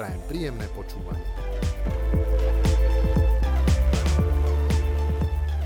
Prajem 0.00 0.24
príjemné 0.32 0.64
počúvanie. 0.72 1.28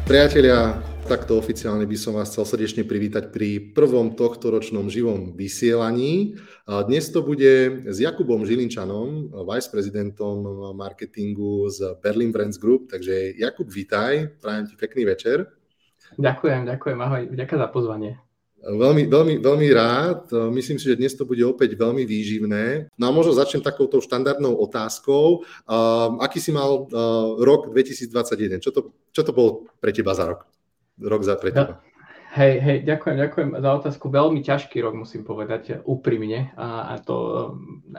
Priatelia, 0.03 0.83
takto 1.07 1.39
oficiálne 1.39 1.87
by 1.87 1.95
som 1.95 2.19
vás 2.19 2.35
chcel 2.35 2.43
srdečne 2.43 2.83
privítať 2.83 3.31
pri 3.31 3.71
prvom 3.71 4.19
tohto 4.19 4.51
ročnom 4.51 4.91
živom 4.91 5.39
vysielaní. 5.39 6.35
Dnes 6.67 7.15
to 7.15 7.23
bude 7.23 7.87
s 7.87 7.97
Jakubom 8.03 8.43
Žilinčanom, 8.43 9.31
vice 9.47 9.71
prezidentom 9.71 10.43
marketingu 10.75 11.71
z 11.71 11.95
Berlin 12.03 12.35
Brands 12.35 12.59
Group. 12.59 12.91
Takže 12.91 13.39
Jakub, 13.39 13.71
vítaj, 13.71 14.35
prajem 14.43 14.67
ti 14.67 14.75
pekný 14.75 15.15
večer. 15.15 15.47
Ďakujem, 16.19 16.67
ďakujem, 16.75 16.99
ahoj, 16.99 17.23
ďakujem 17.39 17.61
za 17.63 17.71
pozvanie. 17.71 18.24
Veľmi, 18.65 19.05
veľmi, 19.13 19.35
veľmi 19.45 19.69
rád. 19.77 20.33
Myslím 20.49 20.81
si, 20.81 20.89
že 20.89 20.97
dnes 20.97 21.13
to 21.13 21.29
bude 21.29 21.45
opäť 21.45 21.77
veľmi 21.77 22.09
výživné. 22.09 22.89
No 22.97 23.05
a 23.09 23.13
možno 23.13 23.37
začnem 23.37 23.61
takouto 23.61 24.01
štandardnou 24.01 24.57
otázkou. 24.57 25.45
Uh, 25.69 26.17
aký 26.25 26.41
si 26.41 26.49
mal 26.49 26.89
uh, 26.89 27.37
rok 27.45 27.69
2021? 27.77 28.65
Čo 28.65 28.71
to, 28.73 28.81
čo 29.13 29.21
to 29.21 29.37
bol 29.37 29.69
pre 29.85 29.93
teba 29.93 30.17
za 30.17 30.25
rok? 30.33 30.49
Rok 30.97 31.23
za 31.29 31.37
pre 31.37 31.53
teba. 31.53 31.85
Hej, 32.35 32.55
hej, 32.67 32.79
ďakujem, 32.83 33.17
ďakujem 33.21 33.49
za 33.63 33.71
otázku. 33.79 34.11
Veľmi 34.11 34.43
ťažký 34.43 34.83
rok, 34.83 34.99
musím 34.99 35.23
povedať, 35.23 35.87
úprimne. 35.87 36.51
A, 36.59 36.97
a 36.97 36.99
to, 36.99 37.15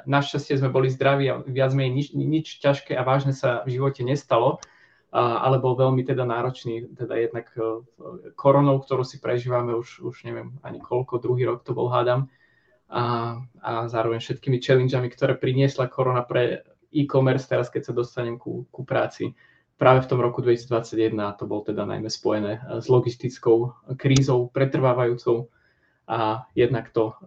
našťastie 0.03 0.59
sme 0.59 0.73
boli 0.73 0.91
zdraví 0.91 1.31
a 1.31 1.39
viac 1.45 1.71
menej 1.71 1.93
nič, 1.93 2.07
nič 2.11 2.47
ťažké 2.59 2.99
a 2.99 3.07
vážne 3.07 3.31
sa 3.31 3.63
v 3.63 3.79
živote 3.79 4.03
nestalo 4.03 4.59
ale 5.15 5.63
bol 5.63 5.79
veľmi 5.79 6.03
teda 6.03 6.27
náročný, 6.27 6.91
teda 6.91 7.15
jednak 7.15 7.47
e, 7.55 7.87
koronou, 8.35 8.83
ktorú 8.83 9.07
si 9.07 9.23
prežívame 9.23 9.71
už, 9.71 10.03
už 10.03 10.27
neviem 10.27 10.59
ani 10.59 10.83
koľko, 10.83 11.23
druhý 11.23 11.47
rok 11.47 11.63
to 11.63 11.71
bol 11.71 11.87
hádam. 11.87 12.27
A, 12.91 13.39
a 13.63 13.87
zároveň 13.87 14.19
všetkými 14.19 14.59
challengeami, 14.59 15.07
ktoré 15.07 15.39
priniesla 15.39 15.87
korona 15.87 16.21
pre 16.21 16.67
e-commerce 16.91 17.47
teraz, 17.47 17.71
keď 17.71 17.91
sa 17.91 17.93
dostanem 17.95 18.35
ku, 18.35 18.67
ku 18.69 18.83
práci. 18.83 19.31
Práve 19.79 20.03
v 20.03 20.09
tom 20.11 20.19
roku 20.19 20.43
2021 20.43 21.15
a 21.23 21.35
to 21.35 21.47
bol 21.47 21.63
teda 21.63 21.87
najmä 21.87 22.11
spojené 22.11 22.59
e, 22.59 22.83
s 22.83 22.91
logistickou 22.91 23.71
krízou 23.95 24.51
pretrvávajúcou. 24.51 25.47
A 26.05 26.45
jednak 26.53 26.91
to 26.93 27.17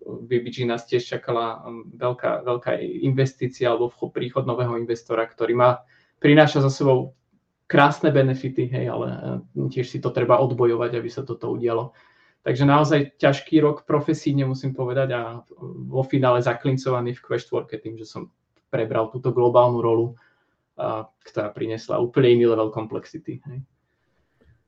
BBG 0.00 0.64
nás 0.64 0.88
tiež 0.88 1.04
čakala 1.04 1.60
veľká, 2.00 2.46
veľká 2.46 2.80
investícia 3.04 3.68
alebo 3.68 3.92
príchod 4.08 4.48
nového 4.48 4.80
investora, 4.80 5.28
ktorý 5.28 5.52
má 5.52 5.70
prináša 6.20 6.62
za 6.62 6.70
sebou 6.70 7.16
krásne 7.70 8.12
benefity, 8.12 8.68
hej, 8.68 8.86
ale 8.92 9.06
eh, 9.08 9.18
tiež 9.72 9.86
si 9.88 9.98
to 9.98 10.12
treba 10.12 10.38
odbojovať, 10.38 10.90
aby 10.94 11.08
sa 11.10 11.24
toto 11.26 11.50
udialo. 11.50 11.96
Takže 12.40 12.64
naozaj 12.64 13.20
ťažký 13.20 13.60
rok 13.60 13.84
profesíne 13.84 14.48
musím 14.48 14.72
povedať 14.72 15.12
a 15.12 15.44
vo 15.88 16.00
finále 16.08 16.40
zaklincovaný 16.40 17.12
v 17.12 17.24
Questworke 17.24 17.76
tým, 17.76 18.00
že 18.00 18.08
som 18.08 18.32
prebral 18.72 19.12
túto 19.12 19.28
globálnu 19.28 19.84
rolu, 19.84 20.16
a, 20.80 21.04
ktorá 21.20 21.52
priniesla 21.52 22.00
úplne 22.00 22.40
iný 22.40 22.48
level 22.48 22.72
komplexity. 22.72 23.44
Hej. 23.44 23.60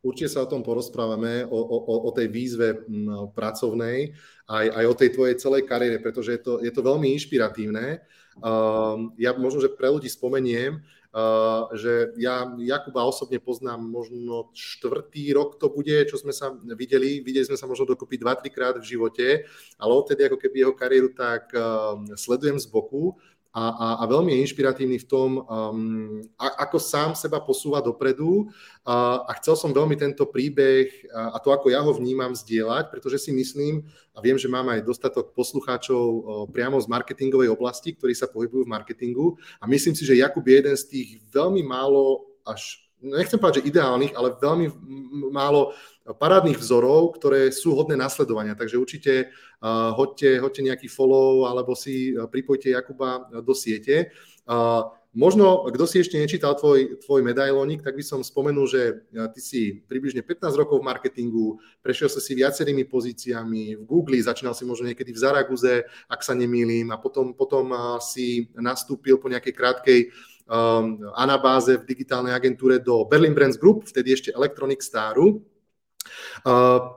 Určite 0.05 0.37
sa 0.37 0.45
o 0.45 0.51
tom 0.51 0.61
porozprávame, 0.61 1.49
o, 1.49 1.61
o, 1.63 1.97
o 2.05 2.11
tej 2.11 2.27
výzve 2.27 2.85
pracovnej, 3.39 4.11
aj, 4.51 4.67
aj 4.69 4.85
o 4.91 4.99
tej 4.99 5.09
tvojej 5.15 5.37
celej 5.39 5.63
kariére, 5.63 6.03
pretože 6.03 6.35
je 6.35 6.41
to, 6.43 6.53
je 6.59 6.73
to 6.75 6.83
veľmi 6.83 7.07
inšpiratívne. 7.15 8.03
Uh, 8.43 9.15
ja 9.15 9.31
možno, 9.39 9.63
že 9.63 9.71
pre 9.71 9.87
ľudí 9.95 10.11
spomeniem, 10.11 10.83
že 11.77 12.17
ja 12.17 12.49
Jakuba 12.57 13.05
osobne 13.05 13.37
poznám 13.37 13.85
možno 13.85 14.49
štvrtý 14.57 15.37
rok 15.37 15.61
to 15.61 15.69
bude, 15.69 16.09
čo 16.09 16.17
sme 16.17 16.33
sa 16.33 16.57
videli. 16.73 17.21
Videli 17.21 17.45
sme 17.45 17.61
sa 17.61 17.69
možno 17.69 17.85
dokopy 17.85 18.17
2-3 18.17 18.49
krát 18.49 18.75
v 18.81 18.89
živote, 18.97 19.45
ale 19.77 19.93
odtedy 19.93 20.25
ako 20.25 20.41
keby 20.41 20.65
jeho 20.65 20.73
kariéru 20.73 21.13
tak 21.13 21.53
uh, 21.53 22.01
sledujem 22.17 22.57
z 22.57 22.65
boku 22.65 23.21
a, 23.53 23.65
a, 23.69 23.87
a 24.01 24.05
veľmi 24.09 24.33
je 24.33 24.43
inšpiratívny 24.49 24.97
v 25.05 25.07
tom, 25.07 25.45
um, 25.45 26.25
a, 26.41 26.65
ako 26.65 26.81
sám 26.81 27.13
seba 27.13 27.37
posúva 27.37 27.85
dopredu. 27.85 28.49
A, 28.81 29.29
a 29.29 29.33
chcel 29.37 29.61
som 29.61 29.77
veľmi 29.77 29.93
tento 30.01 30.25
príbeh 30.25 30.89
a, 31.13 31.37
a 31.37 31.39
to, 31.39 31.53
ako 31.53 31.69
ja 31.69 31.85
ho 31.85 31.93
vnímam, 31.93 32.33
zdieľať, 32.33 32.89
pretože 32.89 33.29
si 33.29 33.31
myslím 33.37 33.85
a 34.17 34.25
viem, 34.25 34.41
že 34.41 34.49
mám 34.49 34.73
aj 34.73 34.89
dostatok 34.89 35.37
poslucháčov 35.37 36.01
o, 36.01 36.21
priamo 36.49 36.81
z 36.81 36.89
marketingovej 36.89 37.53
oblasti, 37.53 37.93
ktorí 37.93 38.17
sa 38.17 38.25
pohybujú 38.25 38.65
v 38.65 38.73
marketingu. 38.73 39.37
A 39.61 39.69
myslím 39.69 39.93
si, 39.93 40.09
že 40.09 40.17
Jakub 40.17 40.45
je 40.49 40.57
jeden 40.57 40.77
z 40.77 40.85
tých 40.89 41.09
veľmi 41.29 41.61
málo 41.61 42.25
až 42.49 42.83
nechcem 43.03 43.39
povedať, 43.39 43.67
že 43.67 43.75
ideálnych, 43.75 44.15
ale 44.15 44.39
veľmi 44.39 44.67
málo 45.35 45.75
parádnych 46.07 46.59
vzorov, 46.59 47.15
ktoré 47.15 47.55
sú 47.55 47.79
hodné 47.79 47.95
nasledovania. 47.95 48.59
Takže 48.59 48.81
určite 48.81 49.13
uh, 49.63 49.95
hoďte, 49.95 50.43
hoďte 50.43 50.63
nejaký 50.67 50.89
follow 50.91 51.47
alebo 51.47 51.79
si 51.79 52.15
pripojte 52.31 52.75
Jakuba 52.75 53.31
do 53.43 53.55
siete. 53.55 54.11
Uh, 54.43 54.91
možno, 55.15 55.69
kto 55.71 55.85
si 55.87 56.03
ešte 56.03 56.19
nečítal 56.19 56.59
tvoj, 56.59 56.99
tvoj 57.05 57.21
medailónik, 57.23 57.85
tak 57.85 57.95
by 57.95 58.03
som 58.03 58.25
spomenul, 58.25 58.67
že 58.67 59.07
ty 59.37 59.41
si 59.41 59.61
približne 59.87 60.25
15 60.25 60.57
rokov 60.57 60.81
v 60.81 60.89
marketingu, 60.89 61.61
prešiel 61.85 62.11
sa 62.11 62.19
si 62.19 62.33
viacerými 62.35 62.89
pozíciami 62.89 63.79
v 63.79 63.83
Google, 63.85 64.19
začínal 64.25 64.57
si 64.57 64.65
možno 64.67 64.89
niekedy 64.89 65.13
v 65.13 65.23
Zaraguze, 65.23 65.87
ak 66.09 66.25
sa 66.25 66.33
nemýlim, 66.33 66.91
a 66.91 66.99
potom, 66.99 67.37
potom 67.37 67.71
si 68.01 68.51
nastúpil 68.57 69.21
po 69.21 69.29
nejakej 69.29 69.55
krátkej 69.55 70.01
anabáze 71.15 71.79
v 71.79 71.87
digitálnej 71.87 72.35
agentúre 72.35 72.83
do 72.83 73.07
Berlin 73.07 73.37
Brands 73.37 73.61
Group, 73.61 73.87
vtedy 73.87 74.17
ešte 74.17 74.35
Electronic 74.35 74.83
Staru. 74.83 75.52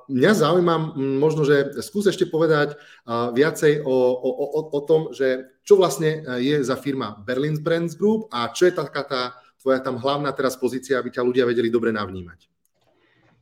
Mňa 0.09 0.31
zaujíma 0.33 0.97
možno, 0.97 1.45
že 1.45 1.77
skús 1.85 2.09
ešte 2.09 2.25
povedať 2.25 2.77
viacej 3.09 3.85
o, 3.85 3.95
o, 4.17 4.29
o, 4.33 4.59
o 4.73 4.79
tom, 4.81 5.13
že 5.13 5.55
čo 5.65 5.81
vlastne 5.81 6.21
uh, 6.21 6.37
je 6.37 6.61
za 6.61 6.77
firma 6.77 7.17
Berlin 7.25 7.57
Brands 7.57 7.97
Group 7.97 8.29
a 8.29 8.53
čo 8.53 8.69
je 8.69 8.77
taká 8.77 9.03
tá 9.03 9.21
tvoja 9.57 9.81
tam 9.81 9.97
hlavná 9.97 10.29
teraz 10.29 10.53
pozícia, 10.61 11.01
aby 11.01 11.09
ťa 11.09 11.25
ľudia 11.25 11.41
vedeli 11.49 11.73
dobre 11.73 11.89
navnímať. 11.89 12.45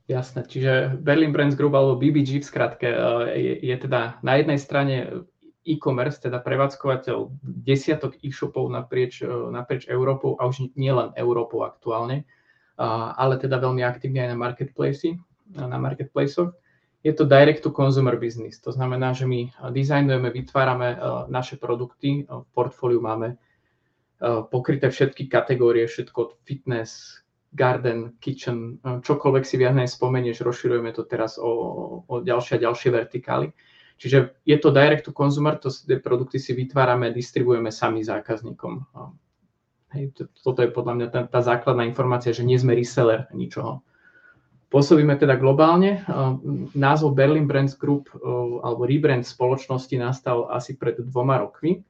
Jasné, 0.07 0.47
čiže 0.47 0.95
Berlin 1.03 1.35
Brands 1.35 1.59
Group 1.59 1.75
alebo 1.75 1.99
BBG 1.99 2.39
v 2.39 2.47
skratke 2.47 2.87
uh, 2.87 3.27
je, 3.27 3.59
je 3.59 3.75
teda 3.75 4.23
na 4.23 4.39
jednej 4.39 4.55
strane 4.55 5.27
e-commerce, 5.63 6.19
teda 6.19 6.39
prevádzkovateľ 6.43 7.39
desiatok 7.43 8.19
e-shopov 8.19 8.67
naprieč, 8.67 9.23
naprieč 9.51 9.87
Európou 9.87 10.35
a 10.35 10.47
už 10.47 10.75
nielen 10.75 11.15
Európou 11.15 11.63
aktuálne, 11.63 12.27
ale 13.15 13.39
teda 13.39 13.63
veľmi 13.63 13.79
aktívne 13.79 14.27
aj 14.27 14.29
na 14.35 14.37
marketplace, 14.43 15.15
na 15.53 15.77
marketplaceoch. 15.77 16.53
Je 17.03 17.11
to 17.11 17.27
direct 17.27 17.63
to 17.63 17.71
consumer 17.71 18.15
business, 18.15 18.63
to 18.63 18.71
znamená, 18.71 19.11
že 19.11 19.27
my 19.27 19.51
dizajnujeme, 19.75 20.31
vytvárame 20.31 20.95
naše 21.27 21.59
produkty, 21.59 22.23
v 22.23 22.47
portfóliu 22.55 23.03
máme 23.03 23.35
pokryté 24.47 24.87
všetky 24.87 25.27
kategórie, 25.27 25.83
všetko 25.83 26.39
fitness, 26.47 27.19
garden, 27.51 28.15
kitchen, 28.23 28.79
čokoľvek 28.81 29.43
si 29.43 29.59
viac 29.59 29.75
spomenieš, 29.83 30.47
rozširujeme 30.47 30.95
to 30.95 31.03
teraz 31.03 31.35
o, 31.35 31.51
o 32.07 32.13
ďalšie 32.23 32.57
a 32.57 32.63
ďalšie 32.71 32.89
vertikály. 32.95 33.51
Čiže 33.99 34.39
je 34.47 34.57
to 34.57 34.71
direct 34.71 35.05
to 35.05 35.13
consumer, 35.13 35.59
to 35.59 35.69
tie 35.69 35.99
produkty 35.99 36.39
si 36.39 36.55
vytvárame, 36.55 37.13
distribuujeme 37.13 37.69
sami 37.69 38.01
zákazníkom. 38.01 38.73
Hej, 39.93 40.17
toto 40.41 40.59
je 40.65 40.73
podľa 40.73 40.93
mňa 40.97 41.07
tá, 41.13 41.21
tá 41.29 41.39
základná 41.45 41.85
informácia, 41.85 42.33
že 42.33 42.41
nie 42.41 42.57
sme 42.57 42.73
reseller 42.73 43.29
ničoho. 43.35 43.85
Pôsobíme 44.73 45.13
teda 45.21 45.37
globálne. 45.37 46.01
Názov 46.73 47.13
Berlin 47.13 47.45
Brands 47.45 47.77
Group 47.77 48.09
alebo 48.65 48.89
rebrand 48.89 49.21
spoločnosti 49.21 49.93
nastal 50.01 50.49
asi 50.49 50.73
pred 50.73 50.97
dvoma 50.97 51.37
rokmi. 51.45 51.85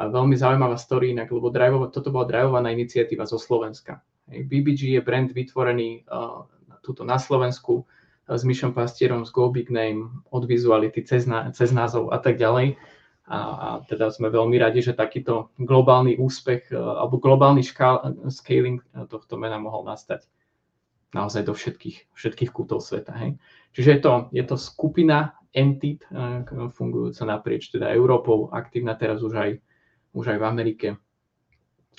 A 0.00 0.08
veľmi 0.08 0.32
zaujímavá 0.32 0.80
story 0.80 1.12
inak, 1.12 1.28
lebo 1.28 1.52
drivova, 1.52 1.92
toto 1.92 2.08
bola 2.08 2.24
drivovaná 2.24 2.72
iniciatíva 2.72 3.28
zo 3.28 3.36
Slovenska. 3.36 4.00
BBG 4.24 4.96
je 4.96 5.04
brand 5.04 5.28
vytvorený 5.28 6.08
uh, 6.08 6.48
tuto 6.80 7.04
na 7.04 7.20
Slovensku 7.20 7.84
s 8.24 8.40
Myšom 8.48 8.72
Pastierom, 8.72 9.28
z 9.28 9.30
Go 9.36 9.52
Big 9.52 9.68
Name, 9.68 10.24
od 10.32 10.48
vizuality 10.48 11.04
cez, 11.04 11.28
cez 11.28 11.68
názov 11.76 12.16
a 12.16 12.18
tak 12.24 12.40
ďalej. 12.40 12.80
A, 13.28 13.36
a 13.36 13.68
teda 13.84 14.08
sme 14.08 14.32
veľmi 14.32 14.56
radi, 14.56 14.80
že 14.80 14.96
takýto 14.96 15.52
globálny 15.60 16.16
úspech 16.16 16.72
alebo 16.72 17.20
globálny 17.20 17.60
škál, 17.60 18.00
scaling 18.32 18.80
tohto 19.12 19.36
mena 19.36 19.60
mohol 19.60 19.84
nastať 19.84 20.24
naozaj 21.12 21.44
do 21.44 21.54
všetkých, 21.54 22.12
všetkých 22.16 22.50
kútov 22.50 22.80
sveta. 22.80 23.12
Hej. 23.16 23.36
Čiže 23.76 23.88
je 23.88 24.00
to, 24.00 24.12
je 24.32 24.44
to 24.44 24.56
skupina 24.56 25.36
entit 25.52 26.04
eh, 26.08 26.44
fungujúca 26.72 27.24
naprieč 27.28 27.68
teda 27.68 27.92
Európou, 27.92 28.48
aktívna 28.52 28.96
teraz 28.96 29.20
už 29.20 29.34
aj, 29.36 29.50
už 30.16 30.24
aj 30.36 30.38
v 30.40 30.44
Amerike. 30.44 30.88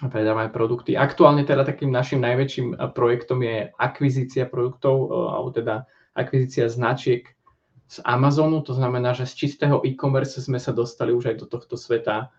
predávame 0.02 0.50
produkty. 0.50 0.98
Aktuálne 0.98 1.46
teda 1.46 1.62
takým 1.62 1.94
našim 1.94 2.20
najväčším 2.20 2.94
projektom 2.98 3.46
je 3.46 3.70
akvizícia 3.78 4.50
produktov, 4.50 5.14
alebo 5.14 5.54
teda 5.54 5.86
akvizícia 6.18 6.66
značiek 6.66 7.30
z 7.94 8.02
Amazonu, 8.02 8.66
to 8.66 8.74
znamená, 8.74 9.14
že 9.14 9.30
z 9.30 9.46
čistého 9.46 9.78
e-commerce 9.86 10.42
sme 10.42 10.58
sa 10.58 10.74
dostali 10.74 11.14
už 11.14 11.30
aj 11.30 11.36
do 11.38 11.46
tohto 11.46 11.78
sveta 11.78 12.34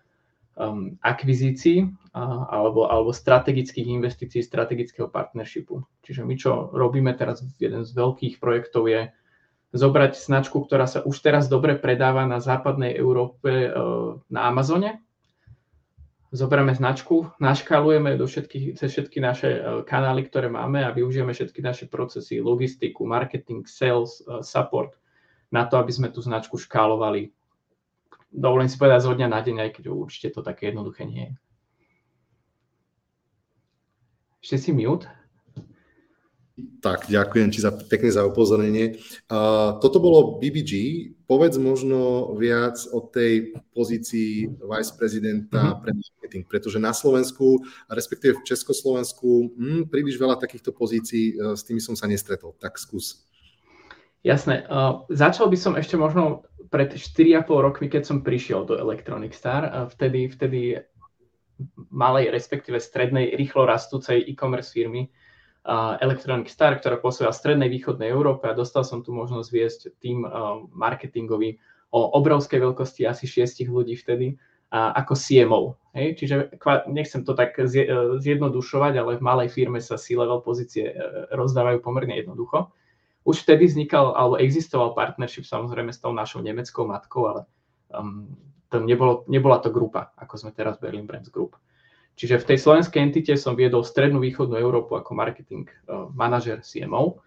um, 0.55 0.95
akvizícií 1.03 1.85
uh, 1.85 2.47
alebo, 2.49 2.87
alebo 2.87 3.11
strategických 3.11 3.87
investícií, 3.91 4.41
strategického 4.41 5.11
partnershipu. 5.11 5.83
Čiže 6.03 6.23
my, 6.23 6.35
čo 6.35 6.71
robíme 6.71 7.11
teraz, 7.15 7.43
jeden 7.59 7.83
z 7.83 7.91
veľkých 7.91 8.39
projektov 8.39 8.87
je 8.87 9.11
zobrať 9.75 10.15
značku, 10.15 10.63
ktorá 10.63 10.87
sa 10.87 11.03
už 11.03 11.19
teraz 11.19 11.51
dobre 11.51 11.75
predáva 11.75 12.23
na 12.23 12.39
západnej 12.39 12.95
Európe 12.95 13.67
uh, 13.67 14.19
na 14.31 14.47
Amazone, 14.47 15.03
zoberieme 16.31 16.75
značku, 16.75 17.31
naškalujeme 17.39 18.19
do 18.19 18.27
všetkých, 18.27 18.79
cez 18.79 18.89
všetky 18.91 19.19
naše 19.19 19.49
uh, 19.55 19.61
kanály, 19.83 20.27
ktoré 20.27 20.47
máme 20.47 20.83
a 20.83 20.95
využijeme 20.95 21.35
všetky 21.35 21.59
naše 21.59 21.85
procesy, 21.91 22.39
logistiku, 22.39 23.03
marketing, 23.03 23.67
sales, 23.67 24.23
uh, 24.27 24.39
support 24.39 24.95
na 25.51 25.67
to, 25.67 25.79
aby 25.79 25.91
sme 25.91 26.07
tú 26.11 26.23
značku 26.23 26.59
škálovali. 26.59 27.31
Dovolím 28.35 28.67
si 28.67 28.75
povedať 28.75 29.07
zo 29.07 29.15
dňa 29.15 29.27
na 29.31 29.39
deň, 29.39 29.55
aj 29.63 29.69
keď 29.79 29.83
určite 29.95 30.35
to 30.35 30.43
také 30.43 30.67
jednoduché 30.67 31.07
nie 31.07 31.31
je. 31.31 31.33
Ešte 34.43 34.57
si 34.59 34.71
mute. 34.75 35.07
Tak, 36.55 37.11
ďakujem 37.11 37.51
ti 37.51 37.59
za, 37.59 37.71
pekne 37.71 38.11
za 38.11 38.23
upozornenie. 38.23 38.95
Uh, 39.27 39.75
toto 39.83 39.99
bolo 39.99 40.39
BBG. 40.39 40.71
Povedz 41.27 41.59
možno 41.59 42.31
viac 42.39 42.79
o 42.95 43.03
tej 43.03 43.59
pozícii 43.75 44.47
vice 44.63 44.91
prezidenta 44.95 45.59
mm-hmm. 45.59 45.81
pre 45.83 45.91
marketing, 45.91 46.43
pretože 46.47 46.79
na 46.79 46.95
Slovensku, 46.95 47.59
respektíve 47.91 48.39
v 48.39 48.47
Československu, 48.47 49.51
hm, 49.51 49.81
príliš 49.91 50.15
veľa 50.15 50.39
takýchto 50.39 50.71
pozícií, 50.71 51.35
uh, 51.35 51.59
s 51.59 51.67
tými 51.67 51.83
som 51.83 51.97
sa 51.97 52.07
nestretol. 52.07 52.55
Tak 52.55 52.79
skús. 52.79 53.27
Jasné. 54.25 54.65
Uh, 54.65 55.05
začal 55.13 55.53
by 55.53 55.57
som 55.61 55.77
ešte 55.77 55.93
možno 56.01 56.49
pred 56.73 56.97
4,5 56.97 57.45
rokmi, 57.45 57.93
keď 57.93 58.09
som 58.09 58.25
prišiel 58.25 58.65
do 58.65 58.73
Electronic 58.73 59.37
Star. 59.37 59.69
Uh, 59.69 59.85
vtedy, 59.85 60.25
vtedy 60.25 60.81
malej, 61.93 62.33
respektíve 62.33 62.81
strednej, 62.81 63.37
rýchlo 63.37 63.69
rastúcej 63.69 64.25
e-commerce 64.25 64.73
firmy 64.73 65.13
uh, 65.69 66.01
Electronic 66.01 66.49
Star, 66.49 66.73
ktorá 66.81 66.97
pôsobila 66.97 67.29
v 67.29 67.37
strednej 67.37 67.69
východnej 67.69 68.09
Európe 68.09 68.49
a 68.49 68.57
dostal 68.57 68.81
som 68.81 69.05
tu 69.05 69.13
možnosť 69.13 69.49
viesť 69.53 69.81
tým 70.01 70.25
uh, 70.25 70.65
marketingový 70.73 71.61
o 71.93 72.17
obrovskej 72.17 72.65
veľkosti 72.65 73.05
asi 73.05 73.29
šiestich 73.29 73.69
ľudí 73.69 73.93
vtedy 73.93 74.41
a 74.73 75.05
ako 75.05 75.13
CMO. 75.13 75.77
Hej? 75.93 76.17
Čiže 76.17 76.35
nechcem 76.89 77.21
to 77.21 77.37
tak 77.37 77.53
zjednodušovať, 78.19 78.93
ale 78.97 79.21
v 79.21 79.23
malej 79.23 79.53
firme 79.53 79.77
sa 79.77 80.01
C-level 80.01 80.41
pozície 80.41 80.91
rozdávajú 81.29 81.79
pomerne 81.85 82.17
jednoducho 82.17 82.73
už 83.25 83.41
vtedy 83.41 83.65
vznikal, 83.65 84.13
alebo 84.13 84.37
existoval 84.37 84.93
partnership 84.93 85.49
samozrejme 85.49 85.89
s 85.89 85.99
tou 85.99 86.13
našou 86.13 86.45
nemeckou 86.45 86.85
matkou, 86.85 87.25
ale 87.25 87.41
um, 87.89 88.29
to 88.69 88.77
nebolo, 88.85 89.25
nebola 89.25 89.57
to 89.57 89.73
grupa, 89.73 90.13
ako 90.21 90.37
sme 90.37 90.51
teraz 90.53 90.77
Berlin 90.77 91.09
Brands 91.09 91.33
Group. 91.33 91.57
Čiže 92.15 92.39
v 92.39 92.47
tej 92.53 92.57
slovenskej 92.61 93.01
entite 93.01 93.33
som 93.35 93.57
viedol 93.57 93.83
strednú 93.83 94.21
východnú 94.21 94.55
Európu 94.55 94.95
ako 94.95 95.17
marketing 95.17 95.65
uh, 95.89 96.07
manažer 96.13 96.61
CMO. 96.61 97.19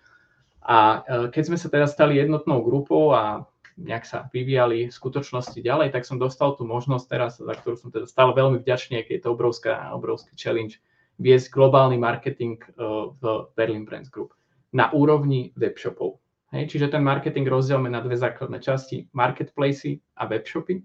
A 0.62 1.02
uh, 1.02 1.26
keď 1.34 1.42
sme 1.50 1.58
sa 1.58 1.68
teda 1.68 1.90
stali 1.90 2.22
jednotnou 2.22 2.62
grupou 2.62 3.10
a 3.12 3.42
nejak 3.74 4.06
sa 4.06 4.30
vyvíjali 4.30 4.94
skutočnosti 4.94 5.58
ďalej, 5.58 5.90
tak 5.90 6.06
som 6.06 6.18
dostal 6.18 6.54
tú 6.54 6.62
možnosť 6.62 7.04
teraz, 7.10 7.42
za 7.42 7.54
ktorú 7.58 7.74
som 7.74 7.90
teda 7.90 8.06
stále 8.06 8.30
veľmi 8.38 8.62
vďačný, 8.62 9.02
keď 9.02 9.14
je 9.18 9.22
to 9.26 9.34
obrovská, 9.34 9.90
obrovský 9.94 10.34
challenge, 10.38 10.78
viesť 11.18 11.50
globálny 11.50 11.98
marketing 11.98 12.62
uh, 12.78 13.10
v 13.18 13.50
Berlin 13.58 13.82
Brands 13.82 14.14
Group 14.14 14.37
na 14.72 14.92
úrovni 14.92 15.52
webshopov. 15.56 16.20
Hej, 16.48 16.72
čiže 16.72 16.88
ten 16.88 17.04
marketing 17.04 17.44
rozdielme 17.44 17.92
na 17.92 18.00
dve 18.00 18.16
základné 18.16 18.64
časti, 18.64 19.04
marketplacy 19.12 20.00
a 20.16 20.24
webshopy. 20.24 20.80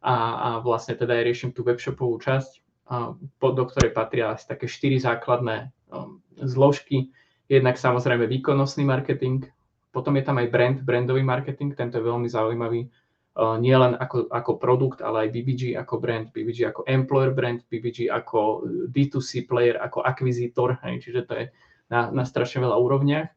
A, 0.00 0.14
a 0.14 0.48
vlastne 0.62 0.94
teda 0.94 1.18
aj 1.18 1.26
riešim 1.26 1.50
tú 1.50 1.66
webshopovú 1.66 2.22
časť, 2.22 2.52
a, 2.88 3.12
do 3.42 3.64
ktorej 3.66 3.90
patria 3.90 4.32
asi 4.32 4.46
také 4.46 4.70
štyri 4.70 5.02
základné 5.02 5.74
um, 5.90 6.22
zložky. 6.38 7.10
Jednak 7.50 7.76
samozrejme 7.76 8.30
výkonnostný 8.30 8.86
marketing, 8.86 9.50
potom 9.90 10.14
je 10.14 10.24
tam 10.24 10.38
aj 10.38 10.48
brand, 10.48 10.78
brandový 10.86 11.26
marketing, 11.26 11.74
tento 11.74 11.98
je 11.98 12.06
veľmi 12.06 12.30
zaujímavý, 12.30 12.86
uh, 12.86 13.58
nie 13.58 13.74
len 13.74 13.98
ako, 13.98 14.30
ako 14.30 14.62
produkt, 14.62 15.02
ale 15.02 15.26
aj 15.26 15.34
BBG 15.34 15.62
ako 15.74 15.94
brand, 15.98 16.30
BBG 16.30 16.70
ako 16.70 16.86
employer 16.86 17.34
brand, 17.34 17.60
BBG 17.66 18.06
ako 18.08 18.62
D2C 18.94 19.50
player, 19.50 19.76
ako 19.82 20.06
akvizítor, 20.06 20.78
hej, 20.86 21.02
čiže 21.02 21.26
to 21.26 21.34
je 21.34 21.44
na, 21.90 22.08
na 22.14 22.24
strašne 22.24 22.62
veľa 22.62 22.78
úrovniach. 22.78 23.28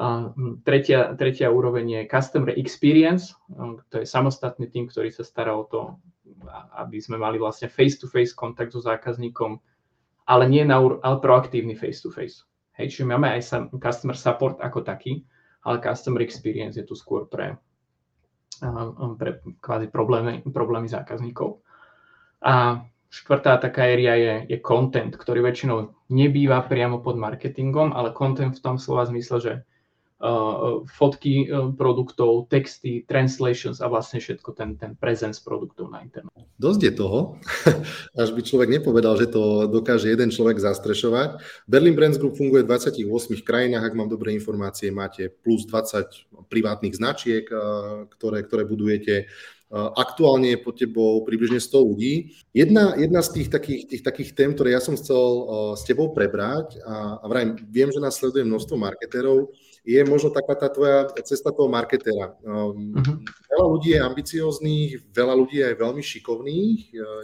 A 0.00 0.32
tretia, 0.64 1.12
tretia 1.12 1.52
úroveň 1.52 2.00
je 2.00 2.08
Customer 2.08 2.56
Experience, 2.56 3.36
to 3.92 4.00
je 4.00 4.06
samostatný 4.08 4.72
tým, 4.72 4.88
ktorý 4.88 5.12
sa 5.12 5.26
stará 5.26 5.52
o 5.52 5.68
to, 5.68 6.00
aby 6.80 6.96
sme 7.02 7.20
mali 7.20 7.36
vlastne 7.36 7.68
face-to-face 7.68 8.32
kontakt 8.32 8.72
so 8.72 8.80
zákazníkom, 8.80 9.60
ale 10.24 10.44
nie 10.48 10.64
na, 10.64 10.80
ale 10.80 11.16
proaktívny 11.20 11.76
face-to-face. 11.76 12.48
Hej, 12.80 12.96
čiže 12.96 13.12
máme 13.12 13.28
aj 13.28 13.42
sam, 13.44 13.62
customer 13.76 14.16
support 14.16 14.56
ako 14.64 14.80
taký, 14.80 15.20
ale 15.68 15.84
customer 15.84 16.24
experience 16.24 16.80
je 16.80 16.86
tu 16.88 16.96
skôr 16.96 17.28
pre, 17.28 17.60
pre 19.20 19.30
kvázi 19.60 19.92
problémy, 19.92 20.40
problémy 20.48 20.88
zákazníkov. 20.88 21.60
A 22.40 22.88
Štvrtá 23.10 23.58
taká 23.58 23.90
éria 23.90 24.14
je, 24.14 24.54
je 24.54 24.58
content, 24.62 25.10
ktorý 25.10 25.42
väčšinou 25.42 25.90
nebýva 26.14 26.62
priamo 26.62 27.02
pod 27.02 27.18
marketingom, 27.18 27.90
ale 27.90 28.14
content 28.14 28.54
v 28.54 28.62
tom 28.62 28.78
slova 28.78 29.02
zmysle, 29.10 29.36
že 29.42 29.52
uh, 30.22 30.86
fotky 30.86 31.50
uh, 31.50 31.74
produktov, 31.74 32.46
texty, 32.46 33.02
translations 33.08 33.82
a 33.82 33.90
vlastne 33.90 34.22
všetko 34.22 34.54
ten, 34.54 34.78
ten 34.78 34.94
presence 34.94 35.40
produktov 35.42 35.90
na 35.90 36.04
internetu. 36.04 36.38
Dosť 36.60 36.80
je 36.86 36.92
toho, 36.92 37.40
až 38.22 38.30
by 38.30 38.40
človek 38.44 38.68
nepovedal, 38.78 39.18
že 39.18 39.26
to 39.26 39.66
dokáže 39.66 40.12
jeden 40.12 40.30
človek 40.30 40.60
zastrešovať. 40.60 41.42
Berlin 41.66 41.96
Brands 41.96 42.20
Group 42.20 42.36
funguje 42.36 42.62
v 42.62 42.70
28 42.70 43.42
krajinách, 43.42 43.90
ak 43.90 43.98
mám 43.98 44.06
dobré 44.12 44.36
informácie, 44.36 44.92
máte 44.92 45.32
plus 45.32 45.66
20 45.66 46.46
privátnych 46.46 46.94
značiek, 46.94 47.42
uh, 47.50 48.06
ktoré, 48.06 48.44
ktoré 48.46 48.62
budujete 48.68 49.26
Aktuálne 49.70 50.50
je 50.50 50.58
pod 50.58 50.74
tebou 50.74 51.22
približne 51.22 51.62
100 51.62 51.78
ľudí. 51.78 52.34
Jedna, 52.50 52.98
jedna 52.98 53.22
z 53.22 53.38
tých 53.38 53.48
takých, 53.54 53.86
tých 53.86 54.02
takých 54.02 54.34
tém, 54.34 54.50
ktoré 54.50 54.74
ja 54.74 54.82
som 54.82 54.98
chcel 54.98 55.22
s 55.78 55.86
tebou 55.86 56.10
prebrať, 56.10 56.82
a, 56.82 57.22
a 57.22 57.24
vrajím, 57.30 57.54
viem, 57.70 57.86
že 57.94 58.02
nás 58.02 58.18
sleduje 58.18 58.42
množstvo 58.42 58.74
marketérov, 58.74 59.54
je 59.86 60.00
možno 60.04 60.34
taká 60.34 60.58
tá 60.58 60.68
tvoja 60.68 61.08
cesta 61.24 61.54
toho 61.54 61.70
marketera. 61.70 62.36
Um, 62.44 62.98
uh-huh. 62.98 63.16
Veľa 63.48 63.66
ľudí 63.70 63.88
je 63.96 64.00
ambicióznych, 64.02 64.90
veľa 65.08 65.34
ľudí 65.38 65.56
je 65.62 65.70
veľmi 65.72 66.02
šikovných, 66.04 66.80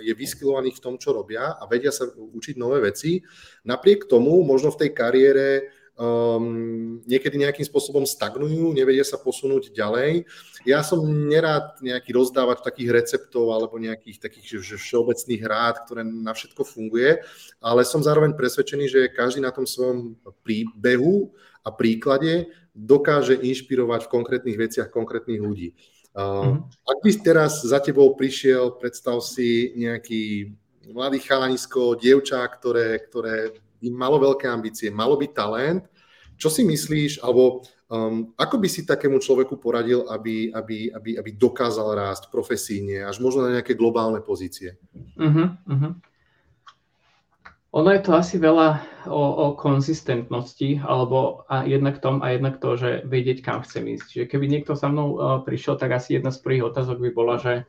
je 0.07 0.13
vyskilovaných 0.17 0.79
v 0.81 0.85
tom, 0.87 0.95
čo 0.97 1.13
robia 1.13 1.53
a 1.53 1.67
vedia 1.69 1.93
sa 1.93 2.09
učiť 2.09 2.55
nové 2.57 2.81
veci. 2.81 3.21
Napriek 3.67 4.09
tomu 4.09 4.41
možno 4.47 4.73
v 4.73 4.87
tej 4.87 4.91
kariére 4.97 5.47
um, 5.97 7.01
niekedy 7.09 7.41
nejakým 7.41 7.65
spôsobom 7.65 8.05
stagnujú, 8.05 8.73
nevedia 8.77 9.03
sa 9.03 9.17
posunúť 9.17 9.73
ďalej. 9.73 10.29
Ja 10.69 10.85
som 10.85 11.03
nerád 11.03 11.81
nejaký 11.81 12.13
rozdávať 12.13 12.63
takých 12.63 12.91
receptov 12.93 13.53
alebo 13.53 13.81
nejakých 13.81 14.21
takých 14.29 14.61
že 14.61 14.77
všeobecných 14.77 15.43
rád, 15.45 15.89
ktoré 15.89 16.05
na 16.05 16.37
všetko 16.37 16.63
funguje, 16.63 17.25
ale 17.61 17.83
som 17.89 18.05
zároveň 18.05 18.37
presvedčený, 18.37 18.85
že 18.87 19.13
každý 19.13 19.41
na 19.41 19.53
tom 19.53 19.65
svojom 19.65 20.21
príbehu 20.45 21.33
a 21.65 21.73
príklade 21.73 22.53
dokáže 22.77 23.41
inšpirovať 23.41 24.07
v 24.07 24.13
konkrétnych 24.13 24.57
veciach 24.61 24.89
konkrétnych 24.93 25.41
ľudí. 25.41 25.73
Uh, 26.17 26.21
mm-hmm. 26.23 26.57
Ak 26.89 26.99
by 27.05 27.11
teraz 27.21 27.53
za 27.65 27.81
tebou 27.81 28.13
prišiel, 28.17 28.77
predstav 28.81 29.21
si 29.21 29.77
nejaký 29.77 30.53
mladý 30.93 31.19
chalanisko, 31.21 31.99
dievča, 31.99 32.41
ktoré, 32.47 33.01
ktoré 33.05 33.66
malo 33.91 34.19
veľké 34.23 34.47
ambície, 34.49 34.89
malo 34.91 35.19
by 35.19 35.27
talent. 35.31 35.85
Čo 36.37 36.53
si 36.53 36.69
myslíš, 36.69 37.25
alebo 37.25 37.65
um, 37.89 38.37
ako 38.37 38.61
by 38.61 38.69
si 38.69 38.85
takému 38.85 39.17
človeku 39.17 39.57
poradil, 39.57 40.05
aby, 40.13 40.53
aby, 40.53 40.93
aby, 40.93 41.11
aby 41.17 41.31
dokázal 41.33 41.97
rásť 41.97 42.29
profesíne, 42.29 43.09
až 43.09 43.25
možno 43.25 43.49
na 43.49 43.57
nejaké 43.57 43.73
globálne 43.73 44.21
pozície? 44.21 44.77
Uh-huh, 45.17 45.57
uh-huh. 45.65 45.93
Ono 47.77 47.89
je 47.93 48.01
to 48.05 48.13
asi 48.17 48.37
veľa 48.37 48.85
o, 49.09 49.21
o 49.21 49.47
konzistentnosti, 49.57 50.81
alebo 50.85 51.45
a 51.49 51.65
jednak 51.65 52.01
tom 52.05 52.21
a 52.21 52.37
jednak 52.37 52.61
to, 52.61 52.77
že 52.77 53.05
vedieť, 53.09 53.41
kam 53.41 53.65
chcem 53.65 53.97
ísť. 53.97 54.05
Čiže 54.05 54.25
keby 54.29 54.45
niekto 54.49 54.77
sa 54.77 54.93
mnou 54.93 55.09
uh, 55.17 55.41
prišiel, 55.41 55.81
tak 55.81 55.97
asi 55.97 56.21
jedna 56.21 56.33
z 56.33 56.41
prvých 56.45 56.69
otázok 56.69 57.01
by 57.01 57.11
bola, 57.17 57.37
že 57.41 57.69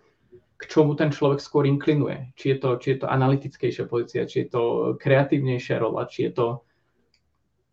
k 0.57 0.63
čomu 0.65 0.97
ten 0.97 1.13
človek 1.13 1.37
skôr 1.37 1.69
inklinuje. 1.69 2.33
Či 2.33 2.45
je 2.53 2.57
to, 2.57 2.69
či 2.81 2.87
je 2.95 2.97
to 3.05 3.07
analytickejšia 3.07 3.85
pozícia, 3.85 4.25
či 4.25 4.45
je 4.45 4.47
to 4.49 4.63
kreatívnejšia 4.97 5.77
rola, 5.77 6.09
či 6.09 6.29
je 6.29 6.31
to 6.33 6.47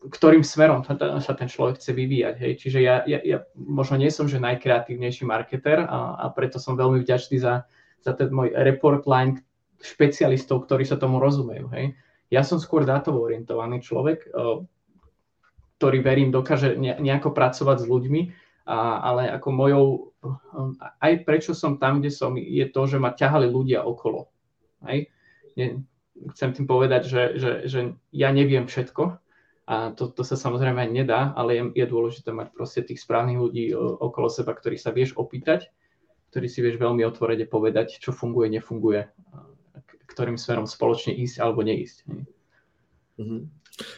ktorým 0.04 0.44
smerom 0.44 0.84
sa 0.84 1.32
ten 1.32 1.48
človek 1.48 1.80
chce 1.80 1.96
vyvíjať. 1.96 2.34
Hej. 2.36 2.52
Čiže 2.60 2.78
ja, 2.84 3.00
ja, 3.08 3.24
ja 3.24 3.38
možno 3.56 3.96
nie 3.96 4.12
som 4.12 4.28
že 4.28 4.36
najkreatívnejší 4.36 5.24
marketer 5.24 5.80
a, 5.80 6.20
a 6.20 6.26
preto 6.28 6.60
som 6.60 6.76
veľmi 6.76 7.00
vďačný 7.00 7.40
za, 7.40 7.64
za 8.04 8.12
ten 8.12 8.28
môj 8.28 8.52
report 8.52 9.08
line, 9.08 9.40
špecialistov, 9.80 10.68
ktorí 10.68 10.84
sa 10.84 11.00
tomu 11.00 11.20
rozumejú. 11.20 11.72
Hej. 11.72 11.96
Ja 12.28 12.44
som 12.44 12.60
skôr 12.60 12.84
dátovo 12.84 13.24
orientovaný 13.24 13.80
človek, 13.84 14.28
ktorý 15.80 15.98
verím 16.00 16.32
dokáže 16.32 16.76
nejako 16.80 17.36
pracovať 17.36 17.84
s 17.84 17.86
ľuďmi, 17.88 18.20
a, 18.64 19.04
ale 19.04 19.28
ako 19.28 19.48
mojou, 19.52 19.86
aj 21.00 21.12
prečo 21.28 21.52
som 21.52 21.76
tam, 21.76 22.00
kde 22.00 22.10
som, 22.12 22.36
je 22.36 22.64
to, 22.68 22.82
že 22.88 22.96
ma 22.96 23.12
ťahali 23.12 23.48
ľudia 23.48 23.84
okolo. 23.84 24.32
Hej. 24.88 25.12
Chcem 26.34 26.50
tým 26.56 26.66
povedať, 26.66 27.08
že, 27.08 27.22
že, 27.36 27.52
že 27.68 27.80
ja 28.10 28.30
neviem 28.32 28.64
všetko, 28.64 29.20
a 29.64 29.96
to, 29.96 30.12
to 30.12 30.20
sa 30.28 30.36
samozrejme 30.36 30.92
nedá, 30.92 31.32
ale 31.32 31.56
je, 31.56 31.64
je 31.72 31.86
dôležité 31.88 32.36
mať 32.36 32.52
proste 32.52 32.84
tých 32.84 33.00
správnych 33.00 33.40
ľudí 33.40 33.72
okolo 33.76 34.28
seba, 34.28 34.52
ktorých 34.52 34.80
sa 34.80 34.92
vieš 34.92 35.16
opýtať, 35.16 35.72
ktorý 36.28 36.46
si 36.52 36.60
vieš 36.60 36.76
veľmi 36.76 37.00
otvorene 37.08 37.48
povedať, 37.48 37.96
čo 37.96 38.12
funguje, 38.12 38.52
nefunguje, 38.52 39.08
ktorým 40.12 40.36
smerom 40.36 40.68
spoločne 40.68 41.16
ísť 41.16 41.40
alebo 41.40 41.64
neísť. 41.64 41.96
Uh-huh. 43.16 43.48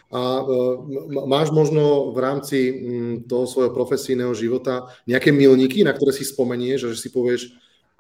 A 0.09 0.21
uh, 0.41 0.81
máš 1.29 1.53
možno 1.53 2.13
v 2.17 2.19
rámci 2.19 2.59
toho 3.29 3.45
svojho 3.45 3.73
profesijného 3.77 4.33
života 4.33 4.89
nejaké 5.05 5.31
milníky, 5.31 5.85
na 5.85 5.93
ktoré 5.93 6.17
si 6.17 6.25
spomenieš, 6.25 6.97
že 6.97 7.07
si 7.07 7.09
povieš, 7.13 7.53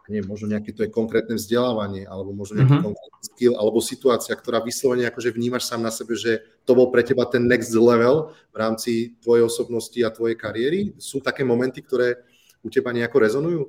nie, 0.06 0.22
možno 0.22 0.46
nejaké 0.46 0.70
to 0.70 0.86
je 0.86 0.94
konkrétne 0.94 1.34
vzdelávanie, 1.34 2.06
alebo 2.06 2.30
možno 2.30 2.62
nejaký 2.62 2.78
uh-huh. 2.78 2.88
konkrétny 2.94 3.22
skill, 3.26 3.54
alebo 3.58 3.82
situácia, 3.82 4.38
ktorá 4.38 4.62
vyslovene 4.62 5.02
akože 5.10 5.34
vnímaš 5.34 5.66
sám 5.66 5.82
na 5.82 5.90
sebe, 5.90 6.14
že 6.14 6.46
to 6.62 6.78
bol 6.78 6.94
pre 6.94 7.02
teba 7.02 7.26
ten 7.26 7.50
next 7.50 7.74
level 7.74 8.30
v 8.54 8.56
rámci 8.56 9.18
tvojej 9.18 9.42
osobnosti 9.42 9.98
a 10.06 10.14
tvojej 10.14 10.38
kariéry? 10.38 10.80
Sú 11.02 11.18
také 11.18 11.42
momenty, 11.42 11.82
ktoré 11.82 12.22
u 12.62 12.70
teba 12.70 12.94
nejako 12.94 13.18
rezonujú? 13.18 13.62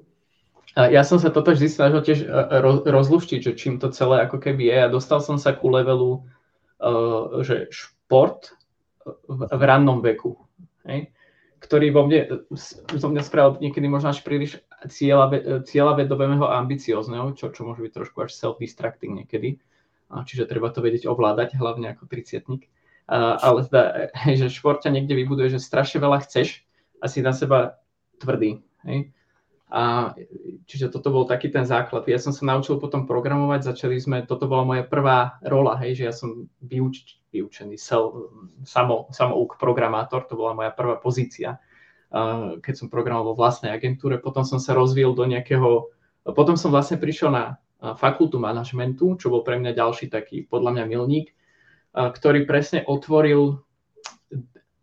Ja 0.77 1.01
som 1.01 1.17
sa 1.17 1.33
toto 1.33 1.57
vždy 1.57 1.73
snažil 1.73 2.05
tiež 2.05 2.19
e, 2.21 2.29
rozluštiť, 2.85 3.39
že 3.41 3.57
čím 3.57 3.81
to 3.81 3.89
celé 3.89 4.29
ako 4.29 4.37
keby 4.37 4.69
je. 4.69 4.77
A 4.85 4.93
dostal 4.93 5.25
som 5.25 5.41
sa 5.41 5.57
ku 5.57 5.73
levelu, 5.73 6.21
e, 6.77 7.41
že 7.41 7.73
šport 8.07 8.55
v 9.27 9.61
rannom 9.61 9.99
veku. 9.99 10.39
Hej? 10.87 11.11
ktorý 11.57 11.89
vo 11.89 12.05
mne, 12.05 12.47
zo 12.93 13.07
mňa 13.09 13.23
spravil 13.25 13.57
niekedy 13.57 13.89
možno 13.89 14.13
až 14.13 14.21
príliš 14.21 14.61
cieľa 14.87 15.93
vedového 15.97 16.45
a 16.45 16.61
ambiciozného, 16.61 17.33
čo, 17.33 17.49
čo 17.49 17.65
môže 17.65 17.81
byť 17.81 17.93
trošku 17.97 18.17
až 18.21 18.31
self-distracting 18.37 19.17
niekedy. 19.17 19.57
Čiže 20.07 20.47
treba 20.47 20.69
to 20.69 20.85
vedieť 20.85 21.09
ovládať, 21.09 21.57
hlavne 21.57 21.91
ako 21.91 22.05
triciatnik. 22.05 22.69
Ale 23.09 23.65
teda, 23.67 24.13
že 24.39 24.53
šport 24.53 24.85
ťa 24.85 24.93
niekde 24.93 25.17
vybuduje, 25.17 25.57
že 25.57 25.59
strašne 25.59 25.97
veľa 25.97 26.23
chceš 26.29 26.61
a 27.01 27.09
si 27.09 27.25
na 27.25 27.33
seba 27.33 27.81
tvrdý. 28.21 28.61
Hej? 28.85 29.11
A 29.67 30.15
čiže 30.63 30.87
toto 30.87 31.11
bol 31.11 31.27
taký 31.27 31.51
ten 31.51 31.67
základ. 31.67 32.07
Ja 32.07 32.21
som 32.21 32.31
sa 32.31 32.47
naučil 32.47 32.79
potom 32.79 33.03
programovať, 33.03 33.67
začali 33.67 33.99
sme, 33.99 34.23
toto 34.23 34.47
bola 34.47 34.63
moja 34.63 34.83
prvá 34.87 35.43
rola, 35.43 35.75
hej, 35.83 35.99
že 35.99 36.03
ja 36.07 36.13
som 36.15 36.47
vyuč, 36.63 37.19
vyučený 37.37 37.77
samo, 37.77 39.07
samouk 39.13 39.61
programátor, 39.61 40.25
to 40.25 40.33
bola 40.33 40.57
moja 40.57 40.73
prvá 40.73 40.97
pozícia, 40.97 41.61
keď 42.59 42.73
som 42.73 42.89
programoval 42.89 43.31
vo 43.31 43.39
vlastnej 43.39 43.69
agentúre. 43.69 44.17
Potom 44.17 44.41
som 44.41 44.57
sa 44.57 44.73
rozvíjal 44.73 45.13
do 45.13 45.29
nejakého, 45.29 45.93
potom 46.33 46.57
som 46.57 46.73
vlastne 46.73 46.97
prišiel 46.97 47.29
na 47.29 47.61
fakultu 48.01 48.41
manažmentu, 48.41 49.21
čo 49.21 49.29
bol 49.29 49.45
pre 49.45 49.61
mňa 49.61 49.77
ďalší 49.77 50.09
taký, 50.09 50.49
podľa 50.49 50.73
mňa, 50.73 50.83
milník, 50.89 51.37
ktorý 51.93 52.49
presne 52.49 52.81
otvoril, 52.83 53.61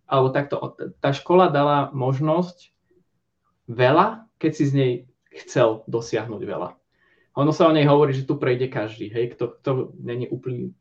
alebo 0.07 0.29
takto, 0.31 0.79
tá 1.03 1.11
škola 1.11 1.51
dala 1.51 1.91
možnosť 1.91 2.71
veľa 3.67 4.25
keď 4.45 4.53
si 4.53 4.65
z 4.69 4.73
nej 4.77 4.93
chcel 5.33 5.89
dosiahnuť 5.89 6.43
veľa. 6.45 6.77
Ono 7.41 7.51
sa 7.51 7.67
o 7.67 7.73
nej 7.73 7.89
hovorí, 7.89 8.13
že 8.13 8.29
tu 8.29 8.37
prejde 8.37 8.69
každý. 8.69 9.09
Hej, 9.09 9.35
kto, 9.35 9.57
kto 9.59 9.71
není 9.97 10.29
úplne, 10.29 10.77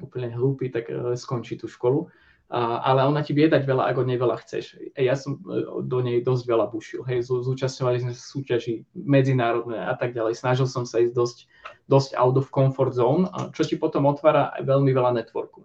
úplne 0.00 0.32
hlúpy, 0.32 0.70
tak 0.70 0.90
uh, 0.90 1.14
skončí 1.14 1.58
tú 1.58 1.70
školu. 1.70 2.10
Uh, 2.44 2.78
ale 2.84 3.08
ona 3.08 3.24
ti 3.24 3.32
vie 3.32 3.48
dať 3.48 3.64
veľa, 3.64 3.88
ako 3.90 4.04
nej 4.04 4.20
veľa 4.20 4.36
chceš. 4.44 4.76
Ja 4.94 5.16
som 5.16 5.40
uh, 5.48 5.80
do 5.80 5.98
nej 6.04 6.20
dosť 6.20 6.44
veľa 6.44 6.66
bušil. 6.70 7.02
Hej, 7.08 7.32
zúčastňovali 7.32 8.04
sme 8.04 8.12
súťaži 8.12 8.84
medzinárodné 8.92 9.80
a 9.80 9.96
tak 9.96 10.12
ďalej. 10.12 10.36
Snažil 10.38 10.68
som 10.68 10.84
sa 10.84 11.00
ísť 11.00 11.14
dosť, 11.16 11.38
dosť 11.88 12.10
out 12.14 12.36
of 12.36 12.52
comfort 12.52 12.92
zone, 12.92 13.26
čo 13.56 13.64
ti 13.64 13.80
potom 13.80 14.04
otvára 14.04 14.52
aj 14.54 14.70
veľmi 14.70 14.92
veľa 14.92 15.16
networku. 15.18 15.64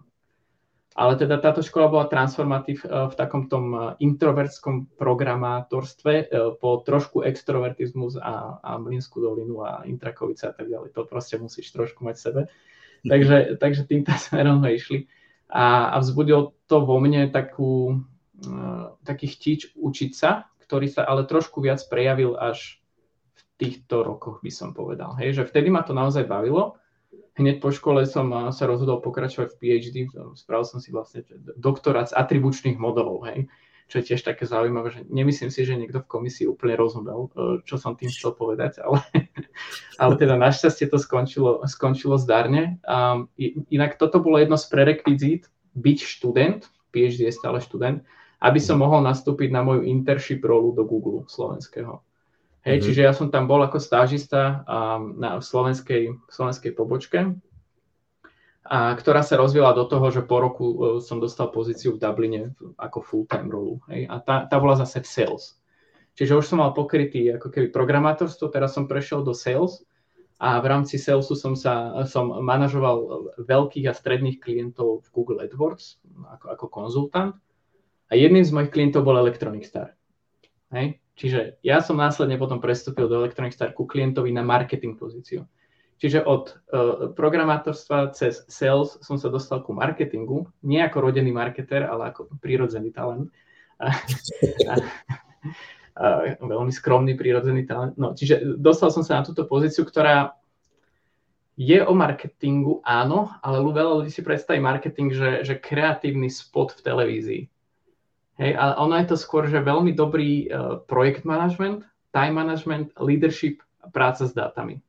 Ale 0.98 1.14
teda 1.14 1.38
táto 1.38 1.62
škola 1.62 1.86
bola 1.86 2.10
transformatív 2.10 2.82
v 2.82 3.14
takom 3.14 3.46
tom 3.46 3.94
introvertskom 4.02 4.98
programátorstve 4.98 6.28
po 6.58 6.82
trošku 6.82 7.22
extrovertizmus 7.22 8.18
a, 8.18 8.58
a 8.58 8.74
Mlinskú 8.74 9.22
dolinu 9.22 9.62
a 9.62 9.86
Intrakovice 9.86 10.50
a 10.50 10.52
tak 10.52 10.66
ďalej. 10.66 10.90
To 10.98 11.06
proste 11.06 11.38
musíš 11.38 11.70
trošku 11.70 12.02
mať 12.02 12.14
v 12.18 12.24
sebe. 12.26 12.42
Takže, 13.00 13.56
takže 13.56 13.82
týmto 13.88 14.12
smerom 14.16 14.60
sme 14.60 14.70
išli. 14.76 14.98
A, 15.50 15.94
a 15.94 15.96
vzbudil 15.98 16.54
to 16.70 16.76
vo 16.86 17.02
mne 17.02 17.26
takú, 17.32 18.04
taký 19.02 19.26
chtič 19.34 19.74
učiť 19.74 20.10
sa, 20.14 20.46
ktorý 20.62 20.86
sa 20.86 21.02
ale 21.08 21.26
trošku 21.26 21.58
viac 21.58 21.82
prejavil 21.90 22.38
až 22.38 22.78
v 23.34 23.40
týchto 23.58 24.06
rokoch, 24.06 24.38
by 24.44 24.52
som 24.52 24.70
povedal. 24.70 25.18
Hej, 25.18 25.42
že 25.42 25.48
vtedy 25.48 25.72
ma 25.72 25.82
to 25.82 25.90
naozaj 25.90 26.22
bavilo 26.28 26.80
hneď 27.40 27.56
po 27.64 27.72
škole 27.72 28.04
som 28.04 28.52
sa 28.52 28.64
rozhodol 28.68 29.00
pokračovať 29.00 29.56
v 29.56 29.58
PhD, 29.58 29.96
spravil 30.36 30.66
som 30.68 30.78
si 30.78 30.92
vlastne 30.92 31.24
doktorát 31.56 32.12
z 32.12 32.16
atribučných 32.16 32.76
modelov, 32.76 33.24
hej, 33.32 33.48
čo 33.88 33.98
je 33.98 34.14
tiež 34.14 34.22
také 34.22 34.44
zaujímavé, 34.46 34.92
že 34.92 35.00
nemyslím 35.08 35.50
si, 35.50 35.64
že 35.64 35.74
niekto 35.74 36.04
v 36.04 36.10
komisii 36.10 36.46
úplne 36.46 36.78
rozumel, 36.78 37.32
e, 37.32 37.64
čo 37.66 37.80
som 37.80 37.98
tým 37.98 38.12
chcel 38.12 38.36
povedať, 38.36 38.84
ale, 38.84 39.02
ale 40.00 40.16
teda 40.16 40.34
našťastie 40.40 40.88
to 40.88 40.96
skončilo, 40.96 41.60
skončilo 41.68 42.16
zdarne. 42.16 42.80
Um, 42.88 43.28
inak 43.68 44.00
toto 44.00 44.20
bolo 44.20 44.40
jedno 44.40 44.56
z 44.56 44.66
prerekvizít, 44.72 45.42
byť 45.76 45.98
študent, 46.00 46.60
PhD 46.90 47.30
je 47.30 47.34
stále 47.34 47.60
študent, 47.62 48.02
aby 48.40 48.58
som 48.58 48.80
mhm. 48.80 48.82
mohol 48.88 49.00
nastúpiť 49.04 49.52
na 49.52 49.60
moju 49.60 49.84
internship 49.84 50.40
rolu 50.42 50.72
do 50.72 50.88
Google 50.88 51.28
slovenského. 51.28 52.00
Hej, 52.60 52.76
mm-hmm. 52.76 52.86
čiže 52.92 53.00
ja 53.08 53.12
som 53.16 53.32
tam 53.32 53.48
bol 53.48 53.64
ako 53.64 53.80
stážista 53.80 54.68
um, 54.68 55.16
na 55.16 55.40
slovenskej, 55.40 56.12
slovenskej 56.28 56.76
pobočke, 56.76 57.32
a 58.70 58.92
ktorá 58.94 59.24
sa 59.24 59.40
rozvíjala 59.40 59.72
do 59.72 59.88
toho, 59.88 60.12
že 60.12 60.22
po 60.22 60.44
roku 60.44 60.66
uh, 60.68 60.76
som 61.00 61.18
dostal 61.18 61.48
pozíciu 61.48 61.96
v 61.96 62.04
Dubline 62.04 62.52
ako 62.76 63.00
full-time 63.00 63.48
rolu. 63.48 63.80
Hej, 63.88 64.12
a 64.12 64.20
tá, 64.20 64.36
tá 64.44 64.60
bola 64.60 64.76
zase 64.76 65.00
v 65.00 65.08
sales. 65.08 65.59
Čiže 66.18 66.36
už 66.36 66.46
som 66.46 66.58
mal 66.60 66.76
pokrytý 66.76 67.32
ako 67.34 67.48
keby 67.48 67.72
programátorstvo, 67.72 68.52
teraz 68.52 68.76
som 68.76 68.90
prešiel 68.90 69.24
do 69.24 69.32
sales 69.32 69.84
a 70.40 70.56
v 70.60 70.66
rámci 70.72 70.96
salesu 70.96 71.36
som, 71.36 71.52
sa, 71.52 72.04
som 72.08 72.32
manažoval 72.32 73.28
veľkých 73.44 73.86
a 73.88 73.96
stredných 73.96 74.40
klientov 74.40 75.04
v 75.04 75.08
Google 75.12 75.44
AdWords 75.44 76.00
ako, 76.36 76.46
ako 76.56 76.66
konzultant. 76.72 77.32
A 78.10 78.18
jedným 78.18 78.42
z 78.42 78.50
mojich 78.50 78.74
klientov 78.74 79.06
bol 79.06 79.20
Electronic 79.20 79.62
Star. 79.62 79.94
Hej? 80.74 80.98
Čiže 81.20 81.60
ja 81.60 81.84
som 81.84 82.00
následne 82.00 82.40
potom 82.40 82.58
prestúpil 82.58 83.06
do 83.06 83.20
Electronic 83.20 83.52
Star 83.52 83.76
ku 83.76 83.84
klientovi 83.84 84.32
na 84.32 84.40
marketing 84.40 84.96
pozíciu. 84.96 85.44
Čiže 86.00 86.24
od 86.24 86.48
uh, 86.48 87.12
programátorstva 87.12 88.16
cez 88.16 88.48
sales 88.48 88.96
som 89.04 89.20
sa 89.20 89.28
dostal 89.28 89.60
ku 89.60 89.76
marketingu, 89.76 90.48
nie 90.64 90.80
ako 90.80 91.12
rodený 91.12 91.28
marketer, 91.28 91.84
ale 91.84 92.08
ako 92.08 92.32
prírodzený 92.40 92.88
talent. 92.88 93.28
A, 93.76 93.92
a, 94.72 94.74
veľmi 96.40 96.72
skromný 96.72 97.12
prírodzený 97.12 97.68
talent. 97.68 97.94
No, 98.00 98.16
čiže 98.16 98.56
dostal 98.56 98.88
som 98.88 99.04
sa 99.04 99.20
na 99.20 99.26
túto 99.28 99.44
pozíciu, 99.44 99.84
ktorá 99.84 100.32
je 101.60 101.76
o 101.84 101.92
marketingu, 101.92 102.80
áno, 102.80 103.28
ale 103.44 103.60
veľa 103.60 104.00
ľudí 104.00 104.08
si 104.08 104.24
predstaví 104.24 104.64
marketing, 104.64 105.12
že, 105.12 105.30
že 105.44 105.60
kreatívny 105.60 106.32
spot 106.32 106.72
v 106.72 106.84
televízii. 106.88 107.42
Hej, 108.40 108.56
ale 108.56 108.72
ono 108.80 108.96
je 108.96 109.12
to 109.12 109.16
skôr, 109.20 109.44
že 109.44 109.60
veľmi 109.60 109.92
dobrý 109.92 110.48
uh, 110.48 110.80
projekt 110.88 111.28
management, 111.28 111.84
time 112.16 112.32
management, 112.32 112.96
leadership 112.96 113.60
práca 113.92 114.24
s 114.24 114.32
dátami 114.32 114.80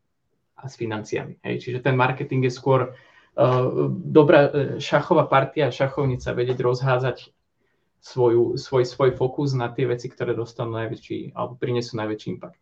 a 0.55 0.71
s 0.71 0.79
financiami. 0.79 1.35
Hej, 1.43 1.67
čiže 1.67 1.83
ten 1.83 1.99
marketing 1.99 2.47
je 2.47 2.55
skôr 2.55 2.95
uh, 2.95 3.91
dobrá 3.91 4.47
uh, 4.47 4.51
šachová 4.79 5.27
partia, 5.27 5.67
šachovnica, 5.67 6.31
vedieť 6.31 6.63
rozházať 6.63 7.35
svoju, 8.01 8.57
svoj, 8.57 8.83
svoj 8.89 9.13
fokus 9.13 9.53
na 9.53 9.69
tie 9.69 9.85
veci, 9.85 10.09
ktoré 10.09 10.33
dostanú 10.33 10.73
najväčší, 10.81 11.37
alebo 11.37 11.53
prinesú 11.55 11.95
najväčší 12.01 12.27
impact. 12.33 12.57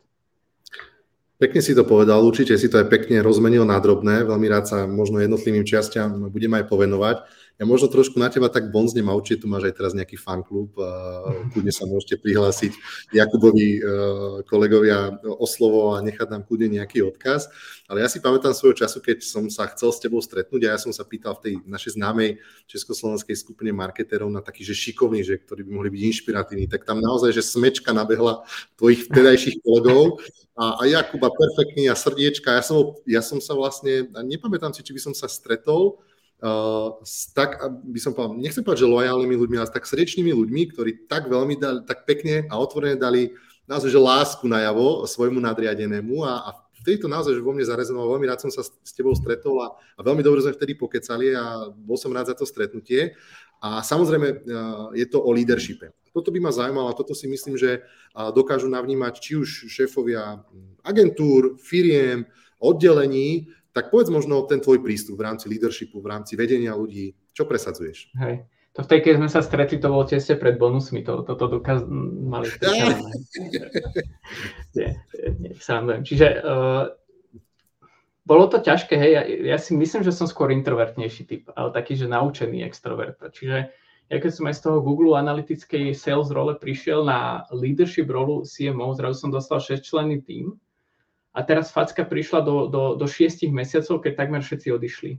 Pekne 1.40 1.64
si 1.64 1.72
to 1.72 1.88
povedal, 1.88 2.20
určite 2.20 2.60
si 2.60 2.68
to 2.68 2.84
aj 2.84 2.92
pekne 2.92 3.24
rozmenil 3.24 3.64
na 3.64 3.80
drobné, 3.80 4.28
veľmi 4.28 4.48
rád 4.52 4.68
sa 4.68 4.78
možno 4.84 5.24
jednotlivým 5.24 5.64
častiam 5.64 6.28
budem 6.28 6.52
aj 6.60 6.68
povenovať. 6.68 7.24
Ja 7.60 7.68
možno 7.68 7.92
trošku 7.92 8.16
na 8.16 8.32
teba 8.32 8.48
tak 8.48 8.72
bonznem 8.72 9.04
a 9.12 9.14
určite 9.20 9.44
tu 9.44 9.52
máš 9.52 9.68
aj 9.68 9.76
teraz 9.76 9.92
nejaký 9.92 10.16
fanklub, 10.16 10.72
kľudne 11.52 11.76
sa 11.76 11.84
môžete 11.84 12.16
prihlásiť 12.24 12.72
Jakubovi 13.12 13.68
e, 13.76 13.80
kolegovia 14.48 15.20
o 15.28 15.44
slovo 15.44 15.92
a 15.92 16.00
nechať 16.00 16.32
nám 16.32 16.48
kľudne 16.48 16.80
nejaký 16.80 17.04
odkaz. 17.04 17.52
Ale 17.92 18.00
ja 18.00 18.08
si 18.08 18.24
pamätám 18.24 18.56
svojho 18.56 18.80
času, 18.80 19.04
keď 19.04 19.28
som 19.28 19.52
sa 19.52 19.68
chcel 19.76 19.92
s 19.92 20.00
tebou 20.00 20.24
stretnúť 20.24 20.62
a 20.64 20.78
ja 20.78 20.80
som 20.80 20.96
sa 20.96 21.04
pýtal 21.04 21.36
v 21.36 21.44
tej 21.44 21.54
našej 21.68 22.00
známej 22.00 22.40
československej 22.72 23.36
skupine 23.36 23.76
marketerov 23.76 24.32
na 24.32 24.40
taký, 24.40 24.64
že 24.64 24.72
šikovný, 24.78 25.20
že 25.28 25.36
ktorí 25.44 25.68
by 25.68 25.72
mohli 25.76 25.90
byť 25.92 26.02
inšpiratívni, 26.16 26.72
tak 26.72 26.88
tam 26.88 27.04
naozaj, 27.04 27.36
že 27.36 27.44
smečka 27.44 27.92
nabehla 27.92 28.48
tvojich 28.80 29.12
vtedajších 29.12 29.60
kolegov 29.68 30.24
a, 30.56 30.80
a 30.80 30.82
Jakuba 30.88 31.28
perfektný 31.28 31.92
a 31.92 31.96
srdiečka. 32.00 32.56
Ja 32.56 32.64
som, 32.64 32.96
ja 33.04 33.20
som 33.20 33.44
sa 33.44 33.52
vlastne, 33.52 34.08
nepamätám 34.24 34.72
si, 34.72 34.80
či 34.80 34.96
by 34.96 35.12
som 35.12 35.14
sa 35.18 35.28
stretol 35.28 36.00
uh, 36.44 37.00
s 37.04 37.32
tak, 37.32 37.60
by 37.86 38.00
som 38.00 38.12
povedal, 38.16 38.40
nechcem 38.40 38.64
povedať, 38.64 38.84
že 38.86 38.94
lojálnymi 38.94 39.36
ľuďmi, 39.36 39.56
ale 39.60 39.70
s 39.70 39.76
tak 39.76 39.88
srdečnými 39.88 40.32
ľuďmi, 40.32 40.62
ktorí 40.76 40.92
tak 41.08 41.28
veľmi 41.28 41.56
dali, 41.60 41.80
tak 41.84 42.04
pekne 42.04 42.48
a 42.48 42.60
otvorene 42.60 43.00
dali 43.00 43.36
naozaj, 43.70 43.94
že 43.94 44.00
lásku 44.02 44.46
najavo 44.50 45.06
svojmu 45.06 45.38
nadriadenému 45.38 46.26
a, 46.26 46.34
a 46.42 46.50
vtedy 46.82 46.98
to 46.98 47.12
naozaj 47.12 47.36
že 47.36 47.44
vo 47.44 47.54
mne 47.54 47.68
zarezonovalo, 47.68 48.18
veľmi 48.18 48.28
rád 48.28 48.42
som 48.42 48.52
sa 48.52 48.66
s 48.66 48.92
tebou 48.96 49.14
stretol 49.14 49.62
a, 49.62 49.76
a 49.96 50.02
veľmi 50.02 50.24
dobre 50.26 50.42
sme 50.42 50.56
vtedy 50.56 50.74
pokecali 50.74 51.36
a 51.36 51.70
bol 51.70 52.00
som 52.00 52.10
rád 52.10 52.34
za 52.34 52.36
to 52.36 52.48
stretnutie. 52.48 53.14
A 53.60 53.84
samozrejme 53.84 54.28
e, 54.32 54.36
je 55.04 55.06
to 55.12 55.20
o 55.20 55.30
leadershipe. 55.36 55.92
Toto 56.16 56.32
by 56.32 56.40
ma 56.40 56.52
zaujímalo 56.56 56.90
a 56.90 56.98
toto 56.98 57.12
si 57.12 57.28
myslím, 57.28 57.60
že 57.60 57.86
dokážu 58.34 58.72
navnímať 58.72 59.14
či 59.20 59.32
už 59.38 59.70
šéfovia 59.70 60.42
agentúr, 60.82 61.60
firiem, 61.62 62.26
oddelení, 62.58 63.52
tak 63.80 63.96
povedz 63.96 64.12
možno 64.12 64.44
ten 64.44 64.60
tvoj 64.60 64.84
prístup 64.84 65.16
v 65.16 65.32
rámci 65.32 65.48
leadershipu, 65.48 66.04
v 66.04 66.12
rámci 66.12 66.36
vedenia 66.36 66.76
ľudí. 66.76 67.16
Čo 67.32 67.48
presadzuješ? 67.48 68.12
Hej. 68.20 68.44
To 68.76 68.84
v 68.84 68.90
tej, 68.92 69.00
keď 69.08 69.14
sme 69.24 69.30
sa 69.32 69.40
stretli, 69.40 69.80
to 69.80 69.88
bolo 69.88 70.04
tesne 70.04 70.36
pred 70.36 70.60
bonusmi, 70.60 71.00
to, 71.08 71.24
toto 71.24 71.48
dokaz 71.48 71.88
mali. 71.88 72.52
Sám 75.64 76.04
Čiže 76.04 76.28
uh, 76.44 76.92
bolo 78.28 78.46
to 78.52 78.60
ťažké, 78.60 79.00
hej, 79.00 79.12
ja, 79.16 79.24
ja 79.56 79.58
si 79.58 79.74
myslím, 79.80 80.04
že 80.04 80.12
som 80.12 80.28
skôr 80.28 80.52
introvertnejší 80.52 81.24
typ, 81.24 81.48
ale 81.56 81.72
taký, 81.72 81.96
že 81.96 82.12
naučený 82.12 82.68
extrovert. 82.68 83.16
Čiže 83.32 83.72
ja 84.10 84.18
keď 84.20 84.32
som 84.36 84.46
aj 84.52 84.56
z 84.60 84.64
toho 84.68 84.84
Google 84.84 85.16
analytickej 85.16 85.96
sales 85.96 86.30
role 86.30 86.60
prišiel 86.60 87.08
na 87.08 87.48
leadership 87.56 88.12
rolu 88.12 88.44
CMO, 88.44 88.92
zrazu 88.92 89.24
som 89.24 89.32
dostal 89.32 89.64
6 89.64 89.82
členný 89.82 90.20
tým 90.20 90.60
a 91.34 91.40
teraz 91.46 91.70
facka 91.70 92.02
prišla 92.06 92.42
do, 92.42 92.68
do, 92.68 92.84
do 92.98 93.06
6 93.06 93.46
mesiacov, 93.54 94.02
keď 94.02 94.14
takmer 94.18 94.42
všetci 94.42 94.68
odišli. 94.74 95.12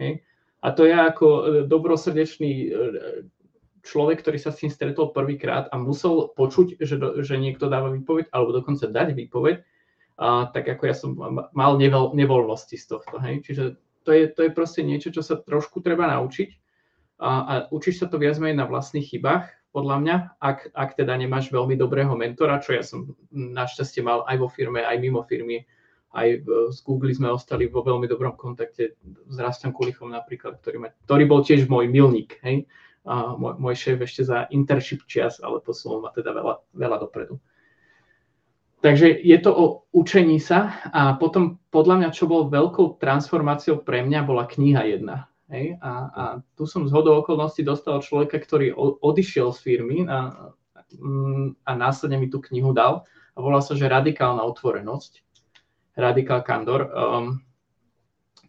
Hej. 0.00 0.24
A 0.64 0.72
to 0.72 0.88
je 0.88 0.96
ako 0.96 1.26
e, 1.28 1.42
dobrosrdečný 1.68 2.52
e, 2.64 2.68
človek, 3.84 4.24
ktorý 4.24 4.38
sa 4.40 4.50
s 4.50 4.64
tým 4.64 4.72
stretol 4.72 5.12
prvýkrát 5.12 5.68
a 5.68 5.76
musel 5.76 6.32
počuť, 6.32 6.80
že, 6.80 6.96
do, 6.96 7.20
že 7.20 7.36
niekto 7.36 7.68
dáva 7.68 7.92
výpoveď, 7.92 8.32
alebo 8.32 8.56
dokonca 8.56 8.88
dať 8.88 9.08
výpoveď, 9.12 9.56
a, 10.16 10.48
tak 10.48 10.64
ako 10.64 10.82
ja 10.88 10.94
som 10.96 11.12
mal 11.52 11.76
nevoľ, 11.76 12.16
nevoľnosti 12.16 12.80
z 12.80 12.86
tohto. 12.88 13.20
Hej. 13.20 13.44
Čiže 13.44 13.64
to 14.08 14.10
je, 14.16 14.24
to 14.32 14.48
je 14.48 14.50
proste 14.56 14.80
niečo, 14.80 15.12
čo 15.12 15.20
sa 15.20 15.36
trošku 15.36 15.84
treba 15.84 16.08
naučiť 16.08 16.50
a, 17.20 17.30
a 17.30 17.52
učíš 17.68 18.04
sa 18.04 18.06
to 18.08 18.16
viac 18.16 18.40
menej 18.40 18.60
na 18.60 18.66
vlastných 18.68 19.04
chybách, 19.04 19.48
podľa 19.74 19.96
mňa, 19.98 20.16
ak, 20.38 20.70
ak 20.70 20.90
teda 20.94 21.18
nemáš 21.18 21.50
veľmi 21.50 21.74
dobrého 21.74 22.14
mentora, 22.14 22.62
čo 22.62 22.78
ja 22.78 22.86
som 22.86 23.10
našťastie 23.34 24.06
mal 24.06 24.22
aj 24.30 24.38
vo 24.38 24.46
firme, 24.46 24.86
aj 24.86 25.02
mimo 25.02 25.26
firmy, 25.26 25.66
aj 26.14 26.46
z 26.70 26.78
Google 26.86 27.10
sme 27.10 27.34
ostali 27.34 27.66
vo 27.66 27.82
veľmi 27.82 28.06
dobrom 28.06 28.38
kontakte 28.38 28.94
s 29.02 29.36
Rastom 29.36 29.74
Kulichom 29.74 30.14
napríklad, 30.14 30.62
ktorý, 30.62 30.76
ma, 30.78 30.88
ktorý 31.10 31.26
bol 31.26 31.42
tiež 31.42 31.66
môj 31.66 31.90
milník, 31.90 32.38
hej? 32.46 32.70
A 33.02 33.34
môj, 33.34 33.58
môj 33.58 33.74
šéf 33.74 33.98
ešte 34.00 34.22
za 34.22 34.46
internship 34.54 35.02
čias, 35.10 35.42
ale 35.42 35.58
posunul 35.58 36.06
ma 36.06 36.14
teda 36.14 36.30
veľa, 36.30 36.54
veľa 36.70 36.96
dopredu. 37.02 37.42
Takže 38.80 39.10
je 39.10 39.38
to 39.42 39.50
o 39.50 39.64
učení 39.90 40.38
sa 40.38 40.76
a 40.92 41.18
potom 41.18 41.58
podľa 41.74 42.04
mňa, 42.04 42.08
čo 42.14 42.30
bol 42.30 42.46
veľkou 42.46 43.02
transformáciou 43.02 43.82
pre 43.82 44.06
mňa, 44.06 44.22
bola 44.22 44.46
kniha 44.46 44.86
jedna. 44.86 45.26
Hej? 45.52 45.76
A, 45.80 45.90
a 45.90 46.22
tu 46.56 46.64
som 46.64 46.88
z 46.88 46.92
hodou 46.94 47.20
okolností 47.20 47.64
dostal 47.64 48.00
človeka, 48.00 48.40
ktorý 48.40 48.72
odišiel 48.76 49.52
z 49.52 49.58
firmy 49.60 49.98
a, 50.08 50.50
mm, 50.96 51.64
a 51.64 51.70
následne 51.76 52.16
mi 52.16 52.32
tú 52.32 52.40
knihu 52.40 52.72
dal 52.72 53.04
a 53.34 53.38
volá 53.42 53.60
sa, 53.60 53.76
že 53.76 53.90
Radikálna 53.90 54.40
otvorenosť 54.46 55.24
radikál 55.96 56.42
kandor. 56.42 56.90
Um, 56.90 57.42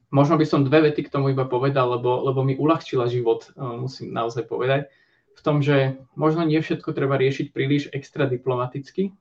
možno 0.09 0.37
by 0.37 0.45
som 0.45 0.65
dve 0.65 0.89
vety 0.89 1.05
k 1.05 1.13
tomu 1.13 1.31
iba 1.31 1.45
povedal, 1.45 1.97
lebo, 1.97 2.25
lebo 2.25 2.41
mi 2.41 2.57
uľahčila 2.57 3.05
život, 3.09 3.53
um, 3.53 3.85
musím 3.85 4.13
naozaj 4.13 4.49
povedať, 4.49 4.89
v 5.35 5.41
tom, 5.43 5.59
že 5.59 5.99
možno 6.15 6.47
nie 6.47 6.57
všetko 6.63 6.95
treba 6.95 7.19
riešiť 7.19 7.51
príliš 7.51 7.91
extra 7.91 8.25
diplomaticky 8.25 9.11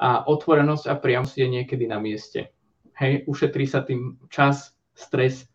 a 0.00 0.24
otvorenosť 0.24 0.88
a 0.88 0.94
priamosť 0.96 1.36
je 1.36 1.48
niekedy 1.60 1.84
na 1.84 2.00
mieste. 2.00 2.48
Hej, 2.96 3.28
ušetrí 3.28 3.68
sa 3.68 3.84
tým 3.84 4.16
čas, 4.32 4.72
stres, 4.96 5.48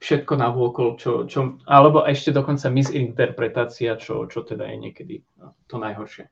všetko 0.00 0.32
na 0.36 0.52
vôkol, 0.52 1.00
čo, 1.00 1.24
čo, 1.24 1.56
alebo 1.64 2.04
ešte 2.04 2.32
dokonca 2.32 2.68
misinterpretácia, 2.68 3.96
čo, 3.96 4.28
čo 4.28 4.44
teda 4.44 4.68
je 4.68 4.76
niekedy 4.76 5.14
no, 5.40 5.56
to 5.66 5.80
najhoršie. 5.80 6.28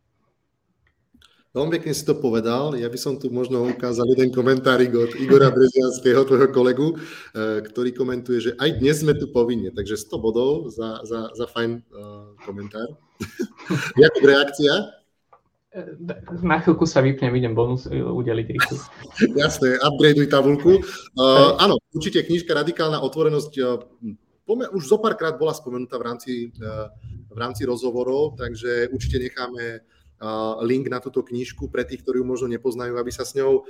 Veľmi 1.54 1.70
pekne 1.78 1.94
si 1.94 2.02
to 2.02 2.18
povedal. 2.18 2.74
Ja 2.74 2.90
by 2.90 2.98
som 2.98 3.14
tu 3.14 3.30
možno 3.30 3.62
ukázal 3.62 4.10
jeden 4.10 4.34
komentárik 4.34 4.90
od 4.90 5.14
Igora 5.14 5.54
Brezianského, 5.54 6.26
tvojho 6.26 6.50
kolegu, 6.50 6.98
eh, 6.98 7.62
ktorý 7.62 7.94
komentuje, 7.94 8.42
že 8.42 8.52
aj 8.58 8.82
dnes 8.82 9.06
sme 9.06 9.14
tu 9.14 9.30
povinne. 9.30 9.70
Takže 9.70 9.94
100 9.94 10.18
bodov 10.18 10.74
za, 10.74 11.06
za, 11.06 11.30
za 11.30 11.46
fajn 11.46 11.70
uh, 11.78 12.34
komentár. 12.42 12.98
Jaká 14.02 14.18
reakcia? 14.18 15.03
Na 16.46 16.62
chvíľku 16.62 16.86
sa 16.86 17.02
vypnem, 17.02 17.34
idem 17.34 17.50
bonus 17.50 17.90
eh, 17.90 17.98
udeliť 17.98 18.46
rýchlo. 18.46 18.78
Jasné, 19.42 19.82
upgradeuj 19.82 20.30
tabulku. 20.30 20.78
Uh, 21.18 21.58
áno, 21.58 21.82
určite 21.90 22.22
knižka 22.22 22.54
Radikálna 22.54 23.02
otvorenosť 23.02 23.52
uh, 23.58 23.82
už 24.46 24.82
zo 24.86 25.02
párkrát 25.02 25.34
bola 25.34 25.50
spomenutá 25.50 25.98
v 25.98 26.06
rámci, 26.06 26.32
uh, 26.62 26.94
v 27.26 27.38
rámci 27.38 27.66
rozhovorov, 27.66 28.38
takže 28.38 28.94
určite 28.94 29.18
necháme 29.18 29.82
link 30.64 30.88
na 30.88 31.04
túto 31.04 31.20
knižku 31.20 31.68
pre 31.68 31.84
tých, 31.84 32.00
ktorí 32.00 32.22
ju 32.22 32.24
možno 32.24 32.48
nepoznajú, 32.48 32.96
aby 32.96 33.12
sa 33.12 33.28
s 33.28 33.36
ňou 33.36 33.66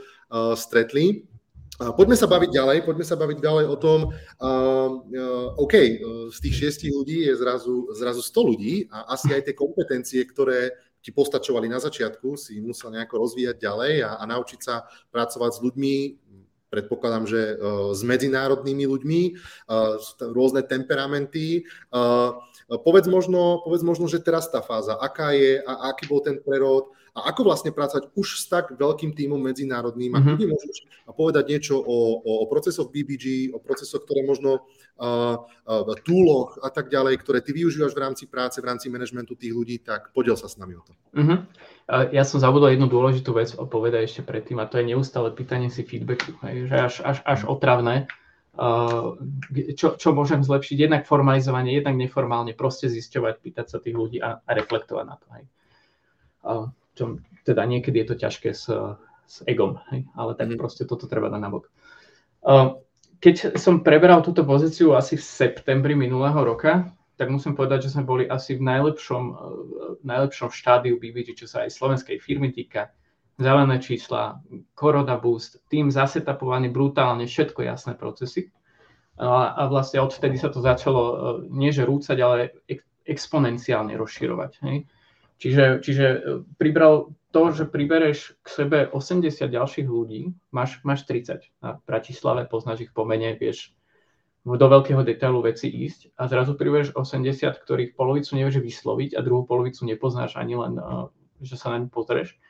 stretli. 0.54 1.26
Poďme 1.74 2.14
sa 2.14 2.30
baviť 2.30 2.50
ďalej, 2.54 2.86
poďme 2.86 3.02
sa 3.02 3.18
baviť 3.18 3.38
ďalej 3.42 3.66
o 3.66 3.76
tom, 3.80 4.14
uh, 4.14 5.58
OK, 5.58 5.74
z 6.30 6.38
tých 6.38 6.54
šiestich 6.54 6.92
ľudí 6.94 7.26
je 7.26 7.34
zrazu, 7.34 7.90
zrazu 7.96 8.22
100 8.22 8.50
ľudí 8.54 8.74
a 8.86 9.18
asi 9.18 9.34
aj 9.34 9.50
tie 9.50 9.54
kompetencie, 9.56 10.22
ktoré 10.30 10.70
ti 11.04 11.12
postačovali 11.12 11.68
na 11.68 11.76
začiatku, 11.76 12.40
si 12.40 12.56
musel 12.64 12.96
nejako 12.96 13.20
rozvíjať 13.20 13.60
ďalej 13.60 13.92
a, 14.08 14.10
a 14.16 14.24
naučiť 14.24 14.60
sa 14.64 14.88
pracovať 15.12 15.50
s 15.52 15.60
ľuďmi, 15.60 15.94
predpokladám, 16.72 17.28
že 17.28 17.40
uh, 17.54 17.92
s 17.92 18.00
medzinárodnými 18.00 18.88
ľuďmi, 18.88 19.22
uh, 19.68 20.00
rôzne 20.32 20.64
temperamenty. 20.64 21.68
Uh, 21.92 22.40
Povedz 22.64 23.04
možno, 23.12 23.60
povedz 23.60 23.84
možno, 23.84 24.08
že 24.08 24.24
teraz 24.24 24.48
tá 24.48 24.64
fáza, 24.64 24.96
aká 24.96 25.36
je 25.36 25.60
a 25.60 25.92
aký 25.92 26.08
bol 26.08 26.24
ten 26.24 26.40
prerod 26.40 26.96
a 27.14 27.30
ako 27.30 27.46
vlastne 27.46 27.70
pracovať 27.70 28.10
už 28.18 28.42
s 28.42 28.50
tak 28.50 28.74
veľkým 28.74 29.14
týmom 29.14 29.38
medzinárodným. 29.38 30.18
Mm-hmm. 30.18 30.26
A 30.26 30.34
kedy 30.34 30.44
môžeš 30.50 30.76
povedať 31.14 31.44
niečo 31.46 31.78
o, 31.78 32.18
o, 32.18 32.32
o 32.42 32.44
procesoch 32.50 32.90
BBG, 32.90 33.54
o 33.54 33.62
procesoch, 33.62 34.02
ktoré 34.02 34.26
možno 34.26 34.66
uh, 34.98 35.38
uh, 35.38 35.94
túloch 36.02 36.58
a 36.58 36.74
tak 36.74 36.90
ďalej, 36.90 37.22
ktoré 37.22 37.38
ty 37.38 37.54
využívaš 37.54 37.94
v 37.94 38.02
rámci 38.02 38.24
práce, 38.26 38.58
v 38.58 38.66
rámci 38.66 38.90
manažmentu 38.90 39.38
tých 39.38 39.54
ľudí, 39.54 39.78
tak 39.78 40.10
podiel 40.10 40.34
sa 40.34 40.50
s 40.50 40.58
nami 40.58 40.74
o 40.74 40.82
to. 40.82 40.92
Mm-hmm. 41.14 41.38
Ja 42.10 42.26
som 42.26 42.42
zabudol 42.42 42.74
jednu 42.74 42.90
dôležitú 42.90 43.30
vec 43.30 43.54
povedať 43.54 44.10
ešte 44.10 44.22
predtým 44.26 44.58
a 44.58 44.66
to 44.66 44.82
je 44.82 44.90
neustále 44.90 45.30
pýtanie 45.30 45.70
si 45.70 45.86
feedbacku, 45.86 46.34
hej, 46.50 46.66
že 46.66 46.76
až, 46.76 46.94
až, 47.06 47.18
až 47.22 47.40
otravné 47.46 48.10
čo, 49.74 49.98
čo 49.98 50.14
môžem 50.14 50.46
zlepšiť, 50.46 50.86
jednak 50.86 51.10
formalizovanie, 51.10 51.74
jednak 51.74 51.98
neformálne, 51.98 52.54
proste 52.54 52.86
zisťovať, 52.86 53.34
pýtať 53.42 53.66
sa 53.66 53.82
tých 53.82 53.98
ľudí 53.98 54.22
a, 54.22 54.38
a 54.38 54.50
reflektovať 54.54 55.04
na 55.10 55.16
to. 55.18 55.26
Hej. 55.34 55.44
Čo, 56.94 57.18
teda 57.42 57.62
niekedy 57.66 58.02
je 58.02 58.08
to 58.14 58.16
ťažké 58.16 58.50
s, 58.54 58.70
s 59.26 59.36
egom, 59.44 59.82
hej, 59.90 60.06
ale 60.14 60.38
tak 60.38 60.54
mm. 60.54 60.58
proste 60.58 60.86
toto 60.86 61.10
treba 61.10 61.28
dať 61.28 61.40
nabok. 61.42 61.68
Keď 63.24 63.56
som 63.56 63.80
preberal 63.80 64.20
túto 64.20 64.44
pozíciu 64.44 64.92
asi 64.92 65.16
v 65.16 65.24
septembri 65.24 65.96
minulého 65.96 66.36
roka, 66.44 66.92
tak 67.16 67.30
musím 67.30 67.54
povedať, 67.54 67.88
že 67.88 67.96
sme 67.96 68.04
boli 68.04 68.24
asi 68.26 68.58
v 68.58 68.66
najlepšom, 68.66 69.24
v 70.02 70.04
najlepšom 70.04 70.50
štádiu 70.50 70.98
BBG, 70.98 71.38
čo 71.38 71.46
sa 71.46 71.62
aj 71.64 71.72
slovenskej 71.72 72.18
firmy 72.18 72.50
týka 72.50 72.90
zelené 73.38 73.78
čísla, 73.82 74.38
Corona 74.74 75.18
Boost, 75.18 75.62
tým 75.70 75.90
zasetapovaný 75.90 76.70
brutálne, 76.70 77.26
všetko 77.26 77.66
jasné 77.66 77.94
procesy. 77.98 78.50
A, 79.14 79.54
a 79.54 79.62
vlastne 79.70 80.02
odvtedy 80.02 80.38
sa 80.38 80.50
to 80.50 80.58
začalo 80.58 81.02
e, 81.02 81.16
nie 81.54 81.70
že 81.70 81.86
rúcať, 81.86 82.18
ale 82.18 82.50
exponenciálne 83.06 83.94
rozširovať. 83.94 84.52
Hej. 84.66 84.76
Čiže, 85.44 85.84
čiže 85.84 86.06
e, 86.08 86.18
pribral 86.56 87.12
to, 87.28 87.52
že 87.52 87.68
pribereš 87.68 88.32
k 88.40 88.46
sebe 88.48 88.78
80 88.88 89.28
ďalších 89.44 89.84
ľudí, 89.84 90.32
máš, 90.48 90.80
máš 90.88 91.04
30 91.04 91.52
na 91.60 91.84
Bratislave, 91.84 92.48
poznáš 92.48 92.88
ich 92.88 92.92
po 92.96 93.04
mene, 93.04 93.36
vieš, 93.36 93.76
do 94.48 94.66
veľkého 94.68 95.04
detailu 95.04 95.44
veci 95.44 95.68
ísť 95.68 96.16
a 96.16 96.32
zrazu 96.32 96.56
priberieš 96.56 96.96
80, 96.96 97.60
ktorých 97.60 97.92
polovicu 97.92 98.40
nevieš 98.40 98.64
vysloviť 98.64 99.16
a 99.16 99.24
druhú 99.24 99.44
polovicu 99.44 99.84
nepoznáš 99.84 100.36
ani 100.40 100.56
len, 100.56 100.80
uh, 100.80 101.12
že 101.44 101.60
sa 101.60 101.72
na 101.72 101.84
ňu 101.84 101.88
pozrieš 101.92 102.40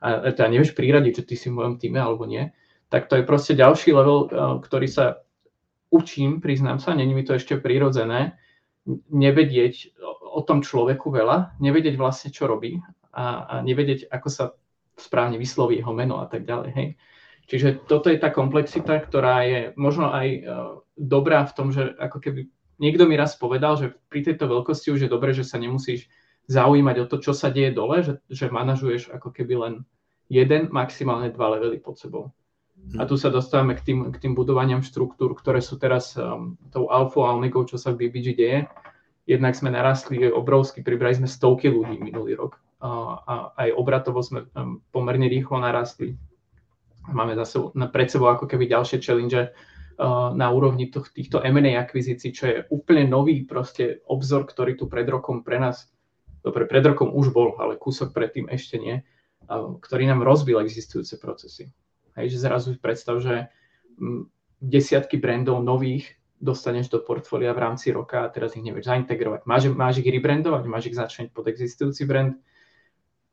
a 0.00 0.32
teda 0.32 0.48
nevieš 0.48 0.72
priradiť, 0.72 1.24
že 1.24 1.26
ty 1.28 1.34
si 1.36 1.48
v 1.52 1.56
mojom 1.60 1.76
týme 1.76 2.00
alebo 2.00 2.24
nie, 2.28 2.52
tak 2.88 3.12
to 3.12 3.16
je 3.16 3.28
proste 3.28 3.56
ďalší 3.56 3.92
level, 3.92 4.28
uh, 4.28 4.56
ktorý 4.60 4.88
sa 4.88 5.24
učím, 5.88 6.40
priznám 6.40 6.80
sa, 6.80 6.96
není 6.96 7.12
mi 7.12 7.24
to 7.24 7.36
ešte 7.36 7.60
prirodzené, 7.60 8.36
nevedieť 9.12 9.96
o 10.38 10.40
tom 10.46 10.62
človeku 10.62 11.10
veľa, 11.10 11.58
nevedieť 11.58 11.98
vlastne, 11.98 12.30
čo 12.30 12.46
robí 12.46 12.78
a, 13.10 13.42
a 13.42 13.54
nevedieť, 13.66 14.06
ako 14.06 14.28
sa 14.30 14.44
správne 14.94 15.34
vysloví 15.34 15.82
jeho 15.82 15.90
meno 15.90 16.22
a 16.22 16.30
tak 16.30 16.46
ďalej. 16.46 16.70
Hej. 16.78 16.88
Čiže 17.48 17.68
toto 17.90 18.12
je 18.12 18.20
tá 18.20 18.30
komplexita, 18.30 19.02
ktorá 19.02 19.42
je 19.42 19.60
možno 19.74 20.14
aj 20.14 20.28
uh, 20.28 20.42
dobrá 20.94 21.42
v 21.48 21.54
tom, 21.56 21.74
že 21.74 21.96
ako 21.96 22.22
keby 22.22 22.46
niekto 22.78 23.08
mi 23.08 23.18
raz 23.18 23.34
povedal, 23.34 23.74
že 23.80 23.96
pri 24.12 24.22
tejto 24.22 24.46
veľkosti 24.46 24.94
už 24.94 25.08
je 25.08 25.10
dobré, 25.10 25.34
že 25.34 25.48
sa 25.48 25.58
nemusíš 25.58 26.06
zaujímať 26.46 26.96
o 27.04 27.08
to, 27.08 27.16
čo 27.18 27.32
sa 27.32 27.48
deje 27.48 27.72
dole, 27.72 28.04
že, 28.04 28.20
že 28.28 28.52
manažuješ 28.52 29.10
ako 29.12 29.32
keby 29.32 29.54
len 29.58 29.74
jeden, 30.28 30.68
maximálne 30.68 31.32
dva 31.32 31.56
levely 31.56 31.80
pod 31.80 31.96
sebou. 31.96 32.36
A 32.96 33.04
tu 33.04 33.18
sa 33.18 33.28
dostávame 33.28 33.74
k 33.76 33.84
tým, 33.84 33.98
k 34.14 34.16
tým 34.16 34.32
budovaniam 34.32 34.80
štruktúr, 34.80 35.34
ktoré 35.34 35.60
sú 35.60 35.76
teraz 35.76 36.14
um, 36.14 36.56
tou 36.72 36.88
alfou 36.88 37.26
a 37.26 37.34
omegou, 37.34 37.66
čo 37.66 37.76
sa 37.76 37.92
v 37.92 38.06
BBG 38.06 38.26
deje. 38.38 38.58
Jednak 39.28 39.52
sme 39.52 39.68
narastli 39.68 40.24
obrovsky, 40.32 40.80
pribrali 40.80 41.20
sme 41.20 41.28
stovky 41.28 41.68
ľudí 41.68 42.00
minulý 42.00 42.32
rok. 42.32 42.56
A, 42.80 43.52
aj 43.58 43.76
obratovo 43.76 44.24
sme 44.24 44.48
pomerne 44.88 45.28
rýchlo 45.28 45.60
narastli 45.60 46.16
máme 47.12 47.34
zase 47.34 47.72
pred 47.92 48.08
sebou 48.08 48.28
ako 48.28 48.44
keby 48.44 48.68
ďalšie 48.68 49.00
challenge 49.00 49.36
uh, 49.36 49.48
na 50.32 50.52
úrovni 50.52 50.92
týchto 50.92 51.40
M&A 51.40 51.80
akvizícií, 51.80 52.30
čo 52.32 52.44
je 52.46 52.56
úplne 52.68 53.08
nový 53.08 53.44
proste 53.48 54.04
obzor, 54.08 54.44
ktorý 54.44 54.76
tu 54.76 54.86
pred 54.86 55.08
rokom 55.08 55.40
pre 55.42 55.58
nás, 55.60 55.88
dobre, 56.44 56.68
pred 56.68 56.84
rokom 56.84 57.12
už 57.12 57.32
bol, 57.32 57.56
ale 57.58 57.80
kúsok 57.80 58.12
predtým 58.12 58.48
ešte 58.52 58.76
nie, 58.78 59.00
ktorý 59.80 60.04
nám 60.12 60.20
rozbil 60.22 60.60
existujúce 60.60 61.16
procesy. 61.16 61.72
Hej, 62.18 62.36
že 62.36 62.44
zrazu 62.44 62.76
predstav, 62.76 63.22
že 63.22 63.48
desiatky 64.58 65.16
brandov 65.16 65.62
nových 65.62 66.18
dostaneš 66.38 66.88
do 66.88 67.02
portfólia 67.02 67.50
v 67.52 67.62
rámci 67.66 67.90
roka 67.90 68.22
a 68.22 68.30
teraz 68.30 68.54
ich 68.54 68.62
nevieš 68.62 68.88
zaintegrovať. 68.88 69.44
Máš, 69.44 69.70
máš 69.74 70.00
ich 70.02 70.08
rebrandovať, 70.08 70.62
máš 70.70 70.84
ich 70.90 70.96
začať 70.98 71.34
pod 71.34 71.50
existujúci 71.50 72.06
brand, 72.06 72.38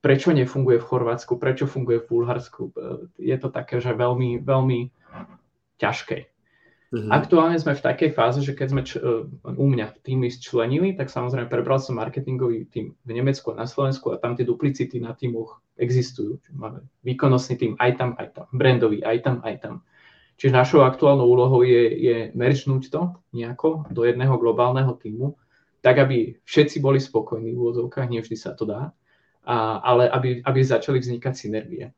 prečo 0.02 0.30
nefunguje 0.30 0.78
v 0.78 0.88
Chorvátsku, 0.90 1.38
prečo 1.42 1.66
funguje 1.66 2.02
v 2.02 2.10
Bulharsku. 2.10 2.70
E, 2.70 2.72
je 3.22 3.38
to 3.42 3.50
také, 3.50 3.82
že 3.82 3.98
veľmi, 3.98 4.42
veľmi 4.42 4.80
ťažké. 5.82 6.18
Mm-hmm. 6.94 7.10
Aktuálne 7.10 7.58
sme 7.58 7.74
v 7.74 7.82
takej 7.82 8.10
fáze, 8.14 8.40
že 8.46 8.54
keď 8.54 8.68
sme 8.70 8.82
č- 8.86 9.02
e, 9.02 9.26
u 9.42 9.66
mňa 9.66 10.06
týmy 10.06 10.30
členili, 10.30 10.94
tak 10.94 11.10
samozrejme 11.10 11.50
prebral 11.50 11.82
som 11.82 11.98
marketingový 11.98 12.70
tým 12.70 12.94
v 12.94 13.12
Nemecku 13.12 13.50
a 13.50 13.60
na 13.60 13.66
Slovensku 13.66 14.14
a 14.14 14.22
tam 14.22 14.38
tie 14.38 14.46
duplicity 14.46 15.02
na 15.02 15.18
týmoch 15.18 15.58
existujú. 15.82 16.38
Máme 16.54 16.86
výkonnostný 17.02 17.56
tým 17.58 17.74
aj 17.82 17.92
tam, 17.98 18.10
aj 18.22 18.28
tam, 18.38 18.46
brandový 18.54 19.02
aj 19.02 19.18
tam, 19.26 19.36
aj 19.42 19.56
tam. 19.58 19.76
Čiže 20.36 20.52
našou 20.52 20.84
aktuálnou 20.84 21.24
úlohou 21.24 21.64
je, 21.64 21.84
je 21.96 22.18
merčnúť 22.36 22.92
to 22.92 23.16
nejako 23.32 23.88
do 23.88 24.04
jedného 24.04 24.36
globálneho 24.36 24.92
týmu, 25.00 25.40
tak 25.80 26.02
aby 26.02 26.36
všetci 26.44 26.84
boli 26.84 27.00
spokojní 27.00 27.56
v 27.56 27.60
úvodzovkách, 27.62 28.12
nevždy 28.12 28.36
sa 28.36 28.52
to 28.52 28.68
dá, 28.68 28.92
a, 29.46 29.56
ale 29.80 30.12
aby, 30.12 30.44
aby 30.44 30.60
začali 30.60 31.00
vznikať 31.00 31.34
synergie. 31.38 31.94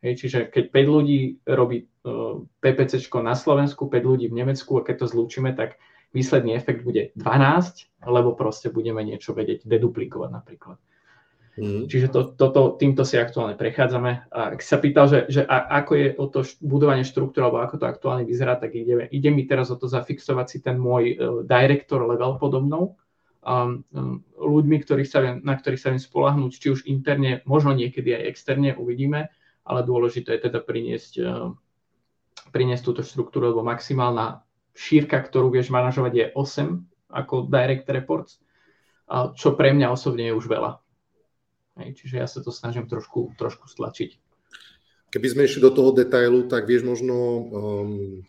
Hej, 0.00 0.22
čiže 0.22 0.38
keď 0.52 0.64
5 0.70 0.94
ľudí 0.94 1.20
robí 1.48 1.88
uh, 2.04 2.38
e, 2.38 2.46
PPC 2.62 3.08
na 3.24 3.32
Slovensku, 3.32 3.88
5 3.88 3.96
ľudí 4.04 4.28
v 4.28 4.38
Nemecku 4.38 4.76
a 4.78 4.84
keď 4.84 5.02
to 5.02 5.06
zlúčime, 5.08 5.56
tak 5.56 5.80
výsledný 6.12 6.54
efekt 6.54 6.84
bude 6.84 7.10
12, 7.16 8.06
lebo 8.06 8.36
proste 8.36 8.68
budeme 8.70 9.02
niečo 9.02 9.32
vedieť 9.32 9.64
deduplikovať 9.66 10.30
napríklad. 10.30 10.76
Mm. 11.56 11.88
Čiže 11.88 12.12
to, 12.12 12.36
toto, 12.36 12.76
týmto 12.76 13.00
si 13.00 13.16
aktuálne 13.16 13.56
prechádzame. 13.56 14.28
A 14.28 14.52
ak 14.52 14.60
sa 14.60 14.76
pýtal, 14.76 15.08
že, 15.08 15.18
že 15.32 15.40
a, 15.48 15.80
ako 15.80 15.92
je 15.96 16.08
o 16.20 16.24
to 16.28 16.44
budovanie 16.60 17.00
štruktúry, 17.00 17.48
alebo 17.48 17.64
ako 17.64 17.80
to 17.80 17.86
aktuálne 17.88 18.28
vyzerá, 18.28 18.60
tak 18.60 18.76
ide, 18.76 19.08
ide 19.08 19.30
mi 19.32 19.48
teraz 19.48 19.72
o 19.72 19.80
to 19.80 19.88
zafixovať 19.88 20.46
si 20.52 20.58
ten 20.60 20.76
môj 20.76 21.16
uh, 21.16 21.16
director 21.48 22.04
level 22.04 22.36
podobnou, 22.36 23.00
um, 23.40 23.80
ľuďmi, 24.36 24.76
ktorých 24.84 25.08
sa 25.08 25.18
na 25.40 25.54
ktorých 25.56 25.80
sa 25.80 25.88
viem 25.96 26.02
spolahnúť, 26.02 26.52
či 26.60 26.68
už 26.76 26.84
interne, 26.92 27.40
možno 27.48 27.72
niekedy 27.72 28.12
aj 28.12 28.36
externe, 28.36 28.76
uvidíme, 28.76 29.32
ale 29.64 29.80
dôležité 29.80 30.36
je 30.36 30.52
teda 30.52 30.60
priniesť, 30.60 31.12
uh, 31.24 31.56
priniesť 32.52 32.84
túto 32.84 33.00
štruktúru, 33.00 33.56
lebo 33.56 33.64
maximálna 33.64 34.44
šírka, 34.76 35.24
ktorú 35.24 35.48
vieš 35.48 35.72
manažovať 35.72 36.12
je 36.12 36.26
8 36.36 37.16
ako 37.16 37.48
direct 37.48 37.88
reports, 37.88 38.36
čo 39.38 39.56
pre 39.56 39.72
mňa 39.72 39.88
osobne 39.88 40.28
je 40.28 40.36
už 40.36 40.52
veľa. 40.52 40.84
Hej, 41.76 42.00
čiže 42.00 42.14
ja 42.16 42.26
sa 42.26 42.40
to 42.40 42.48
snažím 42.48 42.88
trošku, 42.88 43.36
trošku 43.36 43.68
stlačiť. 43.68 44.16
Keby 45.12 45.26
sme 45.28 45.46
išli 45.46 45.60
do 45.60 45.72
toho 45.72 45.92
detailu, 45.92 46.48
tak 46.48 46.64
vieš 46.64 46.82
možno 46.82 47.16
um, 47.16 47.40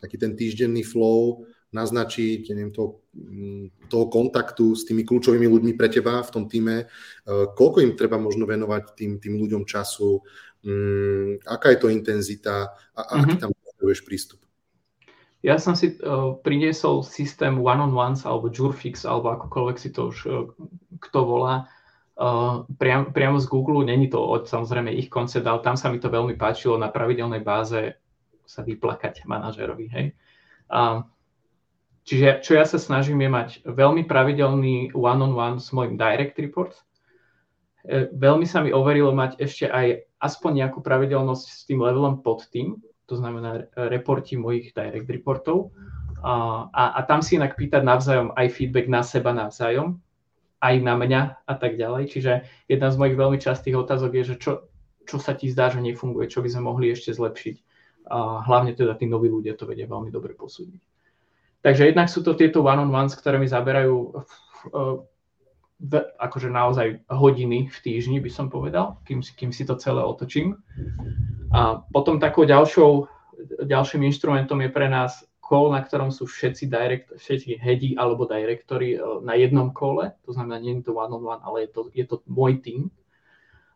taký 0.03 0.19
ten 0.19 0.35
týždenný 0.35 0.83
flow 0.83 1.47
naznačiť 1.67 2.47
neviem, 2.55 2.71
toho, 2.71 3.03
mm, 3.11 3.91
toho 3.91 4.07
kontaktu 4.07 4.71
s 4.71 4.87
tými 4.87 5.03
kľúčovými 5.03 5.47
ľuďmi 5.51 5.73
pre 5.75 5.91
teba 5.91 6.23
v 6.23 6.31
tom 6.31 6.47
týme, 6.47 6.75
e, 6.79 6.85
koľko 7.27 7.83
im 7.83 7.91
treba 7.99 8.15
možno 8.15 8.47
venovať 8.47 8.95
tým, 8.95 9.19
tým 9.19 9.35
ľuďom 9.35 9.67
času, 9.67 10.23
um, 10.63 11.35
aká 11.43 11.75
je 11.75 11.79
to 11.83 11.91
intenzita 11.91 12.71
a, 12.95 13.01
a 13.03 13.19
aký 13.19 13.35
mhm. 13.35 13.41
tam 13.43 13.51
potrebuješ 13.51 13.99
prístup. 14.07 14.39
Ja 15.43 15.59
som 15.59 15.75
si 15.75 15.99
uh, 15.99 16.39
priniesol 16.39 17.03
systém 17.03 17.59
one-on-ones 17.59 18.23
alebo 18.23 18.47
Jurfix, 18.47 19.03
alebo 19.03 19.35
akokoľvek 19.35 19.75
si 19.75 19.91
to 19.91 20.09
už 20.09 20.17
uh, 20.23 20.47
kto 21.03 21.19
volá, 21.27 21.67
uh, 21.67 21.76
priam, 22.81 23.13
priamo 23.13 23.37
z 23.37 23.45
Google. 23.45 23.85
Není 23.85 24.09
to 24.09 24.17
od, 24.17 24.49
samozrejme 24.49 24.89
ich 24.93 25.09
koncept, 25.09 25.45
ale 25.45 25.61
tam 25.61 25.77
sa 25.77 25.93
mi 25.93 26.01
to 26.01 26.09
veľmi 26.09 26.33
páčilo 26.33 26.75
na 26.75 26.89
pravidelnej 26.89 27.45
báze 27.45 27.97
sa 28.47 28.61
vyplakať 28.65 29.27
manažerovi. 29.29 29.85
Hej. 29.91 30.05
Uh, 30.67 31.05
Čiže 32.07 32.39
čo 32.39 32.55
ja 32.55 32.63
sa 32.63 32.79
snažím 32.79 33.19
je 33.19 33.27
mať 33.27 33.49
veľmi 33.67 34.07
pravidelný 34.07 34.95
one-on-one 34.95 35.59
s 35.59 35.75
mojim 35.75 35.99
direct 35.99 36.39
reports. 36.39 36.79
E, 37.83 38.07
veľmi 38.15 38.47
sa 38.47 38.63
mi 38.63 38.71
overilo 38.71 39.11
mať 39.11 39.43
ešte 39.43 39.67
aj 39.67 40.07
aspoň 40.23 40.63
nejakú 40.63 40.79
pravidelnosť 40.79 41.45
s 41.51 41.67
tým 41.67 41.83
levelom 41.83 42.23
pod 42.23 42.47
tým, 42.47 42.79
to 43.11 43.19
znamená 43.19 43.67
reporti 43.91 44.39
mojich 44.39 44.71
direct 44.71 45.11
reportov. 45.11 45.75
A, 46.23 46.65
a, 46.71 46.83
a 46.95 46.99
tam 47.03 47.19
si 47.19 47.35
inak 47.35 47.59
pýtať 47.59 47.83
navzájom 47.83 48.31
aj 48.39 48.55
feedback 48.55 48.87
na 48.87 49.03
seba 49.03 49.35
navzájom, 49.35 49.99
aj 50.57 50.75
na 50.81 50.95
mňa 50.97 51.21
a 51.45 51.53
tak 51.53 51.77
ďalej. 51.77 52.03
Čiže 52.13 52.31
jedna 52.65 52.89
z 52.89 52.99
mojich 52.99 53.17
veľmi 53.17 53.37
častých 53.37 53.77
otázok 53.77 54.11
je, 54.17 54.23
že 54.33 54.35
čo, 54.41 54.51
čo 55.05 55.17
sa 55.21 55.37
ti 55.37 55.49
zdá, 55.49 55.69
že 55.69 55.83
nefunguje, 55.83 56.27
čo 56.27 56.41
by 56.41 56.49
sme 56.49 56.67
mohli 56.67 56.89
ešte 56.91 57.13
zlepšiť. 57.13 57.55
A 58.07 58.41
hlavne 58.47 58.71
teda 58.73 58.95
tí 58.95 59.05
noví 59.05 59.27
ľudia 59.27 59.53
to 59.59 59.67
vedia 59.67 59.85
veľmi 59.85 60.09
dobre 60.09 60.33
posúdiť. 60.33 60.79
Takže 61.61 61.91
jednak 61.91 62.07
sú 62.07 62.23
to 62.23 62.37
tieto 62.37 62.63
one-on-ones, 62.63 63.17
ktoré 63.19 63.35
mi 63.35 63.49
zaberajú 63.49 63.95
uh, 64.13 65.03
akože 66.17 66.49
naozaj 66.49 67.05
hodiny 67.11 67.69
v 67.69 67.77
týždni, 67.83 68.17
by 68.17 68.31
som 68.33 68.49
povedal, 68.49 68.97
kým, 69.05 69.21
kým 69.21 69.53
si 69.53 69.61
to 69.61 69.77
celé 69.77 70.01
otočím. 70.01 70.57
A 71.53 71.85
potom 71.93 72.17
takou 72.17 72.49
ďalšou, 72.49 73.05
ďalším 73.61 74.09
inštrumentom 74.09 74.57
je 74.65 74.69
pre 74.73 74.89
nás 74.89 75.21
call, 75.47 75.71
na 75.71 75.79
ktorom 75.79 76.11
sú 76.11 76.27
všetci, 76.27 76.67
direct, 76.67 77.07
všetci 77.15 77.55
headi 77.63 77.89
alebo 77.95 78.27
direktori 78.27 78.99
uh, 78.99 79.23
na 79.23 79.39
jednom 79.39 79.71
kole, 79.71 80.11
to 80.27 80.35
znamená, 80.35 80.59
nie 80.59 80.75
je 80.83 80.91
to 80.91 80.99
one-on-one, 80.99 81.39
ale 81.41 81.65
je 81.65 81.69
to, 81.71 81.81
je 81.95 82.05
to 82.05 82.15
môj 82.27 82.59
tým. 82.59 82.91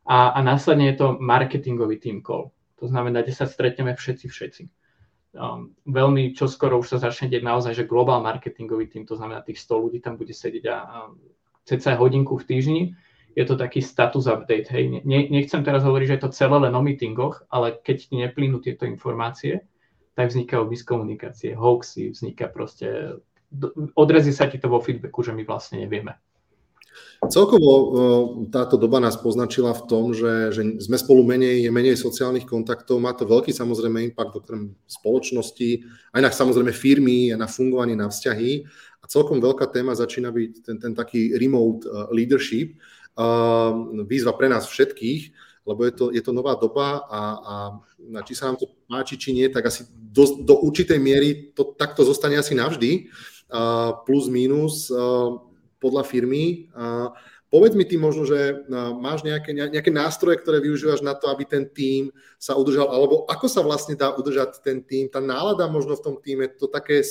A, 0.03 0.35
a 0.35 0.39
následne 0.43 0.91
je 0.91 0.99
to 0.99 1.07
marketingový 1.17 1.95
team 1.97 2.19
call. 2.19 2.51
To 2.83 2.89
znamená, 2.91 3.23
kde 3.23 3.37
sa 3.37 3.47
stretneme 3.47 3.95
všetci, 3.95 4.27
všetci 4.27 4.63
um, 5.35 5.71
veľmi 5.87 6.35
čoskoro 6.35 6.79
už 6.79 6.97
sa 6.97 6.97
začne 6.99 7.31
deť 7.31 7.43
naozaj, 7.43 7.73
že 7.75 7.89
global 7.89 8.19
marketingový 8.23 8.91
tým, 8.91 9.03
to 9.07 9.15
znamená 9.15 9.43
tých 9.43 9.63
100 9.63 9.83
ľudí 9.87 9.99
tam 10.03 10.19
bude 10.19 10.35
sedieť 10.35 10.65
a, 10.67 10.77
a 10.77 10.97
ceca 11.63 11.95
hodinku 11.95 12.35
v 12.35 12.47
týždni. 12.47 12.83
Je 13.31 13.47
to 13.47 13.55
taký 13.55 13.79
status 13.79 14.27
update. 14.27 14.67
Hej. 14.67 15.07
Ne, 15.07 15.31
nechcem 15.31 15.63
teraz 15.63 15.87
hovoriť, 15.87 16.07
že 16.07 16.15
je 16.19 16.23
to 16.27 16.35
celé 16.35 16.57
len 16.67 16.75
o 16.75 16.83
meetingoch, 16.83 17.47
ale 17.47 17.79
keď 17.79 18.11
ti 18.11 18.15
neplynú 18.19 18.59
tieto 18.59 18.83
informácie, 18.83 19.63
tak 20.15 20.31
vznikajú 20.31 20.67
miskomunikácie, 20.67 21.55
hoaxy, 21.55 22.11
vzniká 22.11 22.51
proste, 22.51 23.19
odrazí 23.95 24.35
sa 24.35 24.47
ti 24.51 24.59
to 24.59 24.67
vo 24.67 24.83
feedbacku, 24.83 25.23
že 25.23 25.31
my 25.31 25.43
vlastne 25.47 25.83
nevieme. 25.83 26.19
Celkovo 27.21 27.71
e, 27.71 27.85
táto 28.49 28.81
doba 28.81 28.97
nás 28.97 29.13
poznačila 29.13 29.77
v 29.77 29.85
tom, 29.85 30.11
že, 30.11 30.51
že 30.51 30.61
sme 30.81 30.97
spolu 30.97 31.21
menej, 31.21 31.63
je 31.63 31.71
menej 31.71 31.95
sociálnych 31.95 32.49
kontaktov, 32.49 32.97
má 32.97 33.13
to 33.13 33.29
veľký 33.29 33.53
samozrejme 33.53 34.11
impact 34.11 34.41
okrem 34.41 34.73
spoločnosti, 34.89 35.85
aj 36.17 36.21
na 36.21 36.29
samozrejme 36.33 36.73
firmy, 36.73 37.29
aj 37.29 37.39
na 37.39 37.47
fungovanie, 37.47 37.93
na 37.93 38.09
vzťahy. 38.09 38.65
A 39.01 39.05
celkom 39.05 39.37
veľká 39.37 39.69
téma 39.69 39.93
začína 39.93 40.33
byť 40.33 40.51
ten, 40.65 40.77
ten 40.81 40.93
taký 40.97 41.37
remote 41.37 41.85
e, 41.85 41.89
leadership, 42.11 42.81
výzva 44.07 44.31
pre 44.39 44.47
nás 44.47 44.63
všetkých, 44.71 45.50
lebo 45.61 45.85
je 45.85 45.93
to, 45.93 46.05
je 46.09 46.21
to 46.25 46.33
nová 46.33 46.57
doba 46.57 47.05
a, 47.05 47.21
a 47.21 47.53
či 48.25 48.33
sa 48.33 48.49
nám 48.49 48.57
to 48.57 48.65
páči, 48.89 49.15
či 49.17 49.29
nie, 49.33 49.45
tak 49.49 49.69
asi 49.69 49.85
do, 49.93 50.41
do 50.41 50.57
určitej 50.65 50.97
miery 50.97 51.53
to 51.53 51.77
takto 51.77 52.01
zostane 52.01 52.35
asi 52.35 52.57
navždy 52.57 53.13
plus 54.07 54.25
minus 54.31 54.89
podľa 55.77 56.03
firmy. 56.07 56.71
Povedz 57.51 57.75
mi 57.75 57.83
ty 57.83 57.99
možno, 57.99 58.23
že 58.23 58.63
máš 58.95 59.27
nejaké, 59.27 59.51
nejaké 59.51 59.91
nástroje, 59.91 60.39
ktoré 60.39 60.63
využívaš 60.63 61.03
na 61.03 61.11
to, 61.11 61.27
aby 61.27 61.43
ten 61.43 61.67
tím 61.67 62.15
sa 62.39 62.55
udržal, 62.55 62.87
alebo 62.87 63.27
ako 63.27 63.45
sa 63.51 63.59
vlastne 63.59 63.99
dá 63.99 64.15
udržať 64.15 64.63
ten 64.63 64.79
tím, 64.79 65.11
tá 65.11 65.19
nálada 65.19 65.67
možno 65.67 65.99
v 65.99 66.03
tom 66.03 66.15
týme, 66.15 66.47
to 66.47 66.71
také 66.71 67.03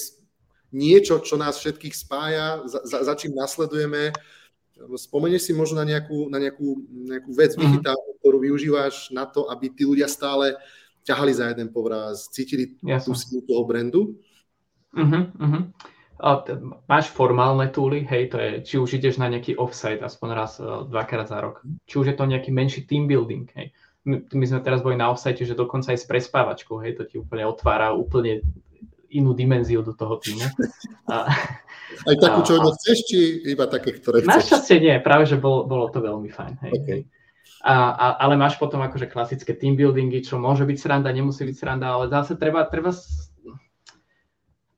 niečo, 0.73 1.21
čo 1.21 1.37
nás 1.37 1.61
všetkých 1.61 1.93
spája, 1.93 2.65
za, 2.65 2.81
za, 2.89 2.99
za 3.05 3.15
čím 3.21 3.37
nasledujeme. 3.37 4.17
Spomenieš 4.81 5.51
si 5.51 5.53
možno 5.53 5.83
na 5.83 5.87
nejakú, 5.87 6.33
na 6.33 6.41
nejakú, 6.41 6.69
nejakú 6.89 7.31
vec 7.37 7.53
mm-hmm. 7.53 7.65
digitálnu, 7.69 8.13
ktorú 8.23 8.39
využívaš 8.41 9.13
na 9.13 9.29
to, 9.29 9.49
aby 9.53 9.69
tí 9.73 9.85
ľudia 9.85 10.09
stále 10.09 10.57
ťahali 11.05 11.33
za 11.33 11.53
jeden 11.53 11.69
povraz, 11.73 12.29
cítili 12.33 12.77
Jasne. 12.85 13.07
tú 13.09 13.13
silu 13.17 13.41
toho 13.45 13.65
brandu? 13.65 14.21
Uh-huh, 14.93 15.31
uh-huh 15.39 15.65
máš 16.85 17.09
formálne 17.09 17.73
túly, 17.73 18.05
hej, 18.05 18.29
to 18.29 18.37
je, 18.37 18.51
či 18.61 18.75
už 18.77 19.01
ideš 19.01 19.17
na 19.17 19.33
nejaký 19.33 19.57
offsite 19.57 20.05
aspoň 20.05 20.29
raz, 20.37 20.61
e, 20.61 20.65
dvakrát 20.65 21.29
za 21.29 21.41
rok, 21.41 21.65
či 21.89 21.95
už 21.97 22.13
je 22.13 22.17
to 22.17 22.29
nejaký 22.29 22.53
menší 22.53 22.85
team 22.85 23.09
building, 23.09 23.49
hej. 23.57 23.73
My, 24.05 24.17
my 24.33 24.45
sme 24.49 24.61
teraz 24.65 24.81
boli 24.81 24.97
na 24.97 25.13
offsite, 25.13 25.45
že 25.45 25.57
dokonca 25.57 25.93
aj 25.93 25.99
s 26.05 26.09
prespávačkou, 26.09 26.81
hej, 26.85 26.97
to 26.97 27.05
ti 27.09 27.17
úplne 27.21 27.49
otvára 27.49 27.93
úplne 27.97 28.45
inú 29.11 29.33
dimenziu 29.33 29.81
do 29.81 29.97
toho 29.97 30.21
týmu. 30.21 30.45
A, 31.09 31.29
aj 32.07 32.17
takú, 32.21 32.41
čo 32.47 32.55
a, 32.61 32.71
chceš, 32.77 32.99
či 33.09 33.19
iba 33.51 33.67
také, 33.67 33.97
ktoré 33.97 34.23
chceš? 34.23 34.31
Našťastie 34.31 34.77
nie, 34.81 34.95
práve, 35.03 35.27
že 35.27 35.37
bolo, 35.37 35.67
bolo 35.67 35.91
to 35.91 35.99
veľmi 36.01 36.31
fajn, 36.31 36.55
hej. 36.69 36.73
Okay. 36.83 37.01
A, 37.61 37.93
a, 37.93 38.07
ale 38.25 38.41
máš 38.41 38.57
potom 38.57 38.81
akože 38.81 39.13
klasické 39.13 39.53
team 39.53 39.77
buildingy, 39.77 40.25
čo 40.25 40.41
môže 40.41 40.65
byť 40.65 40.79
sranda, 40.81 41.13
nemusí 41.13 41.45
byť 41.45 41.57
sranda, 41.57 41.93
ale 41.93 42.09
zase 42.09 42.41
treba, 42.41 42.65
treba 42.65 42.95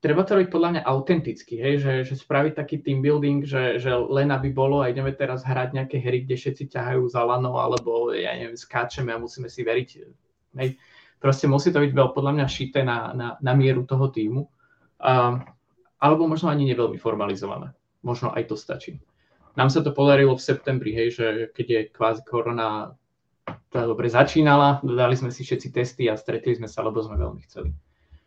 treba 0.03 0.27
to 0.27 0.35
robiť 0.35 0.51
podľa 0.51 0.69
mňa 0.75 0.81
autenticky, 0.83 1.55
hej, 1.63 1.79
že, 1.79 1.93
že 2.03 2.19
spraviť 2.19 2.59
taký 2.59 2.83
team 2.83 2.99
building, 2.99 3.47
že, 3.47 3.79
že 3.79 3.95
len 3.95 4.35
aby 4.35 4.51
bolo 4.51 4.83
a 4.83 4.91
ideme 4.91 5.15
teraz 5.15 5.47
hrať 5.47 5.79
nejaké 5.79 6.03
hry, 6.03 6.27
kde 6.27 6.35
všetci 6.35 6.75
ťahajú 6.75 7.07
za 7.07 7.23
lano, 7.23 7.55
alebo 7.55 8.11
ja 8.11 8.35
neviem, 8.35 8.59
skáčeme 8.59 9.15
a 9.15 9.23
musíme 9.23 9.47
si 9.47 9.63
veriť. 9.63 9.89
Hej. 10.59 10.75
Proste 11.23 11.47
musí 11.47 11.71
to 11.71 11.79
byť 11.79 11.95
veľ, 11.95 12.11
podľa 12.11 12.35
mňa 12.35 12.47
šité 12.51 12.83
na, 12.83 13.15
na, 13.15 13.27
na 13.39 13.53
mieru 13.55 13.87
toho 13.87 14.11
týmu. 14.11 14.43
A, 14.99 15.39
alebo 16.03 16.27
možno 16.27 16.51
ani 16.51 16.67
neveľmi 16.67 16.99
formalizované. 16.99 17.71
Možno 18.03 18.35
aj 18.35 18.51
to 18.51 18.59
stačí. 18.59 18.99
Nám 19.55 19.71
sa 19.71 19.79
to 19.79 19.95
podarilo 19.95 20.35
v 20.35 20.43
septembri, 20.43 20.91
hej, 20.91 21.15
že 21.15 21.25
keď 21.55 21.65
je 21.71 21.81
kvázi 21.95 22.21
korona 22.27 22.99
dobre 23.71 24.11
začínala, 24.11 24.83
dali 24.83 25.15
sme 25.15 25.31
si 25.31 25.47
všetci 25.47 25.67
testy 25.71 26.03
a 26.11 26.19
stretli 26.19 26.59
sme 26.59 26.67
sa, 26.67 26.83
lebo 26.83 26.99
sme 26.99 27.15
veľmi 27.15 27.41
chceli. 27.47 27.71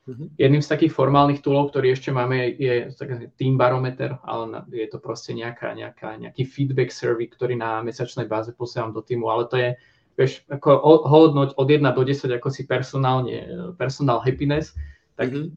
Uh-huh. 0.07 0.31
Jedným 0.39 0.63
z 0.63 0.71
takých 0.71 0.95
formálnych 0.95 1.43
toolov, 1.43 1.75
ktorý 1.75 1.93
ešte 1.93 2.15
máme, 2.15 2.55
je 2.57 2.95
Team 3.35 3.59
Barometer, 3.59 4.17
ale 4.23 4.63
je 4.71 4.87
to 4.87 5.03
proste 5.03 5.35
nejaká, 5.35 5.75
nejaká, 5.75 6.15
nejaký 6.17 6.47
feedback 6.47 6.95
survey, 6.95 7.27
ktorý 7.27 7.59
na 7.59 7.83
mesačnej 7.83 8.31
báze 8.31 8.55
posielam 8.55 8.95
do 8.95 9.03
týmu, 9.03 9.27
ale 9.27 9.51
to 9.51 9.57
je, 9.59 9.71
vieš, 10.15 10.47
ako 10.47 10.79
hodnoť 11.11 11.59
od 11.59 11.67
1 11.69 11.83
do 11.83 12.03
10, 12.07 12.39
ako 12.39 12.49
si 12.55 12.63
personálne, 12.71 13.51
personal 13.75 14.23
happiness, 14.23 14.79
tak 15.19 15.35
uh-huh. 15.35 15.51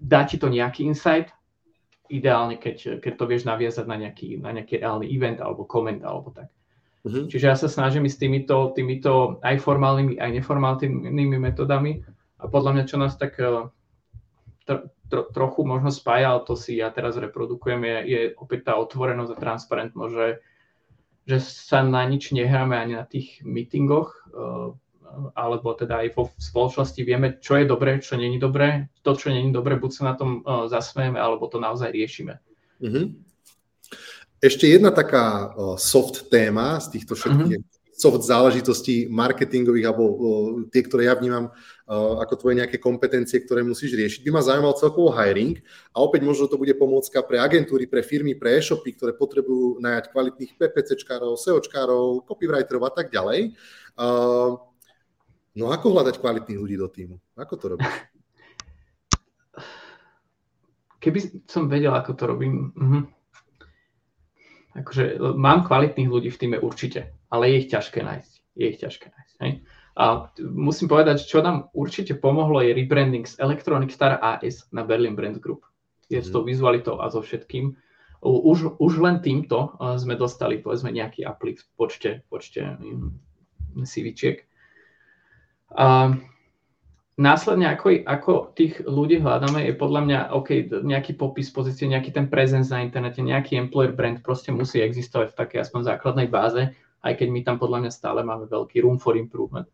Dá 0.00 0.24
ti 0.24 0.38
to 0.38 0.46
nejaký 0.48 0.86
insight, 0.86 1.32
ideálne, 2.08 2.56
keď, 2.58 3.02
keď 3.02 3.12
to 3.18 3.24
vieš 3.26 3.42
naviazať 3.46 3.86
na 3.86 3.96
nejaký, 3.98 4.38
na 4.38 4.54
nejaký 4.54 4.78
reálny 4.82 5.10
event 5.10 5.42
alebo 5.42 5.66
koment 5.66 6.02
alebo 6.06 6.30
tak. 6.30 6.48
Uh-huh. 7.06 7.26
Čiže 7.30 7.46
ja 7.46 7.56
sa 7.58 7.70
snažím 7.70 8.06
s 8.06 8.18
týmito, 8.18 8.74
týmito 8.74 9.38
aj 9.42 9.62
formálnymi, 9.62 10.18
aj 10.18 10.30
neformálnymi 10.42 11.38
metodami 11.38 12.02
a 12.38 12.44
podľa 12.50 12.70
mňa, 12.74 12.84
čo 12.86 12.96
nás 12.98 13.14
tak 13.14 13.38
eh, 13.38 13.66
tro, 14.66 14.90
tro, 15.06 15.22
trochu 15.30 15.60
možno 15.62 15.90
spája, 15.94 16.34
ale 16.34 16.46
to 16.46 16.54
si 16.58 16.78
ja 16.78 16.90
teraz 16.90 17.18
reprodukujem, 17.18 17.82
je, 17.82 17.96
je 18.06 18.20
opäť 18.38 18.70
tá 18.70 18.72
otvorenosť 18.78 19.30
a 19.34 19.42
transparentnosť, 19.42 20.12
že, 20.14 20.28
že 21.30 21.36
sa 21.42 21.86
na 21.86 22.02
nič 22.06 22.34
nehráme 22.34 22.74
ani 22.74 22.98
na 22.98 23.06
tých 23.06 23.42
meetingoch, 23.42 24.14
eh, 24.30 24.74
alebo 25.34 25.72
teda 25.74 26.04
aj 26.04 26.08
vo 26.14 26.30
spoločnosti 26.36 27.00
vieme, 27.02 27.40
čo 27.40 27.56
je 27.56 27.64
dobré, 27.64 27.98
čo 28.00 28.16
není 28.16 28.38
dobré. 28.38 28.88
To, 29.02 29.16
čo 29.16 29.32
není 29.32 29.52
dobré, 29.52 29.76
buď 29.80 29.90
sa 29.92 30.02
na 30.10 30.14
tom 30.14 30.42
uh, 30.42 30.66
zasmejeme, 30.70 31.18
alebo 31.20 31.48
to 31.48 31.60
naozaj 31.62 31.90
riešime. 31.92 32.38
Mm-hmm. 32.82 33.04
Ešte 34.44 34.68
jedna 34.68 34.92
taká 34.92 35.50
uh, 35.50 35.74
soft 35.80 36.28
téma 36.28 36.78
z 36.82 37.00
týchto 37.00 37.16
všetkých 37.16 37.60
mm-hmm 37.62 37.74
soft 37.96 38.28
záležitostí 38.28 39.08
marketingových 39.08 39.88
alebo 39.88 40.04
tie, 40.68 40.84
ktoré 40.84 41.08
ja 41.08 41.16
vnímam 41.16 41.48
ako 41.88 42.34
tvoje 42.36 42.60
nejaké 42.60 42.76
kompetencie, 42.76 43.40
ktoré 43.40 43.64
musíš 43.64 43.96
riešiť. 43.96 44.20
By 44.20 44.30
ma 44.36 44.44
zaujímal 44.44 44.76
celkovo 44.76 45.08
hiring 45.16 45.56
a 45.96 46.04
opäť 46.04 46.28
možno 46.28 46.44
to 46.44 46.60
bude 46.60 46.76
pomôcka 46.76 47.24
pre 47.24 47.40
agentúry, 47.40 47.88
pre 47.88 48.04
firmy, 48.04 48.36
pre 48.36 48.60
e-shopy, 48.60 48.92
ktoré 49.00 49.16
potrebujú 49.16 49.80
najať 49.80 50.12
kvalitných 50.12 50.52
PPCčkárov, 50.60 51.40
SEOčkárov, 51.40 52.28
copywriterov 52.28 52.84
a 52.84 52.92
tak 52.92 53.08
ďalej. 53.08 53.56
No 55.56 55.72
ako 55.72 55.96
hľadať 55.96 56.20
kvalitných 56.20 56.60
ľudí 56.60 56.76
do 56.76 56.88
týmu? 56.88 57.16
Ako 57.36 57.54
to 57.56 57.74
robíš? 57.74 57.88
Keby 61.02 61.48
som 61.48 61.70
vedel, 61.70 61.96
ako 61.96 62.12
to 62.12 62.24
robím, 62.28 62.74
uh-huh. 62.76 63.02
akože 64.76 65.22
mám 65.38 65.64
kvalitných 65.64 66.10
ľudí 66.10 66.28
v 66.28 66.40
týme 66.40 66.58
určite 66.60 67.16
ale 67.30 67.50
je 67.50 67.56
ich 67.66 67.68
ťažké 67.70 68.00
nájsť. 68.02 68.32
Je 68.56 68.66
ich 68.70 68.78
ťažké 68.80 69.06
nájsť. 69.10 69.34
Hej? 69.42 69.52
A 69.96 70.28
musím 70.40 70.88
povedať, 70.92 71.24
čo 71.24 71.40
nám 71.40 71.72
určite 71.72 72.16
pomohlo 72.20 72.60
je 72.60 72.76
rebranding 72.76 73.24
z 73.24 73.40
Electronic 73.40 73.90
Star 73.90 74.20
AS 74.20 74.68
na 74.70 74.84
Berlin 74.84 75.16
Brand 75.16 75.40
Group. 75.40 75.64
Je 76.06 76.22
s 76.22 76.30
tou 76.30 76.46
mhm. 76.46 76.48
vizualitou 76.54 77.02
a 77.02 77.10
so 77.10 77.20
všetkým. 77.24 77.74
Už, 78.26 78.80
už 78.80 78.92
len 79.04 79.20
týmto 79.20 79.76
sme 80.00 80.16
dostali 80.16 80.58
povedzme 80.58 80.88
nejaký 80.88 81.28
uplift 81.28 81.68
v 81.68 81.72
počte, 81.76 82.10
počte 82.32 82.74
CVčiek. 83.76 84.40
A 85.76 86.16
následne, 87.20 87.68
ako, 87.68 88.02
ako 88.08 88.32
tých 88.56 88.80
ľudí 88.82 89.20
hľadáme, 89.20 89.68
je 89.68 89.74
podľa 89.76 90.00
mňa 90.08 90.18
OK, 90.32 90.72
nejaký 90.80 91.20
popis 91.20 91.52
pozície, 91.52 91.84
nejaký 91.84 92.16
ten 92.16 92.32
presence 92.32 92.72
na 92.72 92.80
internete, 92.80 93.20
nejaký 93.20 93.60
employer 93.60 93.92
brand 93.92 94.24
proste 94.24 94.50
musí 94.50 94.80
existovať 94.80 95.36
v 95.36 95.38
takej 95.38 95.58
aspoň 95.68 95.80
základnej 95.84 96.28
báze 96.32 96.72
aj 97.06 97.14
keď 97.22 97.28
my 97.30 97.40
tam 97.46 97.56
podľa 97.62 97.86
mňa 97.86 97.92
stále 97.94 98.20
máme 98.26 98.50
veľký 98.50 98.82
room 98.82 98.98
for 98.98 99.14
improvement. 99.14 99.70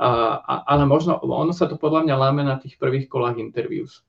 A, 0.00 0.40
a, 0.40 0.54
ale 0.64 0.88
možno, 0.88 1.20
ono 1.20 1.52
sa 1.52 1.68
to 1.68 1.76
podľa 1.76 2.08
mňa 2.08 2.16
láme 2.16 2.40
na 2.40 2.56
tých 2.56 2.80
prvých 2.80 3.12
kolách 3.12 3.36
interviews, 3.36 4.00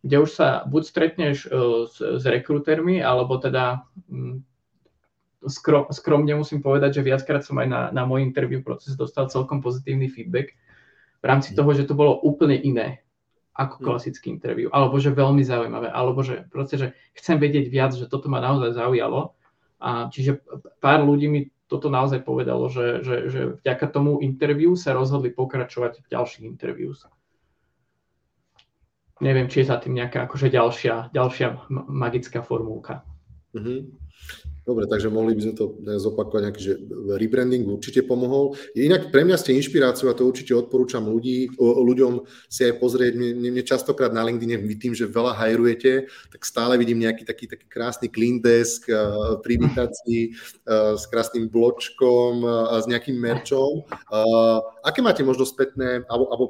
kde 0.00 0.24
už 0.24 0.30
sa 0.32 0.64
buď 0.64 0.82
stretneš 0.88 1.44
uh, 1.44 1.84
s, 1.84 2.00
s 2.00 2.24
rekrutermi, 2.24 3.04
alebo 3.04 3.36
teda 3.36 3.84
um, 4.08 4.40
skrom, 5.44 5.92
skromne 5.92 6.32
musím 6.32 6.64
povedať, 6.64 7.00
že 7.00 7.06
viackrát 7.06 7.44
som 7.44 7.60
aj 7.60 7.68
na, 7.68 7.80
na 7.92 8.08
môj 8.08 8.24
interview 8.24 8.64
proces 8.64 8.96
dostal 8.96 9.28
celkom 9.28 9.60
pozitívny 9.60 10.08
feedback 10.08 10.56
v 11.20 11.24
rámci 11.24 11.56
toho, 11.56 11.70
že 11.72 11.88
to 11.88 11.94
bolo 11.96 12.18
úplne 12.22 12.56
iné 12.56 13.06
ako 13.56 13.80
hm. 13.80 13.84
klasický 13.88 14.28
interview, 14.32 14.68
alebo 14.68 15.00
že 15.00 15.16
veľmi 15.16 15.40
zaujímavé, 15.40 15.88
alebo 15.88 16.20
že 16.20 16.44
proste, 16.52 16.76
že 16.76 16.88
chcem 17.16 17.40
vedieť 17.40 17.66
viac, 17.72 17.92
že 17.96 18.06
toto 18.06 18.28
ma 18.28 18.38
naozaj 18.40 18.76
zaujalo. 18.76 19.32
A 19.76 20.08
čiže 20.08 20.40
pár 20.80 21.04
ľudí 21.04 21.28
mi 21.28 21.40
toto 21.66 21.90
naozaj 21.90 22.22
povedalo, 22.22 22.70
že, 22.70 23.02
že, 23.02 23.16
že 23.28 23.40
vďaka 23.60 23.86
tomu 23.90 24.22
interviu 24.22 24.78
sa 24.78 24.94
rozhodli 24.94 25.34
pokračovať 25.34 26.00
v 26.00 26.10
ďalších 26.14 26.44
interviews. 26.46 27.04
Neviem, 29.18 29.48
či 29.48 29.64
je 29.64 29.72
za 29.72 29.80
tým 29.80 29.96
nejaká 29.96 30.28
akože 30.28 30.52
ďalšia, 30.52 31.10
ďalšia 31.10 31.72
magická 31.72 32.44
formulka. 32.44 33.02
Mm-hmm. 33.56 33.78
Dobre, 34.66 34.90
takže 34.90 35.14
mohli 35.14 35.38
by 35.38 35.42
sme 35.46 35.54
to 35.54 35.78
zopakovať 35.78 36.42
nejaký, 36.42 36.60
že 36.60 36.74
rebranding 37.14 37.70
určite 37.70 38.02
pomohol. 38.02 38.58
Inak 38.74 39.14
pre 39.14 39.22
mňa 39.22 39.38
ste 39.38 39.54
inšpiráciu 39.54 40.10
a 40.10 40.18
to 40.18 40.26
určite 40.26 40.50
odporúčam 40.58 41.06
ľudí, 41.06 41.54
ľuďom 41.54 42.26
si 42.50 42.66
aj 42.66 42.82
pozrieť. 42.82 43.14
Mne, 43.14 43.46
mne 43.46 43.62
častokrát 43.62 44.10
na 44.10 44.26
LinkedIn 44.26 44.66
tým, 44.74 44.90
že 44.90 45.06
veľa 45.06 45.38
hajrujete, 45.38 46.10
tak 46.34 46.42
stále 46.42 46.74
vidím 46.82 46.98
nejaký 46.98 47.22
taký, 47.22 47.46
taký 47.46 47.70
krásny 47.70 48.10
clean 48.10 48.42
desk 48.42 48.90
uh, 48.90 49.38
pri 49.38 49.62
uh, 49.62 49.86
s 50.98 51.04
krásnym 51.06 51.46
bločkom 51.46 52.42
a 52.42 52.82
s 52.82 52.90
nejakým 52.90 53.14
merčom. 53.14 53.86
Aké 54.82 54.98
máte 54.98 55.22
možno 55.22 55.46
spätné, 55.46 56.02
alebo, 56.10 56.26
alebo 56.26 56.44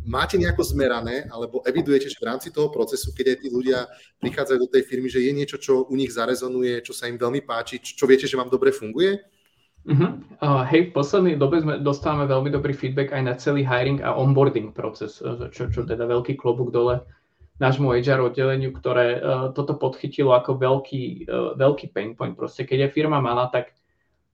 máte 0.00 0.40
nejako 0.40 0.64
zmerané, 0.64 1.28
alebo 1.28 1.60
evidujete, 1.68 2.08
že 2.08 2.16
v 2.16 2.28
rámci 2.32 2.48
toho 2.48 2.72
procesu, 2.72 3.12
keď 3.12 3.36
aj 3.36 3.38
tí 3.44 3.48
ľudia 3.52 3.84
prichádzajú 4.24 4.58
do 4.64 4.72
tej 4.72 4.82
firmy, 4.88 5.12
že 5.12 5.20
je 5.20 5.32
niečo, 5.36 5.60
čo 5.60 5.84
u 5.84 5.94
nich 5.94 6.08
zarezonuje, 6.08 6.80
čo 6.80 6.96
sa 6.96 7.01
im 7.08 7.18
veľmi 7.18 7.42
páči, 7.42 7.82
čo 7.82 8.06
viete, 8.06 8.26
že 8.26 8.38
vám 8.38 8.50
dobre 8.52 8.70
funguje? 8.70 9.22
Uh-huh. 9.82 10.14
Uh, 10.38 10.62
hej, 10.70 10.90
v 10.90 10.94
poslednej 10.94 11.34
dobe 11.34 11.58
sme 11.58 11.82
dostávame 11.82 12.30
veľmi 12.30 12.54
dobrý 12.54 12.70
feedback 12.70 13.10
aj 13.10 13.22
na 13.26 13.34
celý 13.34 13.66
hiring 13.66 13.98
a 13.98 14.14
onboarding 14.14 14.70
proces, 14.70 15.18
eh, 15.18 15.50
čo, 15.50 15.74
čo 15.74 15.82
teda 15.82 16.06
veľký 16.06 16.38
klobúk 16.38 16.70
dole 16.70 17.02
nášmu 17.58 17.90
HR 17.90 18.30
oddeleniu, 18.30 18.70
ktoré 18.74 19.18
uh, 19.18 19.50
toto 19.50 19.74
podchytilo 19.74 20.34
ako 20.34 20.58
veľký, 20.58 21.26
uh, 21.26 21.58
veľký 21.58 21.90
pain 21.90 22.14
point. 22.14 22.38
Proste 22.38 22.62
keď 22.62 22.88
je 22.90 22.94
firma 22.94 23.18
malá, 23.18 23.50
tak 23.50 23.74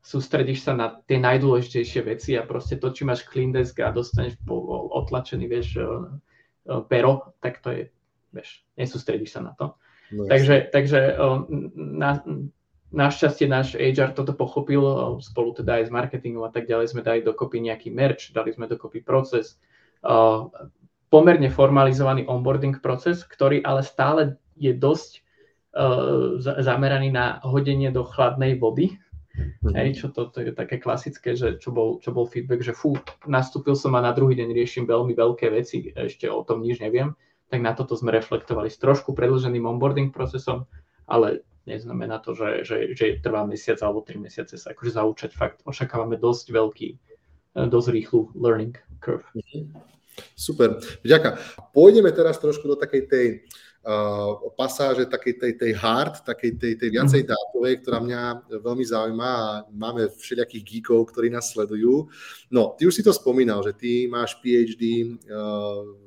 sústredíš 0.04 0.68
sa 0.68 0.72
na 0.76 1.00
tie 1.04 1.16
najdôležitejšie 1.16 2.00
veci 2.04 2.36
a 2.36 2.44
proste 2.44 2.76
to, 2.76 2.92
či 2.92 3.08
máš 3.08 3.24
clean 3.28 3.52
desk 3.52 3.80
a 3.80 3.92
dostaneš 3.92 4.36
otlačený, 4.48 5.44
vieš, 5.48 5.80
uh, 5.80 6.08
pero, 6.92 7.36
tak 7.40 7.64
to 7.64 7.72
je, 7.72 7.82
vieš, 8.36 8.64
nesústredíš 8.76 9.36
sa 9.36 9.40
na 9.44 9.52
to. 9.56 9.76
No, 10.08 10.24
takže 10.24 10.72
takže 10.72 11.20
na, 11.76 12.24
našťastie 12.94 13.46
náš 13.48 13.76
HR 13.76 14.16
toto 14.16 14.32
pochopil, 14.32 14.80
spolu 15.20 15.52
teda 15.52 15.82
aj 15.82 15.88
s 15.88 15.94
marketingom 15.94 16.44
a 16.44 16.52
tak 16.52 16.64
ďalej 16.64 16.96
sme 16.96 17.04
dali 17.04 17.20
dokopy 17.20 17.60
nejaký 17.60 17.92
merch, 17.92 18.32
dali 18.32 18.52
sme 18.52 18.64
dokopy 18.64 19.04
proces, 19.04 19.60
pomerne 21.08 21.48
formalizovaný 21.52 22.24
onboarding 22.28 22.80
proces, 22.80 23.24
ktorý 23.24 23.60
ale 23.64 23.84
stále 23.84 24.40
je 24.56 24.72
dosť 24.72 25.24
zameraný 26.64 27.12
na 27.12 27.44
hodenie 27.44 27.92
do 27.92 28.02
chladnej 28.08 28.56
vody, 28.56 28.96
Mm-hmm. 29.38 29.74
Hej, 29.74 29.88
čo 30.02 30.06
to, 30.10 30.30
to 30.34 30.42
je 30.42 30.52
také 30.54 30.82
klasické, 30.82 31.38
že 31.38 31.62
čo 31.62 31.70
bol, 31.70 32.02
čo 32.02 32.10
bol 32.10 32.26
feedback, 32.26 32.62
že 32.62 32.74
fú, 32.74 32.98
nastúpil 33.26 33.78
som 33.78 33.94
a 33.94 34.02
na 34.02 34.10
druhý 34.10 34.34
deň 34.34 34.50
riešim 34.50 34.84
veľmi 34.86 35.14
veľké 35.14 35.46
veci, 35.54 35.94
ešte 35.94 36.26
o 36.26 36.42
tom 36.42 36.62
nič 36.62 36.82
neviem, 36.82 37.14
tak 37.46 37.62
na 37.62 37.72
toto 37.72 37.94
sme 37.94 38.10
reflektovali 38.10 38.68
s 38.68 38.82
trošku 38.82 39.14
predlženým 39.14 39.64
onboarding 39.64 40.10
procesom, 40.10 40.66
ale 41.06 41.46
neznamená 41.68 42.18
to, 42.24 42.32
že, 42.32 42.64
že, 42.64 42.76
že 42.96 43.20
trvá 43.20 43.44
mesiac 43.44 43.76
alebo 43.84 44.00
tri 44.00 44.16
mesiace 44.16 44.56
sa 44.56 44.72
akože 44.72 44.96
zaučať. 44.96 45.30
Fakt 45.36 45.58
očakávame 45.68 46.16
dosť 46.16 46.46
veľký, 46.48 46.88
eh, 46.96 47.66
dosť 47.68 47.88
rýchlu 47.92 48.32
learning 48.32 48.74
curve. 49.04 49.28
Super, 50.34 50.82
ďakujem. 51.06 51.34
Pôjdeme 51.70 52.10
teraz 52.10 52.42
trošku 52.42 52.66
do 52.66 52.74
takej 52.74 53.02
tej 53.06 53.26
pasáže 54.52 55.08
takej 55.08 55.34
tej, 55.40 55.52
tej 55.56 55.72
hard, 55.72 56.20
takej 56.20 56.60
tej, 56.60 56.72
tej 56.76 56.88
viacej 56.92 57.22
mhm. 57.24 57.28
dátovej, 57.32 57.74
ktorá 57.80 57.98
mňa 58.04 58.22
veľmi 58.60 58.84
zaujíma 58.84 59.28
a 59.28 59.46
máme 59.72 60.12
všelijakých 60.12 60.64
geekov, 60.64 61.08
ktorí 61.08 61.32
nás 61.32 61.48
sledujú. 61.48 62.12
No, 62.52 62.76
ty 62.76 62.84
už 62.84 63.00
si 63.00 63.02
to 63.06 63.16
spomínal, 63.16 63.64
že 63.64 63.72
ty 63.72 64.04
máš 64.04 64.36
PhD 64.44 65.16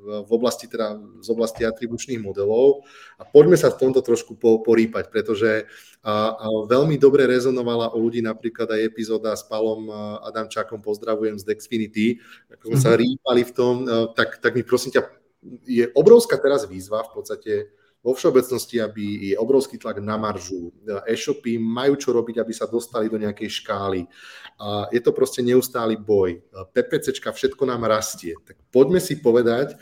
v 0.02 0.32
oblasti, 0.32 0.70
teda 0.70 1.00
z 1.26 1.28
oblasti 1.34 1.66
atribučných 1.66 2.22
modelov 2.22 2.86
a 3.18 3.26
poďme 3.26 3.58
sa 3.58 3.74
v 3.74 3.80
tomto 3.82 4.06
trošku 4.06 4.38
po, 4.38 4.62
porýpať, 4.62 5.10
pretože 5.10 5.66
a, 6.02 6.34
a 6.38 6.46
veľmi 6.66 6.98
dobre 7.02 7.26
rezonovala 7.30 7.94
u 7.94 8.10
ľudí 8.10 8.22
napríklad 8.26 8.74
aj 8.74 8.82
epizóda 8.94 9.34
s 9.34 9.46
Palom 9.46 9.90
Adamčákom, 10.26 10.82
pozdravujem 10.82 11.38
z 11.38 11.46
Dexfinity, 11.46 12.18
ako 12.50 12.64
sme 12.74 12.80
sa 12.82 12.92
mhm. 12.94 13.00
rýpali 13.02 13.42
v 13.42 13.52
tom, 13.54 13.76
tak, 14.14 14.38
tak 14.38 14.54
mi 14.54 14.62
prosím 14.62 14.98
ťa 14.98 15.21
je 15.66 15.90
obrovská 15.98 16.38
teraz 16.38 16.70
výzva 16.70 17.02
v 17.06 17.12
podstate 17.18 17.54
vo 18.02 18.18
všeobecnosti, 18.18 18.82
aby 18.82 19.30
je 19.30 19.36
obrovský 19.38 19.78
tlak 19.78 20.02
na 20.02 20.18
maržu. 20.18 20.74
E-shopy 21.06 21.62
majú 21.62 21.94
čo 21.94 22.10
robiť, 22.10 22.42
aby 22.42 22.50
sa 22.50 22.66
dostali 22.66 23.06
do 23.06 23.22
nejakej 23.22 23.62
škály. 23.62 24.10
A 24.58 24.90
je 24.90 24.98
to 25.06 25.14
proste 25.14 25.46
neustály 25.46 26.02
boj. 26.02 26.42
PPCčka, 26.74 27.30
všetko 27.30 27.62
nám 27.70 27.86
rastie. 27.86 28.34
Tak 28.42 28.58
poďme 28.74 28.98
si 28.98 29.22
povedať, 29.22 29.78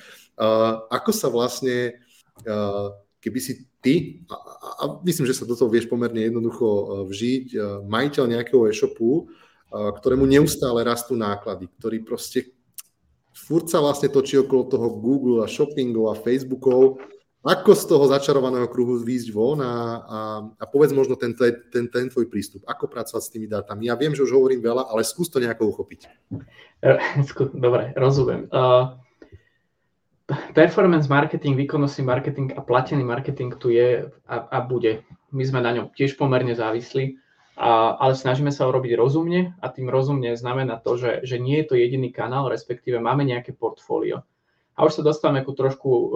ako 0.92 1.12
sa 1.16 1.32
vlastne, 1.32 1.96
keby 3.24 3.40
si 3.40 3.72
ty, 3.80 4.28
a 4.80 5.00
myslím, 5.08 5.24
že 5.24 5.40
sa 5.40 5.48
do 5.48 5.56
toho 5.56 5.72
vieš 5.72 5.88
pomerne 5.88 6.20
jednoducho 6.20 7.08
vžiť, 7.08 7.56
majiteľ 7.88 8.24
nejakého 8.36 8.68
e-shopu, 8.68 9.32
ktorému 9.72 10.28
neustále 10.28 10.84
rastú 10.84 11.16
náklady, 11.16 11.72
ktorý 11.80 12.04
proste 12.04 12.52
furt 13.50 13.66
sa 13.66 13.82
vlastne 13.82 14.14
točí 14.14 14.38
okolo 14.38 14.70
toho 14.70 14.88
Google 15.02 15.42
a 15.42 15.50
shoppingov 15.50 16.14
a 16.14 16.16
Facebookov. 16.22 17.02
Ako 17.40 17.72
z 17.72 17.84
toho 17.88 18.04
začarovaného 18.06 18.68
kruhu 18.68 19.00
výjsť 19.00 19.30
von 19.32 19.64
a, 19.64 19.74
a, 20.06 20.20
a 20.60 20.64
povedz 20.68 20.92
možno 20.92 21.16
ten, 21.16 21.34
ten, 21.34 21.88
ten 21.88 22.06
tvoj 22.12 22.28
prístup. 22.30 22.68
Ako 22.68 22.92
pracovať 22.92 23.24
s 23.24 23.32
tými 23.32 23.48
dátami? 23.48 23.88
Ja 23.88 23.96
viem, 23.96 24.12
že 24.12 24.28
už 24.28 24.36
hovorím 24.36 24.60
veľa, 24.60 24.92
ale 24.92 25.08
skús 25.08 25.32
to 25.32 25.40
nejako 25.40 25.72
uchopiť. 25.72 26.06
Eh, 26.84 27.00
dobre, 27.56 27.96
rozumiem. 27.96 28.52
Uh, 28.52 29.00
performance 30.52 31.08
marketing, 31.08 31.56
výkonnostný 31.56 32.04
marketing 32.06 32.54
a 32.54 32.62
platený 32.62 33.08
marketing 33.08 33.56
tu 33.56 33.72
je 33.72 34.04
a, 34.28 34.36
a 34.52 34.58
bude. 34.62 35.02
My 35.32 35.44
sme 35.48 35.64
na 35.64 35.74
ňom 35.74 35.96
tiež 35.96 36.20
pomerne 36.20 36.52
závislí 36.54 37.18
a, 37.60 38.00
ale 38.00 38.16
snažíme 38.16 38.56
sa 38.56 38.64
ho 38.64 38.72
robiť 38.72 38.96
rozumne 38.96 39.52
a 39.60 39.68
tým 39.68 39.92
rozumne 39.92 40.32
znamená 40.40 40.80
to, 40.80 40.96
že, 40.96 41.28
že 41.28 41.44
nie 41.44 41.60
je 41.60 41.68
to 41.68 41.76
jediný 41.76 42.08
kanál, 42.08 42.48
respektíve 42.48 43.04
máme 43.04 43.28
nejaké 43.28 43.52
portfólio. 43.52 44.24
A 44.80 44.88
už 44.88 44.96
sa 44.96 45.04
dostávame 45.04 45.44
ku 45.44 45.52
trošku 45.52 45.90
uh, 45.92 46.08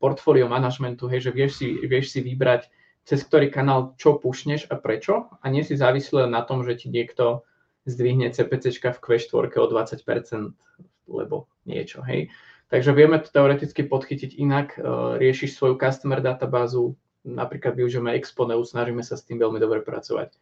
portfólio 0.00 0.48
manažmentu, 0.48 1.12
hej, 1.12 1.28
že 1.28 1.32
vieš 1.36 1.60
si, 1.60 1.76
vieš 1.84 2.16
si 2.16 2.24
vybrať, 2.24 2.72
cez 3.04 3.20
ktorý 3.20 3.52
kanál 3.52 3.92
čo 4.00 4.16
pušneš 4.16 4.72
a 4.72 4.80
prečo 4.80 5.28
a 5.28 5.44
nie 5.52 5.60
si 5.60 5.76
závislý 5.76 6.24
na 6.24 6.40
tom, 6.40 6.64
že 6.64 6.80
ti 6.80 6.88
niekto 6.88 7.44
zdvihne 7.84 8.32
CPC 8.32 8.80
v 8.80 8.96
Q4 8.96 9.52
o 9.52 9.66
20%, 9.68 10.56
lebo 11.12 11.52
niečo, 11.68 12.00
hej. 12.08 12.32
Takže 12.72 12.96
vieme 12.96 13.20
to 13.20 13.28
teoreticky 13.28 13.84
podchytiť 13.84 14.40
inak, 14.40 14.80
uh, 14.80 15.20
riešiš 15.20 15.52
svoju 15.52 15.76
customer 15.76 16.24
databázu, 16.24 16.96
napríklad 17.28 17.76
využijeme 17.76 18.16
Exponeu, 18.16 18.64
snažíme 18.64 19.04
sa 19.04 19.20
s 19.20 19.28
tým 19.28 19.36
veľmi 19.36 19.60
dobre 19.60 19.84
pracovať 19.84 20.32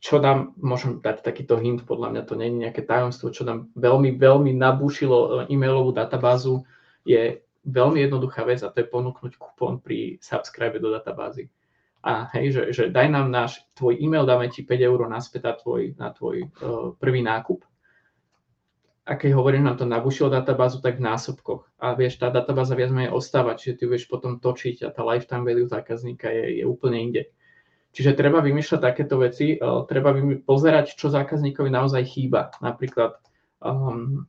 čo 0.00 0.16
nám, 0.16 0.56
môžem 0.56 0.98
dať 0.98 1.20
takýto 1.20 1.60
hint, 1.60 1.84
podľa 1.84 2.08
mňa 2.16 2.22
to 2.24 2.34
nie 2.34 2.48
je 2.48 2.60
nejaké 2.66 2.82
tajomstvo, 2.88 3.30
čo 3.30 3.44
nám 3.44 3.68
veľmi, 3.76 4.16
veľmi 4.16 4.56
nabúšilo 4.56 5.46
e, 5.46 5.52
e-mailovú 5.52 5.92
databázu, 5.92 6.64
je 7.04 7.44
veľmi 7.68 8.00
jednoduchá 8.08 8.48
vec 8.48 8.64
a 8.64 8.72
to 8.72 8.80
je 8.80 8.88
ponúknuť 8.88 9.36
kupón 9.36 9.84
pri 9.84 10.16
subscribe 10.24 10.80
do 10.80 10.88
databázy. 10.88 11.52
A 12.00 12.32
hej, 12.32 12.56
že, 12.56 12.62
že 12.72 12.84
daj 12.88 13.12
nám 13.12 13.28
náš, 13.28 13.60
tvoj 13.76 14.00
e-mail, 14.00 14.24
dáme 14.24 14.48
ti 14.48 14.64
5 14.64 14.88
eur 14.88 15.04
naspäť 15.04 15.42
na 15.44 15.52
tvoj, 15.52 15.82
na 16.00 16.08
tvoj 16.16 16.36
uh, 16.48 16.96
prvý 16.96 17.20
nákup. 17.20 17.60
A 19.04 19.20
keď 19.20 19.36
hovorím, 19.36 19.68
nám 19.68 19.76
to 19.76 19.84
nabúšilo 19.84 20.32
databázu, 20.32 20.80
tak 20.80 20.96
v 20.96 21.04
násobkoch. 21.04 21.68
A 21.76 21.92
vieš, 21.92 22.16
tá 22.16 22.32
databáza 22.32 22.72
viac 22.72 22.88
menej 22.88 23.12
ostáva, 23.12 23.52
čiže 23.52 23.76
ty 23.76 23.84
vieš 23.84 24.08
potom 24.08 24.40
točiť 24.40 24.80
a 24.80 24.88
tá 24.88 25.04
lifetime 25.04 25.44
value 25.44 25.68
zákazníka 25.68 26.32
je, 26.32 26.62
je 26.62 26.64
úplne 26.64 26.96
inde. 26.96 27.28
Čiže 27.90 28.14
treba 28.14 28.38
vymýšľať 28.38 28.80
takéto 28.80 29.18
veci, 29.18 29.58
uh, 29.58 29.82
treba 29.84 30.14
pozerať, 30.46 30.94
čo 30.94 31.10
zákazníkovi 31.10 31.70
naozaj 31.74 32.02
chýba. 32.06 32.54
Napríklad 32.62 33.18
um, 33.58 34.26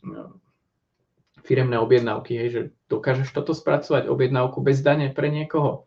firemné 1.45 1.77
objednávky, 1.77 2.37
hej, 2.37 2.49
že 2.49 2.61
dokážeš 2.89 3.33
toto 3.33 3.53
spracovať, 3.53 4.09
objednávku 4.09 4.61
bez 4.61 4.81
dane 4.81 5.13
pre 5.13 5.29
niekoho. 5.29 5.85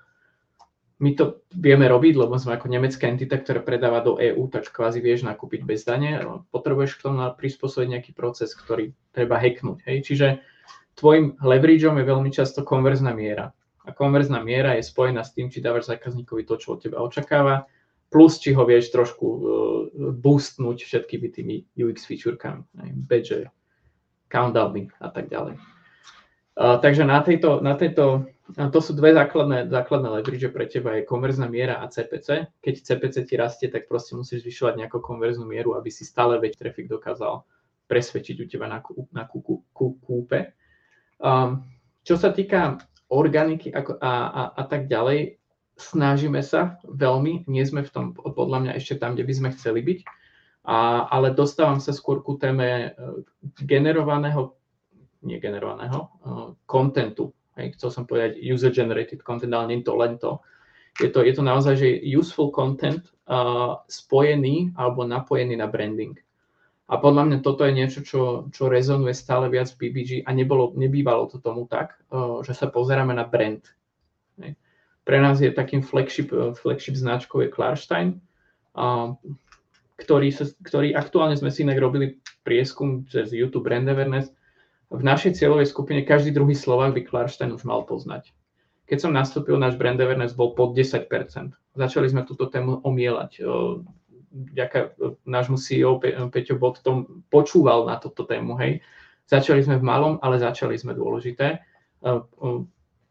My 1.03 1.19
to 1.19 1.43
vieme 1.51 1.91
robiť, 1.91 2.15
lebo 2.15 2.39
sme 2.39 2.55
ako 2.55 2.71
nemecká 2.71 3.11
entita, 3.11 3.35
ktorá 3.35 3.59
predáva 3.67 3.99
do 3.99 4.15
EÚ, 4.15 4.47
tak 4.47 4.71
kvázi 4.71 5.03
vieš 5.03 5.27
nakúpiť 5.27 5.67
bez 5.67 5.83
dane. 5.83 6.23
Potrebuješ 6.55 7.03
k 7.03 7.11
tomu 7.11 7.27
prispôsobiť 7.35 7.89
nejaký 7.99 8.11
proces, 8.15 8.55
ktorý 8.55 8.95
treba 9.11 9.43
hacknúť. 9.43 9.83
Hej. 9.91 9.99
Čiže 10.07 10.27
tvojim 10.95 11.35
leverageom 11.43 11.99
je 11.99 12.07
veľmi 12.07 12.31
často 12.31 12.63
konverzná 12.63 13.11
miera 13.11 13.51
a 13.85 13.93
konverzná 13.93 14.41
miera 14.41 14.75
je 14.75 14.89
spojená 14.89 15.21
s 15.21 15.37
tým, 15.37 15.53
či 15.53 15.61
dávaš 15.61 15.93
zákazníkovi 15.93 16.49
to, 16.49 16.57
čo 16.57 16.77
od 16.77 16.81
teba 16.81 17.05
očakáva, 17.05 17.69
plus 18.09 18.41
či 18.41 18.57
ho 18.57 18.65
vieš 18.65 18.95
trošku 18.95 19.27
uh, 19.27 19.43
boostnúť 20.17 20.89
všetkými 20.89 21.29
tými 21.29 21.55
UX 21.77 22.09
featurekami, 22.09 22.65
badge, 23.05 23.51
countdowny 24.33 24.89
a 25.05 25.09
tak 25.13 25.29
ďalej. 25.29 25.61
Uh, 26.55 26.79
takže 26.79 27.03
na 27.05 27.21
tejto, 27.21 27.61
na 27.61 27.75
tejto, 27.75 28.31
to 28.55 28.79
sú 28.79 28.95
dve 28.95 29.11
základné, 29.13 29.67
základné 29.69 30.09
leverage 30.21 30.49
pre 30.55 30.71
teba, 30.71 30.95
je 30.97 31.03
konverzná 31.05 31.51
miera 31.51 31.83
a 31.83 31.91
CPC. 31.91 32.55
Keď 32.63 32.75
CPC 32.87 33.17
ti 33.27 33.35
rastie, 33.35 33.67
tak 33.69 33.91
proste 33.91 34.15
musíš 34.15 34.47
zvyšovať 34.47 34.79
nejakú 34.81 35.03
konverznú 35.03 35.45
mieru, 35.51 35.75
aby 35.75 35.91
si 35.91 36.07
stále 36.07 36.39
väčší 36.39 36.61
trafik 36.63 36.87
dokázal 36.87 37.43
presvedčiť 37.91 38.37
u 38.41 38.47
teba 38.49 38.71
na, 38.71 38.79
na 39.13 39.27
kú, 39.29 39.43
kú, 39.43 39.55
kú, 39.75 39.87
kúpe. 40.01 40.55
Um, 41.19 41.67
čo 42.07 42.15
sa 42.15 42.31
týka 42.31 42.79
organiky 43.15 43.71
a, 43.71 43.81
a, 44.03 44.13
a 44.59 44.63
tak 44.67 44.91
ďalej, 44.91 45.39
snažíme 45.79 46.43
sa 46.43 46.83
veľmi, 46.87 47.47
nie 47.47 47.63
sme 47.63 47.87
v 47.87 47.91
tom 47.91 48.05
podľa 48.15 48.59
mňa 48.67 48.73
ešte 48.79 48.99
tam, 48.99 49.15
kde 49.15 49.27
by 49.27 49.35
sme 49.35 49.55
chceli 49.55 49.81
byť, 49.87 49.99
a, 50.67 51.07
ale 51.15 51.31
dostávam 51.31 51.79
sa 51.79 51.95
skôr 51.95 52.25
ku 52.25 52.35
téme 52.41 52.67
e, 52.67 52.89
generovaného, 53.63 54.57
nie 55.25 55.41
generovaného, 55.41 56.13
kontentu. 56.69 57.33
Uh, 57.57 57.71
chcel 57.73 57.91
som 57.91 58.05
povedať 58.05 58.37
user-generated 58.43 59.25
content, 59.25 59.55
ale 59.55 59.73
nie 59.73 59.81
to 59.81 59.97
len 59.97 60.21
to. 60.21 60.43
Je 61.01 61.11
to, 61.11 61.27
je 61.27 61.35
to 61.35 61.43
naozaj, 61.43 61.75
že 61.75 62.03
useful 62.05 62.55
content 62.55 63.03
uh, 63.27 63.83
spojený 63.89 64.77
alebo 64.79 65.03
napojený 65.03 65.59
na 65.59 65.67
branding. 65.67 66.15
A 66.85 67.01
podľa 67.01 67.25
mňa 67.25 67.39
toto 67.41 67.65
je 67.65 67.73
niečo, 67.73 68.05
čo, 68.05 68.53
čo 68.53 68.69
rezonuje 68.69 69.17
stále 69.17 69.49
viac 69.49 69.73
v 69.73 69.89
BBG 69.89 70.11
a 70.29 70.31
nebolo, 70.37 70.77
nebývalo 70.77 71.33
to 71.33 71.41
tomu 71.41 71.65
tak, 71.65 71.97
že 72.45 72.53
sa 72.53 72.69
pozeráme 72.69 73.17
na 73.17 73.25
brand. 73.25 73.65
Pre 75.05 75.19
nás 75.21 75.41
je 75.41 75.49
takým 75.49 75.81
flagship, 75.81 76.29
flagship 76.61 76.97
značkou 76.97 77.41
je 77.41 77.49
Klarstein, 77.49 78.21
ktorý, 79.97 80.29
ktorý 80.61 80.89
aktuálne 80.93 81.41
sme 81.41 81.49
si 81.49 81.65
inak 81.65 81.81
robili 81.81 82.21
prieskum 82.45 83.09
cez 83.09 83.33
YouTube 83.33 83.65
Brand 83.65 83.89
Awareness. 83.89 84.29
V 84.93 85.01
našej 85.01 85.41
cieľovej 85.41 85.73
skupine 85.73 86.05
každý 86.05 86.37
druhý 86.37 86.53
Slovak 86.53 86.93
by 86.93 87.09
Klarstein 87.09 87.57
už 87.57 87.65
mal 87.65 87.89
poznať. 87.89 88.37
Keď 88.85 88.99
som 89.01 89.17
nastúpil, 89.17 89.57
náš 89.57 89.81
brand 89.81 89.97
awareness 89.97 90.37
bol 90.37 90.53
pod 90.53 90.77
10%. 90.77 91.09
Začali 91.73 92.07
sme 92.13 92.29
túto 92.29 92.53
tému 92.53 92.85
omielať 92.85 93.41
vďaka 94.35 94.79
e, 94.79 94.89
nášmu 95.23 95.57
CEO 95.57 96.03
Pe- 96.03 96.19
Peťo 96.29 96.59
tom 96.83 97.25
počúval 97.31 97.87
na 97.87 97.97
toto 98.03 98.27
tému, 98.27 98.59
hej. 98.59 98.83
Začali 99.31 99.65
sme 99.65 99.81
v 99.81 99.87
malom, 99.87 100.15
ale 100.21 100.43
začali 100.43 100.75
sme 100.77 100.93
dôležité. 100.93 101.47
E, 101.55 101.59
e, 102.05 102.49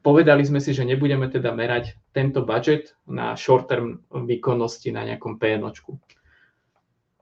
povedali 0.04 0.44
sme 0.44 0.60
si, 0.60 0.76
že 0.76 0.84
nebudeme 0.84 1.32
teda 1.32 1.56
merať 1.56 1.96
tento 2.12 2.44
budget 2.44 2.94
na 3.08 3.34
short-term 3.40 4.04
výkonnosti 4.12 4.92
na 4.92 5.08
nejakom 5.08 5.40
PNOčku. 5.40 5.96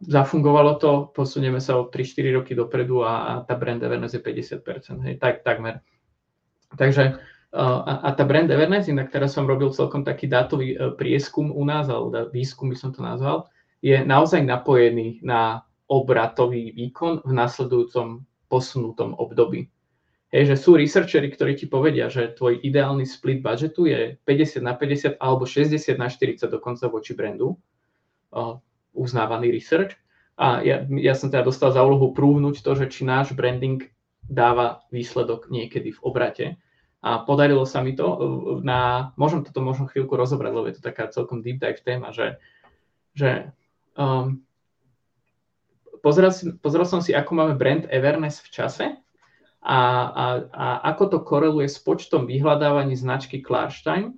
Zafungovalo 0.01 0.81
to, 0.81 1.13
posunieme 1.13 1.61
sa 1.61 1.77
o 1.77 1.85
3-4 1.85 2.41
roky 2.41 2.57
dopredu 2.57 3.05
a, 3.05 3.13
a 3.13 3.31
tá 3.45 3.53
brand 3.53 3.77
awareness 3.85 4.17
je 4.17 4.21
50%, 4.25 5.05
hej, 5.05 5.15
tak, 5.21 5.45
takmer. 5.45 5.85
Takže 6.73 7.21
a, 7.51 7.93
a 8.07 8.09
tá 8.15 8.23
brand 8.23 8.47
awareness, 8.47 8.87
inak 8.87 9.11
teraz 9.11 9.35
som 9.35 9.43
robil 9.43 9.75
celkom 9.75 10.07
taký 10.07 10.31
dátový 10.31 10.73
e, 10.73 10.95
prieskum 10.95 11.51
u 11.51 11.67
nás, 11.67 11.91
alebo 11.91 12.31
výskum 12.31 12.71
by 12.71 12.77
som 12.79 12.95
to 12.95 13.03
nazval, 13.03 13.51
je 13.81 13.97
naozaj 14.05 14.45
napojený 14.45 15.19
na 15.25 15.65
obratový 15.89 16.71
výkon 16.71 17.25
v 17.25 17.31
nasledujúcom 17.33 18.23
posunutom 18.47 19.17
období. 19.17 19.67
Hej, 20.31 20.55
že 20.55 20.63
sú 20.63 20.79
researchery, 20.79 21.27
ktorí 21.27 21.59
ti 21.59 21.67
povedia, 21.67 22.07
že 22.07 22.31
tvoj 22.31 22.63
ideálny 22.63 23.03
split 23.03 23.43
budgetu 23.43 23.83
je 23.83 24.15
50 24.23 24.63
na 24.63 24.79
50 24.79 25.19
alebo 25.19 25.43
60 25.43 25.99
na 25.99 26.07
40 26.07 26.47
dokonca 26.47 26.87
voči 26.87 27.11
brandu. 27.11 27.59
Uh, 28.31 28.55
uznávaný 28.95 29.51
research. 29.51 29.99
A 30.39 30.63
ja, 30.63 30.87
ja 30.87 31.13
som 31.19 31.27
teda 31.27 31.43
dostal 31.43 31.75
za 31.75 31.83
úlohu 31.83 32.15
prúvnuť 32.15 32.63
to, 32.63 32.71
že 32.79 32.85
či 32.87 33.03
náš 33.03 33.35
branding 33.35 33.91
dáva 34.23 34.87
výsledok 34.87 35.51
niekedy 35.51 35.91
v 35.91 35.99
obrate. 35.99 36.47
A 37.03 37.27
podarilo 37.27 37.65
sa 37.67 37.83
mi 37.83 37.97
to 37.97 38.07
na, 38.63 39.11
môžem 39.17 39.43
toto 39.43 39.59
možno 39.59 39.89
chvíľku 39.89 40.15
rozobrať, 40.15 40.51
lebo 40.53 40.67
je 40.69 40.75
to 40.79 40.85
taká 40.85 41.11
celkom 41.11 41.43
deep 41.43 41.59
dive 41.59 41.81
téma, 41.83 42.13
že, 42.15 42.39
že 43.17 43.51
um, 43.97 44.43
pozrel, 46.03 46.31
pozrel 46.59 46.85
som 46.85 46.99
si, 46.99 47.15
ako 47.15 47.31
máme 47.35 47.55
brand 47.55 47.87
awareness 47.87 48.41
v 48.43 48.49
čase 48.51 48.85
a, 49.61 49.79
a, 50.09 50.25
a 50.51 50.65
ako 50.93 51.03
to 51.07 51.17
koreluje 51.21 51.69
s 51.69 51.77
počtom 51.77 52.25
vyhľadávaní 52.25 52.97
značky 52.97 53.39
Klarstein 53.39 54.17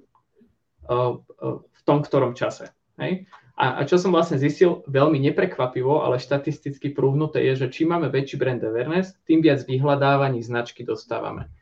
uh, 0.88 1.20
uh, 1.20 1.60
v 1.62 1.82
tom 1.84 2.00
ktorom 2.02 2.34
čase. 2.34 2.72
Hej? 2.98 3.28
A, 3.54 3.78
a 3.78 3.82
čo 3.86 4.02
som 4.02 4.10
vlastne 4.10 4.42
zistil, 4.42 4.82
veľmi 4.90 5.22
neprekvapivo, 5.30 6.02
ale 6.02 6.18
štatisticky 6.18 6.90
prúhnuté 6.90 7.46
je, 7.54 7.66
že 7.66 7.68
čím 7.70 7.94
máme 7.94 8.10
väčší 8.10 8.42
brand 8.42 8.64
awareness, 8.66 9.14
tým 9.30 9.46
viac 9.46 9.62
vyhľadávaní 9.70 10.42
značky 10.42 10.82
dostávame. 10.82 11.54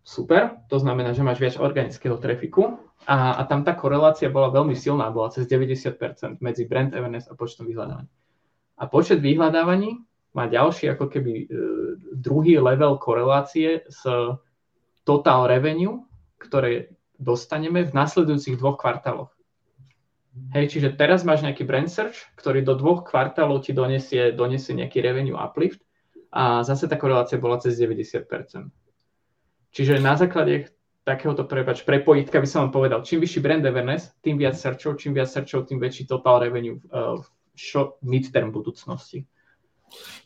Super, 0.00 0.64
to 0.72 0.80
znamená, 0.80 1.12
že 1.12 1.22
máš 1.22 1.38
viac 1.38 1.56
organického 1.60 2.16
trafiku 2.16 2.80
a, 3.04 3.36
a 3.36 3.42
tam 3.44 3.62
tá 3.62 3.76
korelácia 3.76 4.32
bola 4.32 4.48
veľmi 4.48 4.72
silná, 4.72 5.12
bola 5.12 5.28
cez 5.28 5.44
90% 5.44 6.40
medzi 6.40 6.64
brand 6.64 6.90
awareness 6.96 7.28
a 7.28 7.36
počtom 7.36 7.68
vyhľadávaní. 7.68 8.08
A 8.80 8.84
počet 8.88 9.20
vyhľadávaní 9.20 10.00
má 10.32 10.48
ďalší 10.48 10.88
ako 10.96 11.12
keby 11.12 11.32
e, 11.36 11.46
druhý 12.16 12.56
level 12.56 12.96
korelácie 12.96 13.84
s 13.92 14.00
total 15.04 15.50
revenue, 15.52 16.06
ktoré 16.40 16.96
dostaneme 17.20 17.84
v 17.84 17.92
nasledujúcich 17.92 18.56
dvoch 18.56 18.80
kvartáloch. 18.80 19.28
Hej, 20.54 20.78
čiže 20.78 20.94
teraz 20.94 21.26
máš 21.26 21.42
nejaký 21.42 21.66
brand 21.66 21.90
search, 21.90 22.30
ktorý 22.38 22.62
do 22.62 22.78
dvoch 22.78 23.04
kvartálov 23.04 23.66
ti 23.66 23.74
donesie, 23.74 24.32
donesie 24.32 24.78
nejaký 24.78 25.02
revenue 25.02 25.36
uplift 25.36 25.82
a 26.30 26.62
zase 26.62 26.86
tá 26.86 26.94
korelácia 26.94 27.36
bola 27.36 27.58
cez 27.58 27.76
90%. 27.76 28.70
Čiže 29.70 30.02
na 30.02 30.18
základe 30.18 30.70
takéhoto 31.06 31.48
prepač, 31.48 31.82
prepojitka 31.82 32.38
by 32.38 32.48
som 32.48 32.58
vám 32.66 32.72
povedal, 32.74 33.00
čím 33.02 33.24
vyšší 33.24 33.40
brand 33.40 33.64
awareness, 33.64 34.12
tým 34.20 34.36
viac 34.36 34.54
searchov, 34.54 35.00
čím 35.00 35.16
viac 35.16 35.30
searchov, 35.32 35.66
tým 35.66 35.80
väčší 35.80 36.06
total 36.06 36.44
revenue 36.44 36.78
uh, 36.92 37.18
v 37.18 37.26
short, 37.58 37.98
midterm 38.04 38.52
budúcnosti. 38.52 39.24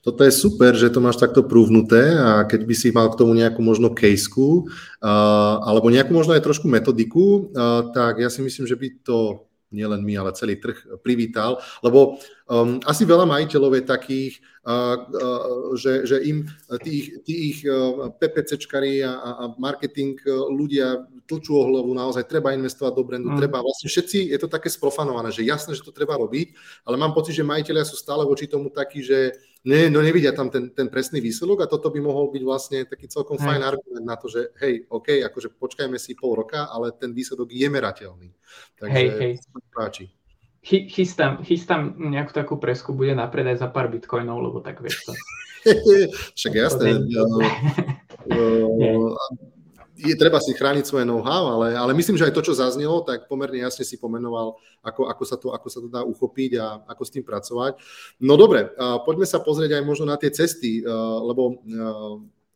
Toto 0.04 0.20
je 0.20 0.32
super, 0.32 0.76
že 0.76 0.92
to 0.92 1.00
máš 1.00 1.16
takto 1.16 1.40
prúvnuté 1.40 2.12
a 2.12 2.44
keď 2.44 2.68
by 2.68 2.74
si 2.76 2.92
mal 2.92 3.08
k 3.08 3.16
tomu 3.16 3.32
nejakú 3.32 3.64
možno 3.64 3.96
caseku 3.96 4.68
uh, 4.68 5.56
alebo 5.64 5.88
nejakú 5.88 6.12
možno 6.12 6.36
aj 6.36 6.44
trošku 6.44 6.68
metodiku, 6.68 7.48
uh, 7.48 7.88
tak 7.96 8.20
ja 8.20 8.28
si 8.28 8.44
myslím, 8.44 8.68
že 8.68 8.76
by 8.76 8.88
to 9.00 9.48
nielen 9.74 10.06
my, 10.06 10.14
ale 10.22 10.38
celý 10.38 10.62
trh 10.62 11.02
privítal, 11.02 11.58
lebo 11.82 12.22
um, 12.46 12.78
asi 12.86 13.02
veľa 13.02 13.26
majiteľov 13.26 13.74
je 13.74 13.82
takých, 13.82 14.32
uh, 14.62 14.96
uh, 15.02 15.74
že, 15.74 16.06
že 16.06 16.22
im 16.22 16.46
tých, 16.78 17.26
tých 17.26 17.66
uh, 17.66 18.14
PPCčkari 18.14 19.02
a, 19.02 19.12
a 19.18 19.44
marketing 19.58 20.14
uh, 20.24 20.46
ľudia 20.46 21.02
tlčú 21.26 21.58
o 21.58 21.66
hlavu, 21.66 21.90
naozaj 21.90 22.30
treba 22.30 22.54
investovať 22.54 22.92
do 22.94 23.02
brandu, 23.02 23.28
mm. 23.34 23.38
treba 23.42 23.58
vlastne 23.58 23.90
všetci, 23.90 24.30
je 24.30 24.38
to 24.38 24.46
také 24.46 24.70
sprofanované, 24.70 25.34
že 25.34 25.42
jasné, 25.42 25.74
že 25.74 25.82
to 25.82 25.90
treba 25.90 26.14
robiť, 26.14 26.54
ale 26.86 26.94
mám 26.94 27.16
pocit, 27.16 27.34
že 27.34 27.42
majiteľia 27.42 27.82
sú 27.82 27.98
stále 27.98 28.22
voči 28.22 28.46
tomu 28.46 28.70
takí, 28.70 29.02
že 29.02 29.34
ne, 29.64 29.90
no 29.90 30.04
nevidia 30.04 30.32
tam 30.36 30.52
ten, 30.52 30.70
ten 30.70 30.88
presný 30.92 31.20
výsledok 31.20 31.64
a 31.64 31.70
toto 31.70 31.88
by 31.88 32.00
mohol 32.00 32.28
byť 32.30 32.42
vlastne 32.44 32.78
taký 32.84 33.08
celkom 33.08 33.40
hej. 33.40 33.44
fajn 33.44 33.62
argument 33.64 34.04
na 34.04 34.16
to, 34.16 34.28
že 34.28 34.52
hej, 34.60 34.84
OK, 34.88 35.24
akože 35.24 35.56
počkajme 35.56 35.96
si 35.96 36.16
pol 36.16 36.36
roka, 36.36 36.68
ale 36.68 36.92
ten 36.92 37.16
výsledok 37.16 37.48
je 37.52 37.68
merateľný. 37.68 38.28
Takže 38.76 38.94
hej, 38.94 39.08
hej. 39.20 39.32
páči. 39.72 40.12
Chy, 40.64 40.88
chystám, 40.88 41.44
chystám 41.44 41.92
nejakú 42.00 42.32
takú 42.32 42.56
presku, 42.56 42.96
bude 42.96 43.12
na 43.12 43.28
predaj 43.28 43.60
za 43.60 43.68
pár 43.68 43.92
bitcoinov, 43.92 44.40
lebo 44.40 44.64
tak 44.64 44.80
vieš 44.80 45.04
to. 45.04 45.12
Však 46.40 46.52
jasné. 46.56 47.04
je 50.04 50.14
treba 50.20 50.36
si 50.38 50.52
chrániť 50.52 50.84
svoje 50.84 51.08
know-how, 51.08 51.56
ale, 51.56 51.72
ale 51.72 51.96
myslím, 51.96 52.20
že 52.20 52.28
aj 52.28 52.36
to, 52.36 52.44
čo 52.44 52.54
zaznelo, 52.54 53.00
tak 53.00 53.24
pomerne 53.26 53.64
jasne 53.64 53.88
si 53.88 53.96
pomenoval, 53.96 54.60
ako, 54.84 55.08
ako, 55.08 55.24
sa 55.24 55.36
to, 55.40 55.48
ako 55.56 55.68
sa 55.72 55.80
to 55.80 55.88
dá 55.88 56.04
uchopiť 56.04 56.50
a 56.60 56.84
ako 56.84 57.02
s 57.02 57.12
tým 57.16 57.24
pracovať. 57.24 57.80
No 58.20 58.36
dobre, 58.36 58.68
poďme 59.08 59.24
sa 59.24 59.40
pozrieť 59.40 59.80
aj 59.80 59.84
možno 59.88 60.04
na 60.04 60.20
tie 60.20 60.28
cesty, 60.28 60.84
lebo 61.24 61.64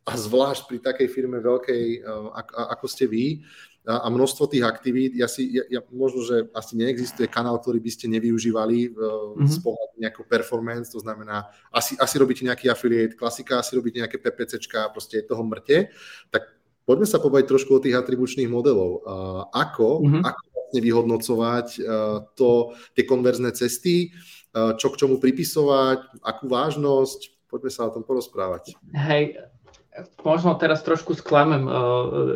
a 0.09 0.13
zvlášť 0.17 0.65
pri 0.65 0.77
takej 0.81 1.07
firme 1.09 1.37
veľkej, 1.37 2.01
ako 2.55 2.85
ste 2.89 3.05
vy, 3.05 3.45
a 3.89 4.05
množstvo 4.05 4.53
tých 4.53 4.61
aktivít, 4.61 5.17
ja 5.17 5.25
si, 5.25 5.49
ja, 5.49 5.65
ja, 5.65 5.81
možno, 5.89 6.21
že 6.21 6.45
asi 6.53 6.77
neexistuje 6.77 7.25
kanál, 7.25 7.57
ktorý 7.57 7.81
by 7.81 7.89
ste 7.89 8.05
nevyužívali 8.11 8.91
mm-hmm. 8.91 9.49
z 9.49 9.57
pohľadu 9.65 9.93
nejakého 9.97 10.25
performance, 10.29 10.93
to 10.93 11.01
znamená, 11.01 11.49
asi, 11.73 11.97
asi 11.97 12.15
robíte 12.21 12.45
nejaký 12.45 12.69
affiliate, 12.69 13.17
klasika, 13.17 13.57
asi 13.57 13.73
robíte 13.79 13.97
nejaké 13.97 14.21
PPCčka, 14.21 14.93
proste 14.93 15.25
toho 15.25 15.41
mŕte, 15.41 15.89
tak 16.29 16.58
Poďme 16.89 17.05
sa 17.05 17.21
pobaviť 17.21 17.45
trošku 17.45 17.77
o 17.77 17.83
tých 17.85 17.93
atribučných 17.93 18.49
modelov. 18.49 19.05
Ako, 19.53 20.01
mm-hmm. 20.01 20.25
ako 20.25 20.41
vlastne 20.49 20.79
vyhodnocovať 20.81 21.67
to, 22.33 22.73
tie 22.97 23.05
konverzné 23.05 23.53
cesty, 23.53 24.09
čo 24.49 24.87
k 24.89 24.97
čomu 24.97 25.21
pripisovať, 25.21 26.25
akú 26.25 26.49
vážnosť, 26.49 27.45
poďme 27.45 27.69
sa 27.69 27.85
o 27.85 27.93
tom 27.93 28.01
porozprávať. 28.01 28.73
Hej, 28.97 29.37
možno 30.25 30.57
teraz 30.57 30.81
trošku 30.81 31.13
sklamem 31.13 31.69
uh, 31.69 31.75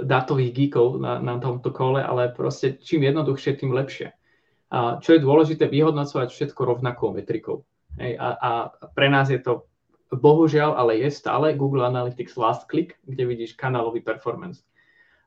dátových 0.06 0.54
geekov 0.54 1.02
na, 1.02 1.18
na 1.18 1.42
tomto 1.42 1.74
kole, 1.74 2.06
ale 2.06 2.30
proste 2.30 2.78
čím 2.78 3.10
jednoduchšie, 3.10 3.58
tým 3.58 3.74
lepšie. 3.74 4.14
A 4.70 5.02
čo 5.02 5.18
je 5.18 5.26
dôležité, 5.26 5.66
vyhodnocovať 5.66 6.30
všetko 6.30 6.62
rovnakou 6.62 7.10
metrikou. 7.14 7.66
Hej, 7.98 8.18
a, 8.22 8.38
a 8.38 8.50
pre 8.94 9.10
nás 9.10 9.30
je 9.30 9.42
to 9.42 9.70
bohužiaľ, 10.20 10.78
ale 10.78 11.02
je 11.02 11.10
stále 11.12 11.58
Google 11.58 11.86
Analytics 11.88 12.38
last 12.38 12.70
click, 12.70 12.98
kde 13.06 13.26
vidíš 13.26 13.54
kanálový 13.58 14.02
performance. 14.02 14.62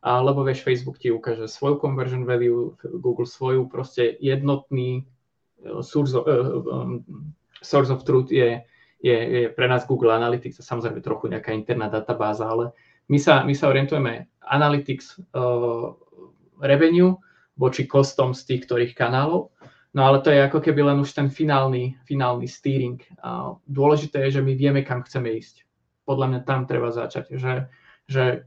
A, 0.06 0.22
lebo 0.22 0.46
vieš, 0.46 0.62
Facebook 0.62 1.02
ti 1.02 1.10
ukáže 1.10 1.50
svoju 1.50 1.82
conversion 1.82 2.22
value, 2.22 2.78
Google 3.02 3.26
svoju, 3.26 3.66
proste 3.66 4.14
jednotný 4.22 5.02
uh, 5.66 5.82
source, 5.82 6.14
of, 6.14 6.22
uh, 6.30 6.62
um, 6.62 7.02
source 7.58 7.90
of 7.90 8.06
truth 8.06 8.30
je, 8.30 8.62
je, 9.02 9.16
je 9.16 9.42
pre 9.50 9.66
nás 9.66 9.82
Google 9.88 10.14
Analytics 10.14 10.62
a 10.62 10.68
samozrejme 10.68 11.02
trochu 11.02 11.26
nejaká 11.26 11.50
interná 11.50 11.90
databáza, 11.90 12.46
ale 12.46 12.70
my 13.10 13.18
sa, 13.18 13.42
my 13.42 13.54
sa 13.56 13.66
orientujeme 13.66 14.30
Analytics 14.46 15.18
uh, 15.34 15.90
revenue 16.62 17.18
voči 17.56 17.88
kostom 17.88 18.36
z 18.36 18.46
tých 18.46 18.60
ktorých 18.68 18.92
kanálov 18.94 19.55
No 19.96 20.04
ale 20.04 20.20
to 20.20 20.28
je 20.28 20.44
ako 20.44 20.60
keby 20.60 20.92
len 20.92 21.00
už 21.00 21.16
ten 21.16 21.32
finálny, 21.32 21.96
finálny 22.04 22.44
steering. 22.44 23.00
A 23.24 23.56
dôležité 23.64 24.28
je, 24.28 24.38
že 24.38 24.44
my 24.44 24.52
vieme, 24.52 24.84
kam 24.84 25.00
chceme 25.00 25.32
ísť. 25.32 25.64
Podľa 26.04 26.26
mňa 26.28 26.40
tam 26.44 26.68
treba 26.68 26.92
začať, 26.92 27.32
že, 27.32 27.72
že 28.04 28.44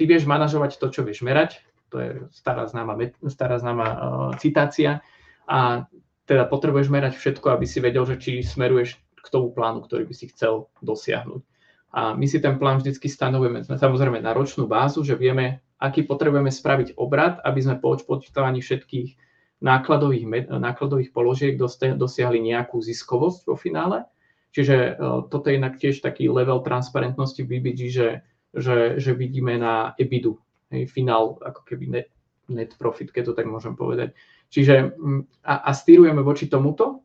ty 0.00 0.08
vieš 0.08 0.24
manažovať 0.24 0.80
to, 0.80 0.88
čo 0.88 1.04
vieš 1.04 1.20
merať, 1.20 1.60
to 1.92 2.00
je 2.00 2.10
stará 2.32 2.64
známa, 2.64 2.96
stará 3.28 3.60
známa 3.60 3.86
uh, 3.92 3.98
citácia 4.40 5.04
a 5.44 5.84
teda 6.24 6.48
potrebuješ 6.48 6.88
merať 6.88 7.20
všetko, 7.20 7.52
aby 7.52 7.68
si 7.68 7.78
vedel, 7.84 8.08
že 8.08 8.16
či 8.16 8.40
smeruješ 8.40 8.96
k 8.96 9.28
tomu 9.28 9.52
plánu, 9.52 9.84
ktorý 9.84 10.08
by 10.08 10.14
si 10.16 10.32
chcel 10.32 10.72
dosiahnuť. 10.80 11.44
A 11.92 12.16
my 12.16 12.24
si 12.24 12.40
ten 12.40 12.56
plán 12.56 12.80
vždy 12.80 12.96
stanovujeme 12.96 13.60
samozrejme 13.68 14.24
na 14.24 14.32
ročnú 14.32 14.64
bázu, 14.64 15.04
že 15.04 15.20
vieme, 15.20 15.60
aký 15.76 16.08
potrebujeme 16.08 16.48
spraviť 16.48 16.96
obrad, 16.96 17.44
aby 17.44 17.60
sme 17.60 17.76
po 17.76 17.92
odpočítavaní 17.92 18.64
všetkých 18.64 19.31
nákladových, 19.62 20.50
nákladových 20.50 21.14
položiek 21.14 21.54
dosiahli 21.94 22.42
nejakú 22.42 22.82
ziskovosť 22.82 23.40
vo 23.46 23.56
finále. 23.56 24.04
Čiže 24.52 24.76
e, 24.76 24.90
toto 25.32 25.48
je 25.48 25.56
inak 25.56 25.80
tiež 25.80 26.04
taký 26.04 26.28
level 26.28 26.60
transparentnosti 26.60 27.40
BBG, 27.40 27.80
že, 27.88 28.08
že, 28.52 29.00
že 29.00 29.16
vidíme 29.16 29.56
na 29.56 29.96
EBIDu, 29.96 30.36
hej, 30.68 30.84
finál 30.92 31.40
ako 31.40 31.64
keby 31.64 31.84
net, 31.88 32.08
net 32.52 32.76
profit, 32.76 33.14
keď 33.14 33.32
to 33.32 33.36
tak 33.38 33.48
môžem 33.48 33.72
povedať. 33.78 34.12
Čiže 34.52 34.92
a, 35.40 35.54
a 35.64 35.70
stýrujeme 35.72 36.20
voči 36.20 36.52
tomuto, 36.52 37.00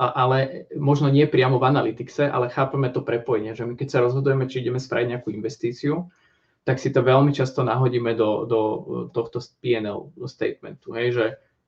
a, 0.00 0.06
ale 0.24 0.64
možno 0.80 1.12
nie 1.12 1.28
priamo 1.28 1.60
v 1.60 1.68
analytixe, 1.68 2.24
ale 2.24 2.48
chápeme 2.48 2.88
to 2.88 3.04
prepojenie, 3.04 3.52
že 3.52 3.68
my 3.68 3.76
keď 3.76 3.88
sa 3.92 4.00
rozhodujeme, 4.00 4.48
či 4.48 4.64
ideme 4.64 4.80
spraviť 4.80 5.06
nejakú 5.12 5.28
investíciu, 5.28 6.08
tak 6.64 6.80
si 6.80 6.88
to 6.88 7.04
veľmi 7.04 7.30
často 7.36 7.60
nahodíme 7.60 8.16
do, 8.16 8.48
do 8.48 8.60
tohto 9.12 9.40
PNL 9.60 10.16
statementu, 10.24 10.96
hej, 10.96 11.08
že 11.12 11.24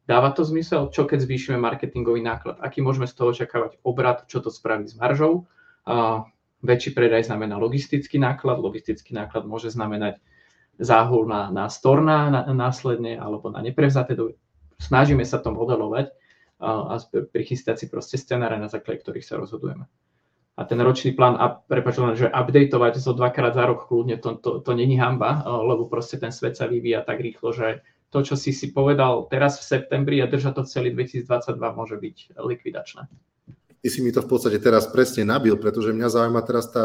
dáva 0.09 0.32
to 0.32 0.40
zmysel, 0.40 0.88
čo 0.88 1.05
keď 1.05 1.28
zvýšime 1.28 1.61
marketingový 1.61 2.24
náklad, 2.24 2.57
aký 2.64 2.80
môžeme 2.80 3.05
z 3.05 3.12
toho 3.12 3.36
očakávať 3.36 3.76
obrad, 3.84 4.24
čo 4.24 4.40
to 4.40 4.49
spraví 4.49 4.88
s 4.88 4.97
maržou. 4.97 5.44
A 5.84 6.24
väčší 6.64 6.97
predaj 6.97 7.28
znamená 7.28 7.61
logistický 7.61 8.16
náklad, 8.16 8.59
logistický 8.59 9.12
náklad 9.12 9.44
môže 9.44 9.68
znamenať 9.68 10.18
záhul 10.80 11.28
na, 11.28 11.53
na 11.53 11.68
storna 11.68 12.32
na, 12.32 12.40
následne 12.57 13.20
alebo 13.20 13.53
na 13.53 13.61
neprevzaté 13.61 14.16
do... 14.16 14.32
Snažíme 14.80 15.24
sa 15.28 15.40
to 15.40 15.53
modelovať 15.53 16.12
a, 16.61 16.97
a 16.97 17.20
prichystať 17.32 17.84
si 17.84 17.86
proste 17.92 18.16
scenáre, 18.16 18.57
na 18.57 18.72
základe 18.72 19.05
ktorých 19.05 19.28
sa 19.28 19.36
rozhodujeme 19.36 19.84
a 20.57 20.64
ten 20.64 20.80
ročný 20.80 21.12
plán, 21.12 21.36
a 21.36 21.52
prepáč 21.52 22.00
že 22.16 22.32
updateovať 22.32 22.96
zo 22.96 23.12
dvakrát 23.12 23.52
za 23.52 23.68
rok 23.68 23.84
kľudne, 23.84 24.16
to, 24.16 24.40
to, 24.40 24.64
to 24.64 24.72
není 24.72 24.96
hamba, 24.96 25.44
lebo 25.44 25.84
proste 25.84 26.16
ten 26.16 26.32
svet 26.32 26.57
sa 26.57 26.64
vyvíja 26.64 27.04
tak 27.04 27.20
rýchlo, 27.20 27.52
že 27.52 27.84
to, 28.09 28.24
čo 28.24 28.34
si 28.40 28.57
si 28.57 28.72
povedal 28.72 29.28
teraz 29.28 29.61
v 29.61 29.76
septembri 29.76 30.24
a 30.24 30.30
držať 30.30 30.57
to 30.57 30.62
celý 30.64 30.96
2022 30.96 31.61
môže 31.76 31.96
byť 32.00 32.16
likvidačné. 32.40 33.04
Ty 33.76 33.88
si 33.92 34.00
mi 34.00 34.11
to 34.11 34.24
v 34.24 34.30
podstate 34.32 34.57
teraz 34.59 34.88
presne 34.88 35.28
nabil, 35.28 35.54
pretože 35.61 35.92
mňa 35.92 36.09
zaujíma 36.09 36.42
teraz 36.42 36.72
tá 36.72 36.82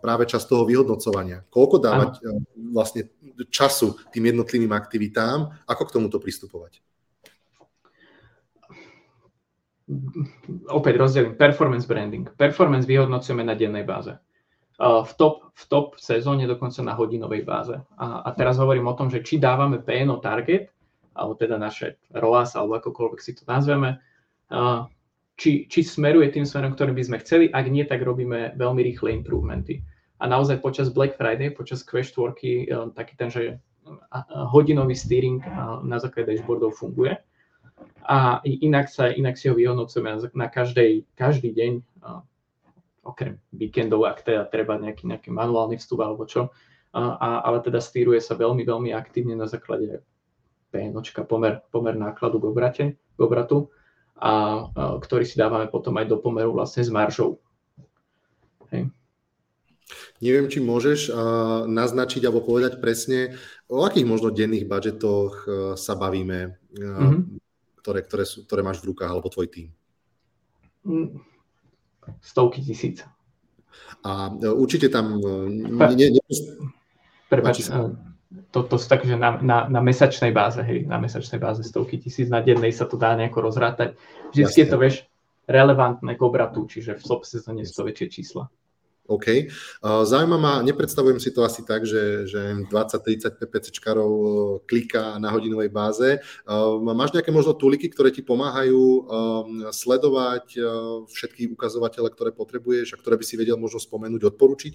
práve 0.00 0.24
čas 0.24 0.48
toho 0.48 0.64
vyhodnocovania. 0.64 1.44
Koľko 1.52 1.76
dávať 1.78 2.10
ano. 2.24 2.42
vlastne 2.72 3.12
času 3.52 4.00
tým 4.10 4.32
jednotlivým 4.32 4.72
aktivitám, 4.72 5.52
ako 5.68 5.82
k 5.86 5.94
tomuto 6.00 6.16
pristupovať? 6.18 6.80
Opäť 10.70 10.94
rozdelím 10.96 11.34
performance 11.34 11.86
branding. 11.86 12.30
Performance 12.38 12.86
vyhodnocujeme 12.86 13.42
na 13.42 13.58
dennej 13.58 13.82
báze. 13.82 14.14
V 14.82 15.12
top, 15.14 15.54
v 15.54 15.64
top 15.68 15.86
sezóne 16.00 16.48
dokonca 16.48 16.82
na 16.82 16.96
hodinovej 16.96 17.42
báze. 17.46 17.76
A, 17.98 18.26
a 18.26 18.28
teraz 18.34 18.58
hovorím 18.58 18.90
o 18.90 18.96
tom, 18.98 19.12
že 19.12 19.22
či 19.22 19.38
dávame 19.38 19.78
PNO 19.78 20.18
target, 20.18 20.72
alebo 21.12 21.36
teda 21.36 21.60
naše 21.60 22.00
ROAS, 22.16 22.56
alebo 22.56 22.80
akokoľvek 22.80 23.20
si 23.20 23.36
to 23.36 23.44
nazveme, 23.46 24.00
či, 25.36 25.68
či 25.68 25.80
smeruje 25.84 26.32
tým 26.32 26.48
smerom, 26.48 26.72
ktorým 26.72 26.96
by 26.96 27.04
sme 27.04 27.18
chceli, 27.20 27.44
ak 27.52 27.66
nie, 27.68 27.84
tak 27.84 28.00
robíme 28.02 28.56
veľmi 28.56 28.80
rýchle 28.80 29.12
improvementy. 29.22 29.84
A 30.22 30.30
naozaj 30.30 30.62
počas 30.64 30.88
Black 30.88 31.18
Friday, 31.18 31.52
počas 31.52 31.84
Crash 31.84 32.14
Tworky, 32.14 32.70
taký 32.96 33.14
ten, 33.18 33.28
že 33.28 33.58
hodinový 34.50 34.94
steering 34.94 35.42
na 35.82 35.98
základe 35.98 36.32
dashboardov 36.32 36.78
funguje 36.78 37.18
a 38.02 38.42
inak, 38.44 38.90
sa, 38.90 39.08
inak 39.14 39.38
si 39.38 39.46
ho 39.46 39.54
vyhodnocujeme 39.54 40.10
na, 40.34 40.48
každej, 40.50 41.06
každý 41.14 41.54
deň, 41.54 41.72
okrem 43.02 43.38
víkendov, 43.50 44.06
ak 44.06 44.22
teda 44.22 44.46
treba 44.46 44.78
nejaký, 44.78 45.10
nejaký 45.10 45.30
manuálny 45.34 45.78
vstup 45.78 46.06
alebo 46.06 46.22
čo, 46.26 46.54
a, 46.94 47.42
ale 47.42 47.58
teda 47.64 47.82
stýruje 47.82 48.22
sa 48.22 48.38
veľmi, 48.38 48.62
veľmi 48.62 48.90
aktívne 48.94 49.34
na 49.34 49.50
základe 49.50 50.06
PNOčka, 50.70 51.26
pomer, 51.26 51.60
pomer 51.74 51.98
nákladu 51.98 52.38
k, 52.38 52.44
obrate, 52.46 52.84
k 52.94 53.18
obratu, 53.20 53.74
a, 54.16 54.30
a, 54.30 54.32
ktorý 55.02 55.26
si 55.26 55.34
dávame 55.34 55.66
potom 55.66 55.98
aj 55.98 56.06
do 56.06 56.16
pomeru 56.22 56.54
vlastne 56.54 56.86
s 56.86 56.90
maržou. 56.92 57.42
Hej. 58.70 58.88
Neviem, 60.22 60.46
či 60.48 60.62
môžeš 60.62 61.10
uh, 61.10 61.66
naznačiť 61.68 62.22
alebo 62.24 62.46
povedať 62.46 62.80
presne, 62.80 63.36
o 63.66 63.84
akých 63.84 64.08
možno 64.08 64.32
denných 64.32 64.64
budžetoch 64.64 65.32
uh, 65.44 65.52
sa 65.76 65.98
bavíme. 65.98 66.56
Uh, 66.78 66.80
mm-hmm 66.80 67.41
ktoré, 67.82 68.00
ktoré, 68.06 68.24
sú, 68.24 68.46
ktoré 68.46 68.62
máš 68.62 68.78
v 68.80 68.94
rukách, 68.94 69.10
alebo 69.10 69.26
tvoj 69.26 69.50
tým? 69.50 69.66
Mm, 70.86 71.18
stovky 72.22 72.62
tisíc. 72.62 73.02
A 74.06 74.30
e, 74.30 74.48
určite 74.48 74.86
tam... 74.86 75.18
E, 75.18 75.94
nie, 75.98 76.14
nie, 76.14 76.22
Prepač, 77.26 77.66
e, 77.66 77.74
to, 78.54 78.62
to 78.64 78.76
sú 78.78 78.86
tak, 78.86 79.02
že 79.02 79.18
na, 79.18 79.42
na, 79.42 79.66
na 79.68 79.80
mesačnej 79.82 80.30
báze, 80.30 80.62
hej, 80.62 80.86
na 80.86 81.02
mesačnej 81.02 81.42
báze 81.42 81.66
stovky 81.66 81.98
tisíc, 81.98 82.30
na 82.30 82.40
dennej 82.40 82.72
sa 82.72 82.86
to 82.86 82.94
dá 82.94 83.18
nejako 83.18 83.50
rozrátať. 83.50 83.98
Vždycky 84.30 84.64
je 84.64 84.68
to, 84.68 84.76
vieš, 84.78 84.96
relevantné 85.50 86.14
k 86.14 86.22
obratu, 86.22 86.64
čiže 86.70 86.96
v 86.96 87.02
top 87.02 87.26
sezóne 87.26 87.66
sú 87.66 87.82
to 87.82 87.88
väčšie 87.90 88.08
čísla. 88.08 88.46
OK. 89.02 89.50
Zaujíma 89.82 90.38
ma, 90.38 90.54
nepredstavujem 90.62 91.18
si 91.18 91.34
to 91.34 91.42
asi 91.42 91.66
tak, 91.66 91.82
že, 91.82 92.30
že 92.30 92.54
20-30 92.70 93.34
PPCčkarov 93.34 94.12
kliká 94.64 95.18
na 95.18 95.34
hodinovej 95.34 95.74
báze. 95.74 96.22
Máš 96.80 97.10
nejaké 97.10 97.34
možno 97.34 97.58
tuliky, 97.58 97.90
ktoré 97.90 98.14
ti 98.14 98.22
pomáhajú 98.22 99.10
sledovať 99.74 100.54
všetky 101.10 101.50
ukazovatele, 101.50 102.14
ktoré 102.14 102.30
potrebuješ 102.30 102.94
a 102.94 103.00
ktoré 103.02 103.18
by 103.18 103.24
si 103.26 103.34
vedel 103.34 103.58
možno 103.58 103.82
spomenúť, 103.82 104.22
odporučiť? 104.32 104.74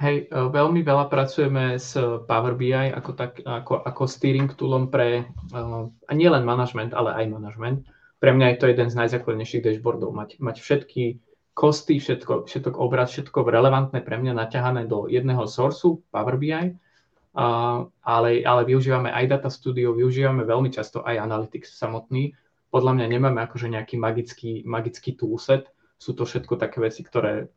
Hej, 0.00 0.32
veľmi 0.32 0.80
veľa 0.80 1.12
pracujeme 1.12 1.76
s 1.76 1.92
Power 2.24 2.56
BI 2.56 2.72
ako, 2.72 3.12
tak, 3.12 3.44
ako, 3.44 3.84
ako 3.84 4.02
steering 4.08 4.48
toolom 4.56 4.88
pre 4.88 5.28
a 5.52 6.12
nie 6.16 6.32
len 6.32 6.48
management, 6.48 6.96
ale 6.96 7.12
aj 7.12 7.28
management. 7.28 7.84
Pre 8.16 8.32
mňa 8.32 8.56
je 8.56 8.58
to 8.58 8.70
jeden 8.72 8.88
z 8.88 8.96
najzákladnejších 8.96 9.60
dashboardov, 9.60 10.16
mať, 10.16 10.40
mať 10.40 10.64
všetky 10.64 11.20
kosty, 11.52 12.00
všetko, 12.00 12.48
všetko 12.48 12.76
obraz, 12.80 13.12
všetko 13.12 13.44
relevantné 13.44 14.00
pre 14.00 14.16
mňa 14.16 14.32
naťahané 14.32 14.88
do 14.88 15.04
jedného 15.08 15.44
sourcu, 15.44 16.00
Power 16.08 16.36
BI, 16.40 16.52
a, 16.52 17.46
ale, 18.04 18.30
ale 18.44 18.62
využívame 18.64 19.12
aj 19.12 19.24
Data 19.28 19.50
Studio, 19.52 19.96
využívame 19.96 20.44
veľmi 20.44 20.72
často 20.72 21.04
aj 21.04 21.20
Analytics 21.20 21.76
samotný. 21.76 22.32
Podľa 22.72 22.92
mňa 22.96 23.06
nemáme 23.08 23.40
akože 23.44 23.68
nejaký 23.68 24.00
magický, 24.00 24.52
magický 24.64 25.12
toolset, 25.16 25.68
sú 26.00 26.16
to 26.16 26.24
všetko 26.24 26.56
také 26.56 26.80
veci, 26.80 27.04
ktoré 27.04 27.52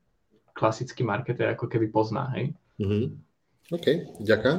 klasický 0.55 1.03
marketer 1.03 1.55
ako 1.55 1.67
keby 1.67 1.91
pozná, 1.91 2.31
hej. 2.35 2.55
Mm-hmm. 2.79 3.05
OK, 3.73 4.21
ďakujem. 4.21 4.57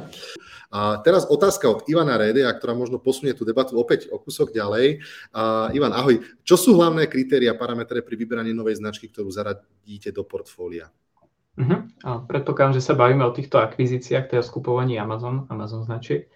A 0.67 0.99
teraz 0.99 1.23
otázka 1.31 1.71
od 1.71 1.79
Ivana 1.87 2.19
Redeja, 2.19 2.51
ktorá 2.51 2.75
možno 2.75 2.99
posunie 2.99 3.31
tú 3.31 3.47
debatu 3.47 3.79
opäť 3.79 4.11
o 4.11 4.19
kúsok 4.19 4.51
ďalej. 4.51 4.99
A 5.31 5.71
Ivan, 5.71 5.95
ahoj. 5.95 6.19
Čo 6.43 6.59
sú 6.59 6.69
hlavné 6.75 7.07
kritéria, 7.07 7.55
parametre 7.55 8.03
pri 8.03 8.19
vyberaní 8.19 8.51
novej 8.51 8.83
značky, 8.83 9.07
ktorú 9.07 9.31
zaradíte 9.31 10.11
do 10.11 10.27
portfólia? 10.27 10.91
Uh-huh. 11.55 11.87
A 12.03 12.19
predpokladám, 12.19 12.75
že 12.75 12.83
sa 12.83 12.99
bavíme 12.99 13.23
o 13.23 13.31
týchto 13.31 13.63
akvizíciách, 13.63 14.27
teda 14.27 14.43
skupovaní 14.43 14.99
Amazon, 14.99 15.47
Amazon 15.47 15.87
značiek. 15.87 16.27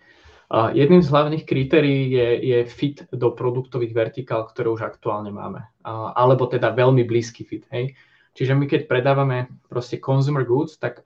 A 0.51 0.71
jedným 0.71 1.03
z 1.03 1.11
hlavných 1.11 1.43
kritérií 1.43 2.11
je, 2.11 2.27
je 2.55 2.59
fit 2.71 3.03
do 3.11 3.35
produktových 3.35 3.91
vertikál, 3.91 4.47
ktoré 4.47 4.71
už 4.71 4.87
aktuálne 4.87 5.31
máme. 5.31 5.63
A, 5.83 6.15
alebo 6.15 6.47
teda 6.47 6.71
veľmi 6.71 7.03
blízky 7.03 7.43
fit. 7.43 7.67
Hej? 7.67 7.99
Čiže 8.31 8.55
my 8.55 8.63
keď 8.63 8.87
predávame 8.87 9.51
proste 9.67 9.99
consumer 9.99 10.47
goods, 10.47 10.79
tak 10.79 11.03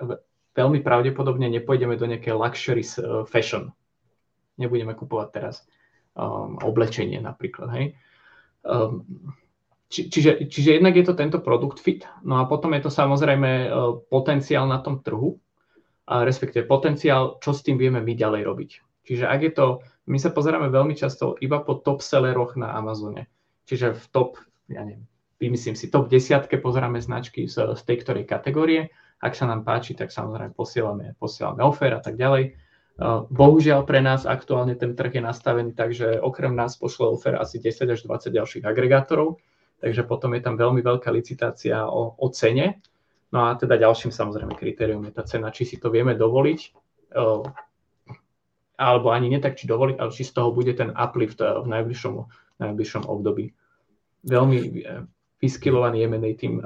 veľmi 0.56 0.80
pravdepodobne 0.82 1.51
nepôjdeme 1.51 1.99
do 1.99 2.08
nejakej 2.08 2.34
luxury 2.34 2.82
uh, 2.82 3.28
fashion. 3.28 3.76
Nebudeme 4.56 4.95
kupovať 4.95 5.28
teraz 5.36 5.68
um, 6.16 6.56
oblečenie 6.64 7.20
napríklad, 7.20 7.70
hej. 7.76 7.86
Um, 8.64 9.03
či, 9.91 10.10
čiže, 10.10 10.49
čiže 10.49 10.82
jednak 10.82 10.97
je 10.97 11.06
to 11.06 11.14
tento 11.14 11.38
produkt 11.43 11.78
fit, 11.78 12.08
no 12.26 12.41
a 12.41 12.49
potom 12.49 12.74
je 12.74 12.88
to 12.88 12.91
samozrejme 12.91 13.51
uh, 13.68 13.99
potenciál 14.10 14.66
na 14.66 14.80
tom 14.80 15.03
trhu, 15.03 15.38
a 16.06 16.22
respektíve 16.22 16.70
potenciál, 16.70 17.41
čo 17.41 17.49
s 17.49 17.66
tým 17.66 17.82
vieme 17.82 17.97
my 17.97 18.14
ďalej 18.14 18.41
robiť. 18.45 18.72
Čiže 19.06 19.26
ak 19.26 19.39
je 19.41 19.51
to, 19.53 19.66
my 20.06 20.18
sa 20.22 20.30
pozeráme 20.30 20.70
veľmi 20.70 20.93
často 20.93 21.34
iba 21.41 21.62
po 21.62 21.82
top 21.82 22.06
selleroch 22.06 22.58
na 22.58 22.78
Amazone. 22.78 23.26
Čiže 23.66 23.97
v 23.97 24.06
top, 24.14 24.38
ja 24.70 24.86
neviem, 24.86 25.10
vymyslím 25.41 25.74
si, 25.74 25.89
top 25.89 26.10
desiatke 26.10 26.62
pozeráme 26.62 27.01
značky 27.01 27.49
z, 27.49 27.74
z 27.74 27.82
tej 27.86 27.97
ktorej 28.06 28.30
kategórie 28.30 28.93
ak 29.26 29.34
sa 29.34 29.49
nám 29.49 29.65
páči, 29.65 29.97
tak 29.97 30.13
samozrejme 30.13 30.53
posielame, 30.53 31.17
posielame 31.17 31.65
offer 31.65 31.89
a 31.89 32.01
tak 32.01 32.15
ďalej. 32.15 32.53
Bohužiaľ 33.28 33.84
pre 33.84 33.99
nás 33.99 34.23
aktuálne 34.23 34.78
ten 34.80 34.95
trh 34.95 35.19
je 35.19 35.23
nastavený 35.26 35.76
tak, 35.76 35.91
že 35.91 36.15
okrem 36.15 36.55
nás 36.55 36.80
pošle 36.80 37.11
offer 37.11 37.36
asi 37.36 37.59
10 37.59 37.91
až 37.91 37.99
20 38.07 38.32
ďalších 38.32 38.63
agregátorov, 38.63 39.41
takže 39.84 40.07
potom 40.07 40.32
je 40.38 40.41
tam 40.45 40.55
veľmi 40.55 40.80
veľká 40.80 41.11
licitácia 41.11 41.84
o, 41.84 42.15
o 42.15 42.28
cene. 42.32 42.80
No 43.36 43.51
a 43.51 43.59
teda 43.59 43.76
ďalším 43.76 44.15
samozrejme 44.15 44.55
kritérium 44.55 45.03
je 45.09 45.11
tá 45.11 45.28
cena, 45.28 45.51
či 45.51 45.67
si 45.67 45.76
to 45.76 45.91
vieme 45.91 46.15
dovoliť, 46.15 46.59
alebo 48.76 49.07
ani 49.11 49.28
nie 49.28 49.43
tak, 49.43 49.59
či 49.59 49.67
dovoliť, 49.67 49.99
ale 49.99 50.11
či 50.15 50.23
z 50.23 50.32
toho 50.32 50.55
bude 50.55 50.71
ten 50.71 50.95
uplift 50.95 51.43
v 51.43 51.67
najbližšom, 51.67 52.15
najbližšom 52.63 53.03
období. 53.11 53.51
Veľmi 54.23 54.88
vyskilovaný 55.46 56.10
M&A 56.10 56.34
tým 56.34 56.58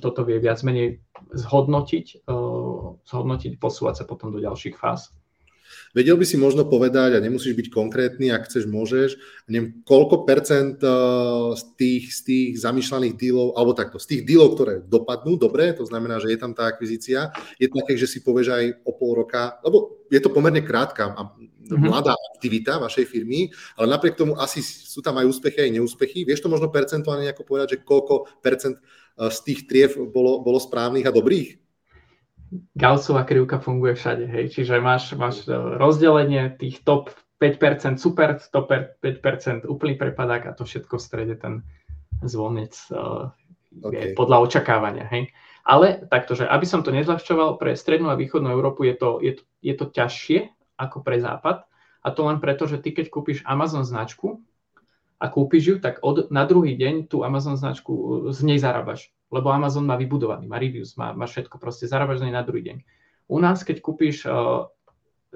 toto 0.00 0.24
vie 0.24 0.40
viac 0.40 0.64
menej 0.64 1.04
zhodnotiť, 1.36 2.24
zhodnotiť, 3.04 3.52
posúvať 3.60 4.00
sa 4.00 4.04
potom 4.08 4.32
do 4.32 4.40
ďalších 4.40 4.80
fáz. 4.80 5.12
Vedel 5.92 6.16
by 6.16 6.24
si 6.24 6.40
možno 6.40 6.64
povedať, 6.64 7.16
a 7.16 7.20
nemusíš 7.20 7.52
byť 7.52 7.68
konkrétny, 7.68 8.32
ak 8.32 8.48
chceš, 8.48 8.64
môžeš, 8.68 9.20
neviem, 9.48 9.84
koľko 9.84 10.24
percent 10.24 10.80
z 11.56 11.62
tých, 11.76 12.12
z 12.12 12.20
tých 12.24 12.48
zamýšľaných 12.60 13.14
dílov, 13.16 13.52
alebo 13.52 13.76
takto, 13.76 14.00
z 14.00 14.16
tých 14.16 14.22
dílov, 14.24 14.56
ktoré 14.56 14.80
dopadnú, 14.84 15.36
dobre, 15.36 15.76
to 15.76 15.84
znamená, 15.84 16.20
že 16.20 16.32
je 16.32 16.38
tam 16.40 16.56
tá 16.56 16.68
akvizícia, 16.68 17.32
je 17.60 17.68
také, 17.68 18.00
že 18.00 18.08
si 18.08 18.24
povieš 18.24 18.48
aj 18.48 18.64
o 18.84 18.96
pol 18.96 19.12
roka, 19.16 19.60
lebo 19.60 20.04
je 20.08 20.20
to 20.20 20.32
pomerne 20.32 20.64
krátka 20.64 21.12
a. 21.12 21.36
mladá 21.76 22.16
aktivita 22.32 22.80
vašej 22.80 23.04
firmy, 23.04 23.52
ale 23.76 23.92
napriek 23.92 24.16
tomu 24.16 24.38
asi 24.40 24.64
sú 24.64 25.04
tam 25.04 25.20
aj 25.20 25.28
úspechy, 25.28 25.68
aj 25.68 25.74
neúspechy. 25.76 26.24
Vieš 26.24 26.46
to 26.46 26.52
možno 26.52 26.72
percentuálne 26.72 27.28
nejako 27.28 27.44
povedať, 27.44 27.76
že 27.76 27.82
koľko 27.84 28.40
percent 28.40 28.80
e, 28.80 28.82
z 29.28 29.38
tých 29.44 29.60
triev 29.68 29.90
bolo, 30.08 30.40
bolo 30.40 30.56
správnych 30.56 31.04
a 31.04 31.12
dobrých? 31.12 31.60
Gaussová 32.72 33.28
krivka 33.28 33.60
funguje 33.60 33.92
všade, 33.92 34.24
hej, 34.24 34.56
čiže 34.56 34.80
máš, 34.80 35.12
máš 35.12 35.44
e, 35.44 35.52
rozdelenie 35.52 36.56
tých 36.56 36.80
top 36.80 37.12
5% 37.38 38.00
super, 38.00 38.40
top 38.50 38.72
5% 38.72 39.68
úplný 39.68 39.94
prepadák 40.00 40.48
a 40.48 40.56
to 40.56 40.64
všetko 40.64 40.96
v 40.98 41.04
strede 41.04 41.34
ten 41.38 41.62
zvonec 42.18 42.74
uh, 42.90 43.30
okay. 43.78 44.10
je 44.10 44.18
podľa 44.18 44.42
očakávania, 44.42 45.06
hej. 45.06 45.30
Ale 45.62 46.08
takto, 46.10 46.34
že 46.34 46.48
aby 46.48 46.66
som 46.66 46.82
to 46.82 46.90
nezľahčoval, 46.90 47.60
pre 47.60 47.78
strednú 47.78 48.10
a 48.10 48.18
východnú 48.18 48.50
Európu 48.50 48.88
je 48.90 48.94
to, 48.96 49.10
je, 49.22 49.32
to, 49.38 49.42
je 49.62 49.74
to 49.76 49.86
ťažšie 49.86 50.38
ako 50.78 51.02
pre 51.02 51.18
západ 51.18 51.66
a 52.00 52.08
to 52.14 52.20
len 52.24 52.38
preto, 52.38 52.70
že 52.70 52.78
ty 52.78 52.94
keď 52.94 53.10
kúpiš 53.10 53.42
Amazon 53.44 53.82
značku 53.82 54.40
a 55.18 55.26
kúpiš 55.26 55.62
ju, 55.66 55.74
tak 55.82 55.98
od, 56.06 56.30
na 56.30 56.46
druhý 56.46 56.78
deň 56.78 57.10
tú 57.10 57.26
Amazon 57.26 57.58
značku 57.58 58.30
z 58.30 58.40
nej 58.46 58.62
zarábaš 58.62 59.10
lebo 59.28 59.52
Amazon 59.52 59.84
má 59.84 59.96
vybudovaný, 59.96 60.48
má 60.48 60.56
reviews, 60.56 60.96
má, 60.96 61.12
má 61.12 61.28
všetko, 61.28 61.60
proste 61.60 61.84
zarábaš 61.84 62.24
na 62.24 62.44
druhý 62.44 62.64
deň. 62.64 62.76
U 63.28 63.36
nás, 63.36 63.60
keď 63.60 63.84
kúpiš 63.84 64.24
uh, 64.24 64.72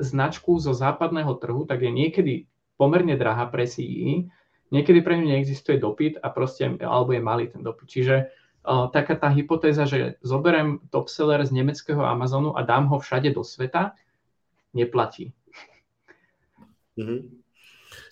značku 0.01 0.57
zo 0.57 0.73
západného 0.73 1.37
trhu, 1.37 1.69
tak 1.69 1.85
je 1.85 1.93
niekedy 1.93 2.35
pomerne 2.81 3.13
drahá 3.21 3.45
pre 3.53 3.69
CE, 3.69 4.33
niekedy 4.73 5.05
pre 5.05 5.21
ňu 5.21 5.29
neexistuje 5.29 5.77
dopyt 5.77 6.17
a 6.25 6.33
proste, 6.33 6.73
alebo 6.81 7.13
je 7.13 7.21
malý 7.21 7.53
ten 7.53 7.61
dopyt. 7.61 7.89
Čiže 7.93 8.17
uh, 8.65 8.89
taká 8.89 9.13
tá 9.21 9.29
hypotéza, 9.29 9.85
že 9.85 10.17
zoberiem 10.25 10.81
top 10.89 11.13
seller 11.13 11.45
z 11.45 11.53
nemeckého 11.53 12.01
Amazonu 12.01 12.57
a 12.57 12.65
dám 12.65 12.89
ho 12.89 12.97
všade 12.97 13.29
do 13.37 13.45
sveta, 13.45 13.93
neplatí. 14.75 15.33
Mm-hmm. 16.99 17.21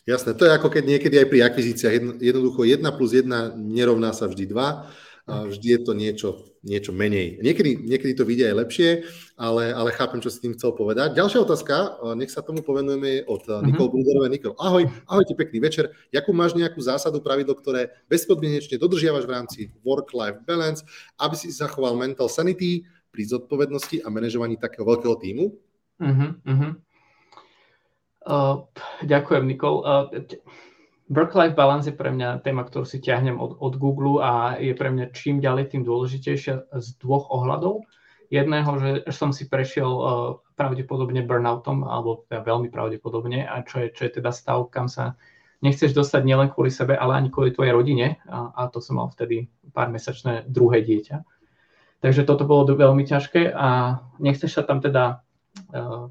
Jasné, 0.09 0.33
to 0.37 0.49
je 0.49 0.53
ako 0.57 0.69
keď 0.73 0.85
niekedy 0.97 1.17
aj 1.21 1.29
pri 1.29 1.41
akvizíciách 1.45 2.21
jednoducho 2.21 2.65
1 2.65 2.81
plus 2.97 3.13
1 3.13 3.57
nerovná 3.57 4.13
sa 4.17 4.29
vždy 4.29 4.49
2 4.49 5.11
vždy 5.31 5.67
je 5.79 5.81
to 5.81 5.93
niečo, 5.95 6.31
niečo 6.67 6.91
menej. 6.91 7.39
Niekedy, 7.41 7.87
niekedy 7.87 8.13
to 8.19 8.27
vidia 8.27 8.51
aj 8.51 8.67
lepšie, 8.67 8.89
ale, 9.39 9.71
ale 9.71 9.95
chápem, 9.95 10.19
čo 10.19 10.33
si 10.33 10.43
tým 10.43 10.57
chcel 10.59 10.75
povedať. 10.75 11.15
Ďalšia 11.15 11.41
otázka, 11.47 12.03
nech 12.19 12.33
sa 12.33 12.43
tomu 12.43 12.67
povenujeme 12.67 13.25
od 13.31 13.43
uh-huh. 13.47 13.63
Nikol 13.63 13.95
Bruderovej. 13.95 14.31
Nikol, 14.31 14.55
ahoj, 14.59 14.91
ahojte, 15.07 15.35
pekný 15.39 15.63
večer. 15.63 15.95
Jakú 16.11 16.35
máš 16.35 16.59
nejakú 16.59 16.81
zásadu, 16.83 17.23
pravidlo, 17.23 17.55
ktoré 17.55 17.95
bezpodmienečne 18.11 18.81
dodržiavaš 18.81 19.25
v 19.29 19.35
rámci 19.35 19.61
work-life 19.87 20.43
balance, 20.45 20.83
aby 21.21 21.35
si 21.39 21.55
zachoval 21.55 21.95
mental 21.95 22.27
sanity 22.27 22.85
pri 23.11 23.23
zodpovednosti 23.27 24.03
a 24.03 24.09
manažovaní 24.11 24.59
takého 24.59 24.87
veľkého 24.87 25.17
týmu? 25.19 25.55
Uh-huh. 26.01 26.73
Uh, 28.25 28.57
ďakujem, 29.05 29.45
Nikol. 29.45 29.85
Uh, 29.85 30.09
Work-life 31.11 31.59
balance 31.59 31.91
je 31.91 31.99
pre 31.99 32.15
mňa 32.15 32.47
téma, 32.47 32.63
ktorú 32.63 32.87
si 32.87 33.03
ťahnem 33.03 33.35
od, 33.37 33.59
od 33.59 33.75
Google 33.77 34.23
a 34.23 34.55
je 34.63 34.71
pre 34.79 34.95
mňa 34.95 35.11
čím 35.11 35.43
ďalej 35.43 35.75
tým 35.75 35.83
dôležitejšia 35.83 36.71
z 36.71 36.87
dvoch 37.03 37.29
ohľadov. 37.35 37.83
Jedného, 38.31 38.71
že 38.79 38.91
som 39.11 39.35
si 39.35 39.51
prešiel 39.51 39.91
uh, 39.91 40.39
pravdepodobne 40.55 41.27
burnoutom, 41.27 41.83
alebo 41.83 42.23
teda 42.31 42.47
veľmi 42.47 42.71
pravdepodobne, 42.71 43.43
a 43.43 43.67
čo 43.67 43.83
je, 43.83 43.87
čo 43.91 44.07
je 44.07 44.23
teda 44.23 44.31
stav, 44.31 44.71
kam 44.71 44.87
sa 44.87 45.19
nechceš 45.67 45.93
dostať 45.93 46.23
nielen 46.25 46.49
kvôli 46.55 46.71
sebe, 46.71 46.95
ale 46.95 47.19
ani 47.19 47.29
kvôli 47.29 47.51
tvojej 47.51 47.75
rodine. 47.75 48.23
A, 48.31 48.55
a 48.55 48.63
to 48.71 48.79
som 48.79 49.03
mal 49.03 49.11
vtedy 49.11 49.51
pár 49.75 49.91
mesačné 49.91 50.47
druhé 50.47 50.81
dieťa. 50.87 51.27
Takže 52.01 52.25
toto 52.25 52.49
bolo 52.49 52.71
veľmi 52.71 53.05
ťažké 53.05 53.53
a 53.53 54.01
nechceš 54.23 54.57
sa 54.57 54.63
tam 54.65 54.81
teda 54.81 55.21
uh, 55.73 56.09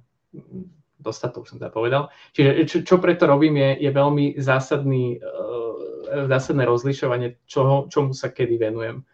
dostatok 0.99 1.47
som 1.47 1.57
teda 1.57 1.71
povedal. 1.71 2.13
Čiže 2.35 2.51
čo, 2.67 2.77
čo 2.83 2.95
preto 3.01 3.25
robím 3.25 3.57
je, 3.57 3.87
je 3.87 3.91
veľmi 3.91 4.25
zásadný, 4.37 5.17
uh, 5.19 6.27
zásadné 6.27 6.63
rozlišovanie, 6.67 7.39
čoho, 7.49 7.89
čomu 7.89 8.11
sa 8.13 8.29
kedy 8.29 8.59
venujem. 8.59 9.05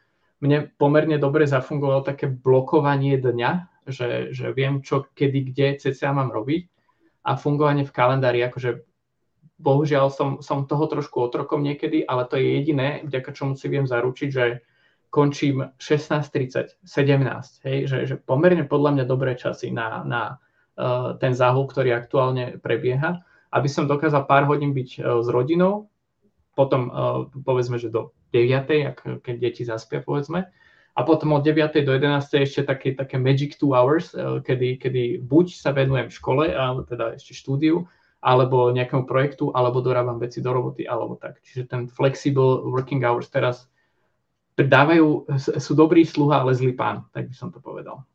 Mne 0.43 0.69
pomerne 0.75 1.15
dobre 1.15 1.47
zafungovalo 1.47 2.03
také 2.03 2.27
blokovanie 2.27 3.15
dňa, 3.17 3.51
že, 3.87 4.33
že 4.33 4.51
viem, 4.51 4.81
čo 4.81 5.07
kedy, 5.13 5.53
kde 5.53 5.67
cca 5.79 6.11
mám 6.11 6.33
robiť 6.33 6.67
a 7.25 7.37
fungovanie 7.37 7.85
v 7.85 7.95
kalendári, 7.95 8.43
akože 8.45 8.85
bohužiaľ 9.57 10.11
som, 10.11 10.29
som 10.43 10.67
toho 10.67 10.85
trošku 10.91 11.15
otrokom 11.15 11.63
niekedy, 11.63 12.03
ale 12.03 12.27
to 12.27 12.35
je 12.35 12.59
jediné, 12.59 13.01
vďaka 13.07 13.31
čomu 13.31 13.55
si 13.55 13.71
viem 13.71 13.87
zaručiť, 13.87 14.29
že 14.29 14.61
končím 15.15 15.71
16.30, 15.79 16.83
17, 16.83 17.63
hej, 17.63 17.77
že, 17.87 17.97
že 18.03 18.15
pomerne 18.19 18.67
podľa 18.67 18.99
mňa 18.99 19.05
dobré 19.07 19.39
časy 19.39 19.71
na, 19.71 20.03
na 20.03 20.43
Eh, 20.75 21.09
ten 21.23 21.31
záhul, 21.31 21.71
ktorý 21.71 21.95
aktuálne 21.95 22.59
prebieha, 22.59 23.23
aby 23.55 23.67
som 23.71 23.87
dokázal 23.87 24.27
pár 24.27 24.43
hodín 24.43 24.75
byť 24.75 24.89
eh, 24.99 25.03
s 25.23 25.27
rodinou, 25.31 25.87
potom 26.51 26.91
eh, 26.91 27.31
povedzme, 27.31 27.79
že 27.79 27.87
do 27.87 28.11
9, 28.35 29.23
keď 29.23 29.35
deti 29.39 29.63
zaspia, 29.63 30.03
povedzme, 30.03 30.51
a 30.95 30.99
potom 31.07 31.31
od 31.31 31.47
9. 31.47 31.79
do 31.87 31.95
11. 31.95 32.43
ešte 32.43 32.67
také, 32.67 32.91
také 32.91 33.15
magic 33.15 33.55
two 33.55 33.71
hours, 33.71 34.11
kedy, 34.15 34.79
kedy 34.79 35.23
buď 35.23 35.55
sa 35.55 35.71
venujem 35.71 36.11
škole, 36.11 36.51
alebo 36.51 36.83
teda 36.83 37.15
ešte 37.15 37.35
štúdiu, 37.35 37.87
alebo 38.19 38.71
nejakému 38.71 39.07
projektu, 39.07 39.51
alebo 39.55 39.79
dorábam 39.79 40.19
veci 40.19 40.43
do 40.43 40.51
roboty, 40.55 40.87
alebo 40.87 41.19
tak. 41.19 41.39
Čiže 41.43 41.63
ten 41.67 41.81
flexible 41.87 42.63
working 42.67 43.03
hours 43.03 43.27
teraz 43.27 43.67
dávajú, 44.63 45.27
sú 45.59 45.75
dobrý 45.75 46.07
sluha, 46.07 46.39
ale 46.39 46.55
zlý 46.55 46.71
pán, 46.71 47.03
tak 47.11 47.27
by 47.27 47.35
som 47.35 47.51
to 47.51 47.59
povedal. 47.59 48.07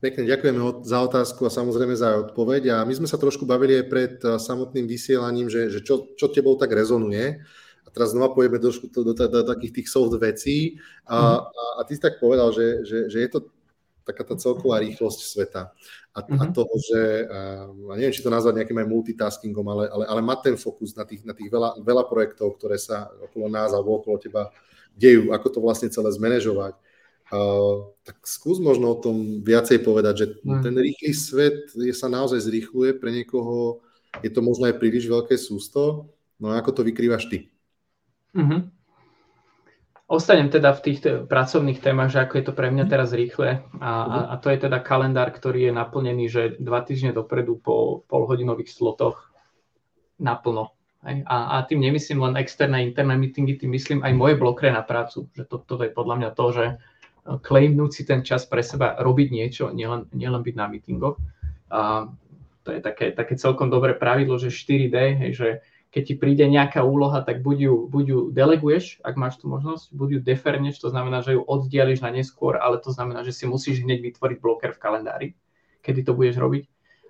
Pekne 0.00 0.24
ďakujeme 0.24 0.80
za 0.80 0.98
otázku 1.04 1.44
a 1.44 1.52
samozrejme 1.52 1.92
za 1.92 2.16
odpoveď. 2.24 2.72
A 2.72 2.76
my 2.88 2.94
sme 2.96 3.04
sa 3.04 3.20
trošku 3.20 3.44
bavili 3.44 3.76
aj 3.76 3.86
pred 3.90 4.14
samotným 4.22 4.88
vysielaním, 4.88 5.52
že, 5.52 5.68
že 5.68 5.84
čo, 5.84 6.16
čo 6.16 6.32
tebou 6.32 6.56
tak 6.56 6.72
rezonuje. 6.72 7.44
A 7.84 7.88
teraz 7.92 8.16
znova 8.16 8.32
pojeme 8.32 8.56
trošku 8.56 8.88
do, 8.88 9.12
do, 9.12 9.12
do, 9.12 9.26
do 9.28 9.40
takých 9.44 9.82
tých 9.82 9.88
soft 9.92 10.16
vecí. 10.16 10.80
A, 11.04 11.44
a, 11.44 11.64
a 11.76 11.80
ty 11.84 11.98
si 11.98 12.00
tak 12.00 12.16
povedal, 12.16 12.48
že, 12.48 12.80
že, 12.88 13.12
že 13.12 13.18
je 13.20 13.28
to 13.28 13.38
taká 14.08 14.24
tá 14.24 14.40
celková 14.40 14.80
rýchlosť 14.80 15.20
sveta. 15.20 15.62
A, 16.16 16.18
a 16.24 16.44
mhm. 16.48 16.52
toho, 16.56 16.74
že, 16.80 17.28
a 17.28 17.38
neviem, 18.00 18.16
či 18.16 18.24
to 18.24 18.32
nazvať 18.32 18.56
nejakým 18.56 18.80
aj 18.80 18.88
multitaskingom, 18.88 19.66
ale, 19.68 19.84
ale, 19.92 20.04
ale 20.08 20.20
mať 20.24 20.38
ten 20.48 20.56
fokus 20.56 20.96
na 20.96 21.04
tých, 21.04 21.28
na 21.28 21.36
tých 21.36 21.52
veľa, 21.52 21.76
veľa 21.84 22.04
projektov, 22.08 22.56
ktoré 22.56 22.80
sa 22.80 23.12
okolo 23.30 23.52
nás 23.52 23.70
alebo 23.76 24.00
okolo 24.00 24.16
teba 24.16 24.48
dejú, 24.96 25.30
ako 25.34 25.46
to 25.52 25.58
vlastne 25.62 25.88
celé 25.92 26.10
zmanéžovať 26.14 26.74
Uh, 27.30 27.94
tak 28.02 28.26
skús 28.26 28.58
možno 28.58 28.90
o 28.90 28.98
tom 28.98 29.38
viacej 29.46 29.86
povedať, 29.86 30.14
že 30.18 30.26
hmm. 30.42 30.66
ten 30.66 30.74
rýchly 30.74 31.14
svet 31.14 31.70
je, 31.78 31.94
sa 31.94 32.10
naozaj 32.10 32.42
zrýchluje, 32.42 32.98
pre 32.98 33.14
niekoho 33.14 33.86
je 34.18 34.34
to 34.34 34.42
možno 34.42 34.66
aj 34.66 34.82
príliš 34.82 35.06
veľké 35.06 35.38
sústo, 35.38 36.10
no 36.42 36.50
a 36.50 36.58
ako 36.58 36.74
to 36.74 36.82
vykrývaš 36.82 37.30
ty? 37.30 37.46
Uh-huh. 38.34 38.66
Ostanem 40.10 40.50
teda 40.50 40.74
v 40.74 40.90
tých 40.90 41.06
pracovných 41.30 41.78
témach, 41.78 42.10
že 42.10 42.18
ako 42.18 42.34
je 42.34 42.44
to 42.50 42.54
pre 42.58 42.66
mňa 42.74 42.90
teraz 42.90 43.14
rýchle 43.14 43.62
a, 43.78 43.90
a, 44.02 44.18
a 44.26 44.34
to 44.42 44.50
je 44.50 44.66
teda 44.66 44.82
kalendár, 44.82 45.30
ktorý 45.30 45.70
je 45.70 45.72
naplnený, 45.78 46.24
že 46.26 46.42
dva 46.58 46.82
týždne 46.82 47.14
dopredu 47.14 47.62
po 47.62 48.02
polhodinových 48.10 48.74
slotoch 48.74 49.30
naplno. 50.18 50.74
A, 51.00 51.12
a 51.24 51.56
tým 51.64 51.80
nemyslím 51.80 52.20
len 52.20 52.36
externé, 52.36 52.84
interné 52.84 53.16
meetingy, 53.16 53.56
tým 53.56 53.72
myslím 53.72 54.04
aj 54.04 54.12
moje 54.12 54.34
blokre 54.36 54.68
na 54.68 54.84
prácu. 54.84 55.32
Že 55.32 55.44
to, 55.48 55.56
toto 55.64 55.82
je 55.88 55.92
podľa 55.96 56.16
mňa 56.20 56.30
to, 56.36 56.46
že 56.52 56.64
claimnúť 57.40 57.90
si 57.92 58.02
ten 58.04 58.20
čas 58.20 58.44
pre 58.44 58.60
seba, 58.60 59.00
robiť 59.00 59.28
niečo, 59.32 59.64
nielen, 59.72 60.12
nielen 60.12 60.44
byť 60.44 60.54
na 60.56 60.66
meetingoch. 60.68 61.16
A 61.72 62.10
to 62.64 62.76
je 62.76 62.80
také, 62.84 63.16
také 63.16 63.40
celkom 63.40 63.72
dobré 63.72 63.96
pravidlo, 63.96 64.36
že 64.36 64.52
4D, 64.52 64.96
hej, 65.16 65.32
že 65.32 65.48
keď 65.90 66.02
ti 66.06 66.14
príde 66.14 66.44
nejaká 66.46 66.86
úloha, 66.86 67.18
tak 67.24 67.42
buď 67.42 67.56
ju, 67.66 67.74
buď 67.90 68.04
ju 68.06 68.18
deleguješ, 68.30 69.02
ak 69.02 69.18
máš 69.18 69.42
tú 69.42 69.50
možnosť, 69.50 69.90
buď 69.90 70.08
ju 70.14 70.20
deferneš, 70.22 70.78
to 70.78 70.92
znamená, 70.92 71.18
že 71.24 71.34
ju 71.34 71.42
oddiališ 71.42 72.04
na 72.04 72.14
neskôr, 72.14 72.60
ale 72.62 72.78
to 72.78 72.94
znamená, 72.94 73.26
že 73.26 73.34
si 73.34 73.48
musíš 73.48 73.82
hneď 73.82 73.98
vytvoriť 73.98 74.38
bloker 74.38 74.70
v 74.70 74.82
kalendári, 74.82 75.28
kedy 75.82 76.06
to 76.06 76.14
budeš 76.14 76.38
robiť. 76.38 76.64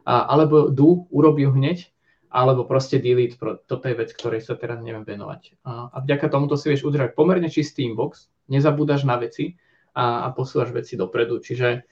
A, 0.09 0.32
alebo 0.32 0.72
do, 0.72 1.05
urob 1.12 1.36
ju 1.36 1.53
hneď, 1.53 1.93
alebo 2.31 2.62
proste 2.62 3.03
delete, 3.03 3.35
toto 3.66 3.85
je 3.91 3.99
vec, 3.99 4.14
ktorej 4.14 4.47
sa 4.47 4.55
teraz 4.55 4.78
neviem 4.78 5.03
venovať. 5.03 5.61
A, 5.66 5.91
a 5.91 5.97
vďaka 6.01 6.31
tomuto 6.31 6.55
si 6.55 6.70
vieš 6.70 6.87
udržať 6.87 7.18
pomerne 7.18 7.51
čistý 7.51 7.85
inbox, 7.91 8.31
nezabúdaš 8.47 9.03
na 9.03 9.18
veci, 9.18 9.59
a, 9.95 10.26
a 10.26 10.28
posúvaš 10.31 10.70
veci 10.70 10.95
dopredu. 10.95 11.43
Čiže 11.43 11.83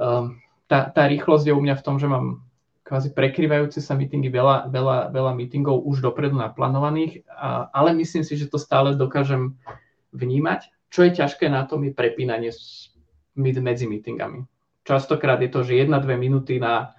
um, 0.00 0.40
tá, 0.66 0.88
tá 0.88 1.02
rýchlosť 1.04 1.52
je 1.52 1.54
u 1.56 1.60
mňa 1.60 1.74
v 1.76 1.84
tom, 1.84 1.96
že 2.00 2.08
mám 2.08 2.40
kvázi 2.84 3.16
prekrývajúce 3.16 3.80
sa 3.80 3.96
meetingy, 3.96 4.28
veľa, 4.28 4.68
veľa, 4.68 5.12
veľa 5.12 5.32
meetingov 5.36 5.84
už 5.84 6.04
dopredu 6.04 6.36
naplánovaných, 6.36 7.24
a, 7.28 7.68
ale 7.72 7.96
myslím 7.96 8.24
si, 8.24 8.36
že 8.36 8.48
to 8.48 8.60
stále 8.60 8.96
dokážem 8.96 9.56
vnímať. 10.12 10.72
Čo 10.88 11.10
je 11.10 11.16
ťažké 11.20 11.50
na 11.50 11.66
tom 11.66 11.82
je 11.82 11.92
prepínanie 11.92 12.54
medzi 13.34 13.86
meetingami. 13.90 14.46
Častokrát 14.84 15.40
je 15.42 15.50
to, 15.50 15.64
že 15.66 15.80
jedna-dve 15.80 16.14
minúty 16.14 16.60
na 16.60 16.94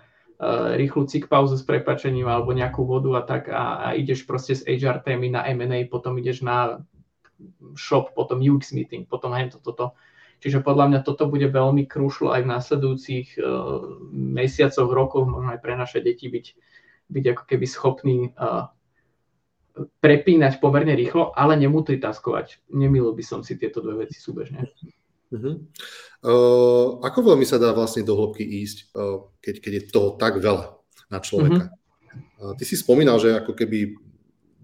rýchlu 0.75 1.07
cik 1.07 1.31
pauzu 1.31 1.55
s 1.55 1.63
prepačením 1.63 2.27
alebo 2.27 2.51
nejakú 2.51 2.83
vodu 2.83 3.07
a 3.15 3.21
tak 3.23 3.47
a, 3.47 3.79
a 3.79 3.87
ideš 3.95 4.27
proste 4.27 4.51
z 4.51 4.67
HR 4.67 4.99
témy 4.99 5.31
na 5.31 5.47
M&A, 5.47 5.87
potom 5.87 6.19
ideš 6.19 6.43
na 6.43 6.83
shop, 7.75 8.11
potom 8.15 8.43
UX 8.43 8.75
meeting, 8.75 9.07
potom 9.07 9.31
aj 9.31 9.55
toto. 9.59 9.71
To. 9.71 9.85
Čiže 10.43 10.63
podľa 10.63 10.91
mňa 10.91 10.99
toto 11.07 11.31
bude 11.31 11.47
veľmi 11.47 11.87
krúšlo 11.87 12.35
aj 12.35 12.41
v 12.43 12.51
následujúcich 12.51 13.27
uh, 13.39 13.45
mesiacoch, 14.11 14.91
rokoch, 14.91 15.23
možno 15.23 15.55
aj 15.55 15.59
pre 15.63 15.79
naše 15.79 16.03
deti 16.03 16.27
byť, 16.27 16.45
byť 17.11 17.25
ako 17.31 17.43
keby 17.47 17.65
schopný 17.67 18.15
uh, 18.35 18.67
prepínať 20.03 20.59
pomerne 20.63 20.95
rýchlo, 20.95 21.35
ale 21.35 21.59
nemultitaskovať. 21.59 22.71
Nemilo 22.71 23.11
by 23.11 23.23
som 23.23 23.39
si 23.43 23.59
tieto 23.59 23.83
dve 23.83 24.07
veci 24.07 24.19
súbežne. 24.19 24.67
Uh-huh. 25.35 25.55
Uh, 26.25 26.87
ako 27.03 27.35
veľmi 27.35 27.43
sa 27.43 27.59
dá 27.59 27.75
vlastne 27.75 28.07
do 28.07 28.15
hĺbky 28.15 28.41
ísť, 28.41 28.95
uh, 28.95 29.27
keď, 29.43 29.55
keď 29.59 29.71
je 29.75 29.81
toho 29.91 30.09
tak 30.15 30.39
veľa 30.39 30.79
na 31.11 31.19
človeka? 31.19 31.69
Uh-huh. 31.69 32.51
Uh, 32.51 32.53
ty 32.55 32.63
si 32.63 32.79
spomínal, 32.79 33.19
že 33.19 33.35
ako 33.35 33.51
keby 33.51 33.99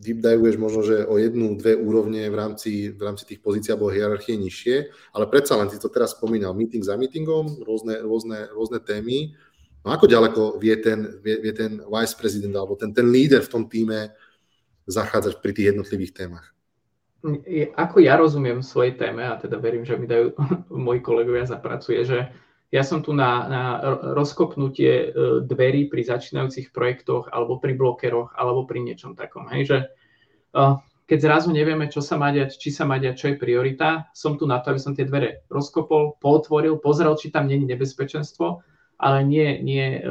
deep 0.02 0.18
možno, 0.58 0.82
že 0.82 1.06
o 1.06 1.22
jednu, 1.22 1.54
dve 1.62 1.78
úrovne 1.78 2.26
v 2.26 2.36
rámci, 2.36 2.90
v 2.90 3.02
rámci 3.06 3.24
tých 3.30 3.40
pozícií 3.40 3.70
alebo 3.70 3.94
hierarchie 3.94 4.34
nižšie, 4.34 4.90
ale 5.14 5.30
predsa 5.30 5.54
len 5.62 5.70
si 5.70 5.78
to 5.78 5.94
teraz 5.94 6.18
spomínal, 6.18 6.58
meeting 6.58 6.82
za 6.82 6.98
meetingom, 6.98 7.62
rôzne, 7.62 8.02
rôzne, 8.02 8.50
rôzne 8.50 8.82
témy. 8.82 9.38
No 9.86 9.94
ako 9.94 10.10
ďaleko 10.10 10.42
vie 10.58 10.74
ten, 10.82 11.22
vie, 11.22 11.38
vie 11.38 11.54
ten 11.54 11.78
vice 11.86 12.18
president 12.18 12.58
alebo 12.58 12.74
ten, 12.74 12.90
ten 12.90 13.14
líder 13.14 13.46
v 13.46 13.52
tom 13.54 13.64
týme 13.70 14.10
zachádzať 14.90 15.38
pri 15.38 15.52
tých 15.54 15.70
jednotlivých 15.74 16.18
témach? 16.18 16.50
Ako 17.78 18.02
ja 18.02 18.18
rozumiem 18.18 18.66
svojej 18.66 18.98
téme, 18.98 19.22
a 19.30 19.38
teda 19.38 19.62
verím, 19.62 19.86
že 19.86 19.98
mi 19.98 20.10
dajú 20.10 20.34
moji 20.90 21.00
kolegovia 21.06 21.46
zapracuje, 21.46 22.02
že 22.02 22.20
ja 22.72 22.88
som 22.88 23.04
tu 23.04 23.12
na, 23.12 23.32
na 23.52 23.64
rozkopnutie 24.16 24.92
e, 24.92 25.08
dverí 25.44 25.92
pri 25.92 26.08
začínajúcich 26.08 26.72
projektoch 26.72 27.28
alebo 27.28 27.60
pri 27.60 27.76
blokeroch 27.76 28.32
alebo 28.32 28.64
pri 28.64 28.80
niečom 28.80 29.12
takom. 29.14 29.52
Hej, 29.52 29.64
že 29.68 29.78
e, 30.56 30.64
keď 31.04 31.20
zrazu 31.20 31.52
nevieme, 31.52 31.92
čo 31.92 32.00
sa 32.00 32.16
má 32.16 32.32
diať, 32.32 32.56
či 32.56 32.72
sa 32.72 32.88
má 32.88 32.96
diať, 32.96 33.16
čo 33.20 33.26
je 33.36 33.42
priorita, 33.44 34.08
som 34.16 34.40
tu 34.40 34.48
na 34.48 34.64
to, 34.64 34.72
aby 34.72 34.80
som 34.80 34.96
tie 34.96 35.04
dvere 35.04 35.44
rozkopol, 35.52 36.16
potvoril, 36.24 36.80
pozrel, 36.80 37.12
či 37.20 37.28
tam 37.28 37.52
není 37.52 37.68
nebezpečenstvo, 37.68 38.64
ale 38.96 39.28
nie, 39.28 39.60
nie, 39.60 40.00
e, 40.00 40.02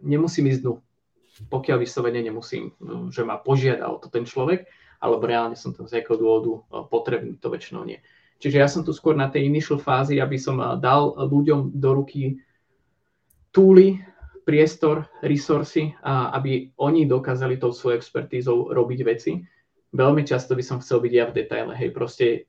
nemusím 0.00 0.48
ísť 0.48 0.64
dnu, 0.64 0.80
pokiaľ 1.52 1.84
vyslovene 1.84 2.24
nemusím, 2.24 2.72
že 3.12 3.28
ma 3.28 3.36
požiada 3.36 3.92
o 3.92 4.00
to 4.00 4.08
ten 4.08 4.24
človek, 4.24 4.64
alebo 5.04 5.28
reálne 5.28 5.52
som 5.52 5.76
tam 5.76 5.84
z 5.84 6.00
nejakého 6.00 6.16
dôvodu 6.16 6.64
potrebný, 6.88 7.36
to 7.36 7.52
väčšinou 7.52 7.84
nie. 7.84 8.00
Čiže 8.40 8.56
ja 8.56 8.68
som 8.68 8.80
tu 8.80 8.96
skôr 8.96 9.12
na 9.12 9.28
tej 9.28 9.44
initial 9.44 9.76
fázi, 9.76 10.16
aby 10.18 10.40
som 10.40 10.56
eh, 10.56 10.80
dal 10.80 11.12
ľuďom 11.12 11.76
do 11.76 11.90
ruky 11.92 12.40
túly, 13.52 14.00
priestor, 14.44 15.08
resursy, 15.24 15.96
aby 16.04 16.68
oni 16.76 17.08
dokázali 17.08 17.56
tou 17.56 17.72
svojou 17.72 17.96
expertízou 17.96 18.68
robiť 18.76 19.00
veci. 19.00 19.40
Veľmi 19.96 20.20
často 20.20 20.52
by 20.52 20.60
som 20.60 20.84
chcel 20.84 21.00
byť 21.00 21.12
ja 21.16 21.24
v 21.24 21.36
detaile, 21.40 21.72
hej, 21.72 21.88
proste 21.96 22.44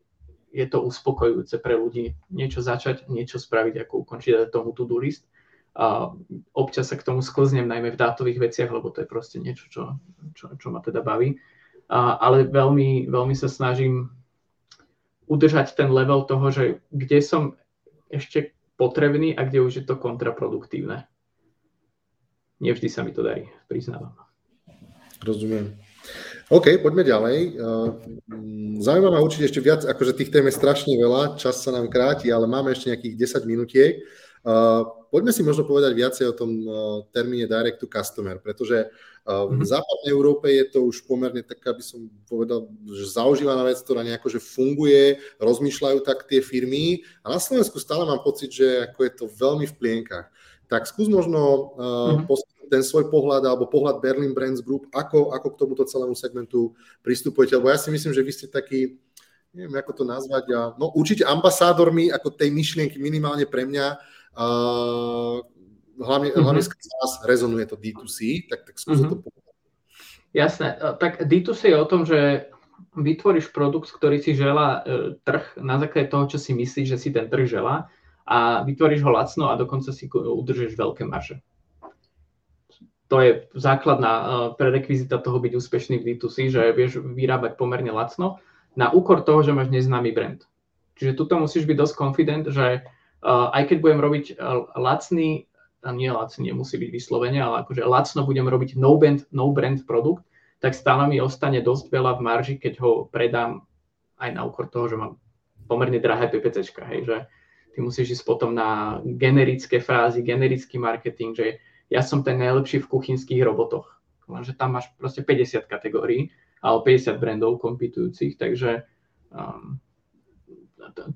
je 0.51 0.65
to 0.67 0.83
uspokojujúce 0.83 1.55
pre 1.63 1.79
ľudí 1.79 2.15
niečo 2.31 2.59
začať, 2.59 3.07
niečo 3.07 3.39
spraviť, 3.39 3.87
ako 3.87 4.03
ukončiť 4.03 4.51
tomu 4.51 4.75
to-do 4.75 4.99
list. 4.99 5.23
A 5.75 6.11
občas 6.55 6.91
sa 6.91 6.95
k 6.95 7.03
tomu 7.03 7.19
sklznem, 7.19 7.67
najmä 7.67 7.91
v 7.91 7.99
dátových 7.99 8.39
veciach, 8.39 8.71
lebo 8.71 8.91
to 8.91 9.03
je 9.03 9.07
proste 9.07 9.43
niečo, 9.43 9.67
čo, 9.67 9.99
čo, 10.35 10.55
čo 10.55 10.67
ma 10.71 10.79
teda 10.79 11.03
baví. 11.03 11.35
A, 11.85 12.17
ale 12.17 12.49
veľmi, 12.49 13.05
veľmi 13.07 13.35
sa 13.37 13.45
snažím 13.45 14.09
udržať 15.29 15.77
ten 15.77 15.89
level 15.89 16.25
toho, 16.25 16.49
že 16.49 16.63
kde 16.89 17.19
som 17.21 17.43
ešte 18.09 18.53
potrebný 18.77 19.33
a 19.33 19.45
kde 19.45 19.61
už 19.65 19.73
je 19.81 19.83
to 19.85 19.97
kontraproduktívne. 19.97 21.05
Nevždy 22.61 22.87
sa 22.87 23.03
mi 23.03 23.11
to 23.11 23.21
darí, 23.21 23.49
priznávam. 23.67 24.15
Rozumiem. 25.21 25.75
OK, 26.53 26.77
poďme 26.85 27.01
ďalej. 27.01 27.37
Zaujímavé 28.77 29.17
určite 29.17 29.49
ešte 29.49 29.61
viac, 29.65 29.81
akože 29.81 30.13
tých 30.13 30.29
tém 30.29 30.45
je 30.45 30.53
strašne 30.53 30.93
veľa, 30.93 31.41
čas 31.41 31.65
sa 31.65 31.73
nám 31.73 31.89
kráti, 31.89 32.29
ale 32.29 32.45
máme 32.45 32.69
ešte 32.69 32.93
nejakých 32.93 33.41
10 33.41 33.49
minutiek. 33.49 34.05
Poďme 35.09 35.31
si 35.33 35.41
možno 35.41 35.65
povedať 35.65 35.97
viacej 35.97 36.25
o 36.29 36.37
tom 36.37 36.51
termíne 37.09 37.49
direct 37.49 37.81
to 37.81 37.89
customer, 37.89 38.37
pretože 38.37 38.93
v 39.25 39.57
mhm. 39.57 39.65
západnej 39.65 40.11
Európe 40.13 40.53
je 40.53 40.65
to 40.69 40.85
už 40.85 41.01
pomerne 41.09 41.41
tak, 41.41 41.57
aby 41.65 41.81
som 41.81 42.05
povedal, 42.29 42.69
že 42.85 43.09
zaužívaná 43.09 43.65
vec, 43.65 43.81
ktorá 43.81 44.05
nejako 44.05 44.37
že 44.37 44.37
funguje, 44.37 45.17
rozmýšľajú 45.41 46.05
tak 46.05 46.29
tie 46.29 46.45
firmy 46.45 47.01
a 47.25 47.33
na 47.33 47.41
Slovensku 47.41 47.81
stále 47.81 48.05
mám 48.05 48.21
pocit, 48.21 48.53
že 48.53 48.85
ako 48.85 48.99
je 49.01 49.11
to 49.17 49.25
veľmi 49.25 49.65
v 49.65 49.77
plienkach. 49.81 50.29
Tak 50.69 50.85
skús 50.85 51.09
možno 51.09 51.41
uh, 51.77 52.21
ten 52.69 52.81
svoj 52.81 53.09
pohľad 53.09 53.45
alebo 53.45 53.69
pohľad 53.69 54.01
Berlin 54.01 54.33
Brands 54.33 54.61
Group, 54.61 54.89
ako, 54.93 55.33
ako 55.33 55.47
k 55.53 55.59
tomuto 55.61 55.83
celému 55.85 56.17
segmentu 56.17 56.73
pristupujete, 57.05 57.57
lebo 57.57 57.69
ja 57.69 57.77
si 57.77 57.93
myslím, 57.93 58.13
že 58.13 58.25
vy 58.25 58.31
ste 58.33 58.47
taký, 58.49 58.97
neviem 59.53 59.77
ako 59.77 60.01
to 60.01 60.03
nazvať, 60.05 60.45
a, 60.53 60.73
no 60.77 60.93
určite 60.93 61.25
ambasádormi 61.25 62.09
ako 62.09 62.33
tej 62.33 62.49
myšlienky 62.53 62.97
minimálne 62.97 63.45
pre 63.45 63.65
mňa, 63.65 63.97
uh, 64.35 65.41
hlavne, 65.99 66.29
mm-hmm. 66.31 66.43
hlavne 66.43 66.61
z 66.63 66.69
vás 66.71 67.11
rezonuje 67.23 67.65
to 67.65 67.75
D2C, 67.79 68.47
tak, 68.51 68.67
tak 68.67 68.75
skús 68.75 68.99
mm-hmm. 68.99 69.11
to 69.11 69.15
povedať. 69.23 69.55
Jasné, 70.35 70.67
tak 70.99 71.23
D2C 71.23 71.71
je 71.71 71.77
o 71.79 71.87
tom, 71.87 72.03
že 72.03 72.51
vytvoríš 72.95 73.55
produkt, 73.55 73.91
ktorý 73.91 74.19
si 74.19 74.35
želá 74.35 74.83
e, 74.83 75.15
trh 75.23 75.59
na 75.59 75.79
základe 75.79 76.11
toho, 76.11 76.27
čo 76.27 76.37
si 76.39 76.51
myslíš, 76.51 76.87
že 76.91 76.97
si 76.99 77.09
ten 77.11 77.27
trh 77.31 77.47
želá 77.47 77.87
a 78.27 78.63
vytvoríš 78.67 79.03
ho 79.03 79.11
lacno 79.15 79.51
a 79.51 79.59
dokonca 79.59 79.95
si 79.95 80.11
udržíš 80.11 80.75
veľké 80.75 81.07
marže. 81.07 81.39
To 83.07 83.21
je 83.21 83.47
základná 83.55 84.11
e, 84.11 84.25
prerekvizita 84.59 85.23
toho 85.23 85.39
byť 85.39 85.53
úspešný 85.55 85.95
v 86.03 86.15
D2C, 86.15 86.51
že 86.51 86.75
vieš 86.75 86.99
vyrábať 86.99 87.55
pomerne 87.55 87.95
lacno 87.95 88.43
na 88.75 88.91
úkor 88.91 89.23
toho, 89.23 89.39
že 89.39 89.55
máš 89.55 89.71
neznámy 89.71 90.11
brand. 90.11 90.43
Čiže 90.99 91.15
tuto 91.15 91.39
musíš 91.39 91.67
byť 91.67 91.77
dosť 91.79 91.93
confident, 91.95 92.45
že 92.47 92.87
aj 93.23 93.63
keď 93.71 93.77
budem 93.79 93.99
robiť 94.01 94.25
uh, 94.35 94.71
lacný 94.75 95.47
a 95.85 95.93
nie 95.93 96.09
lacný, 96.09 96.49
nemusí 96.49 96.81
byť 96.81 96.89
vyslovene, 96.89 97.37
ale 97.37 97.61
akože 97.61 97.85
lacno 97.85 98.25
budem 98.25 98.49
robiť 98.49 98.73
no 98.75 98.97
brand, 98.97 99.21
no 99.29 99.53
brand 99.53 99.85
produkt, 99.85 100.25
tak 100.57 100.73
stále 100.73 101.05
mi 101.05 101.21
ostane 101.21 101.61
dosť 101.61 101.93
veľa 101.93 102.17
v 102.17 102.21
marži, 102.25 102.55
keď 102.57 102.81
ho 102.81 102.91
predám 103.05 103.61
aj 104.17 104.29
na 104.33 104.41
úkor 104.41 104.65
toho, 104.65 104.89
že 104.89 104.97
mám 104.97 105.21
pomerne 105.69 106.01
drahé 106.01 106.29
PPCčka, 106.33 106.81
hej, 106.89 107.05
že 107.05 107.17
ty 107.77 107.85
musíš 107.85 108.17
ísť 108.17 108.23
potom 108.25 108.55
na 108.55 109.01
generické 109.03 109.77
frázy, 109.77 110.25
generický 110.25 110.81
marketing, 110.81 111.37
že 111.37 111.61
ja 111.91 112.01
som 112.01 112.25
ten 112.25 112.41
najlepší 112.41 112.81
v 112.81 112.89
kuchynských 112.89 113.45
robotoch. 113.45 113.85
Lenže 114.25 114.57
tam 114.57 114.73
máš 114.73 114.89
proste 114.97 115.21
50 115.21 115.69
kategórií 115.69 116.33
alebo 116.65 116.81
50 116.89 117.21
brandov 117.21 117.61
kompitujúcich, 117.61 118.41
takže 118.41 118.89
um, 119.29 119.77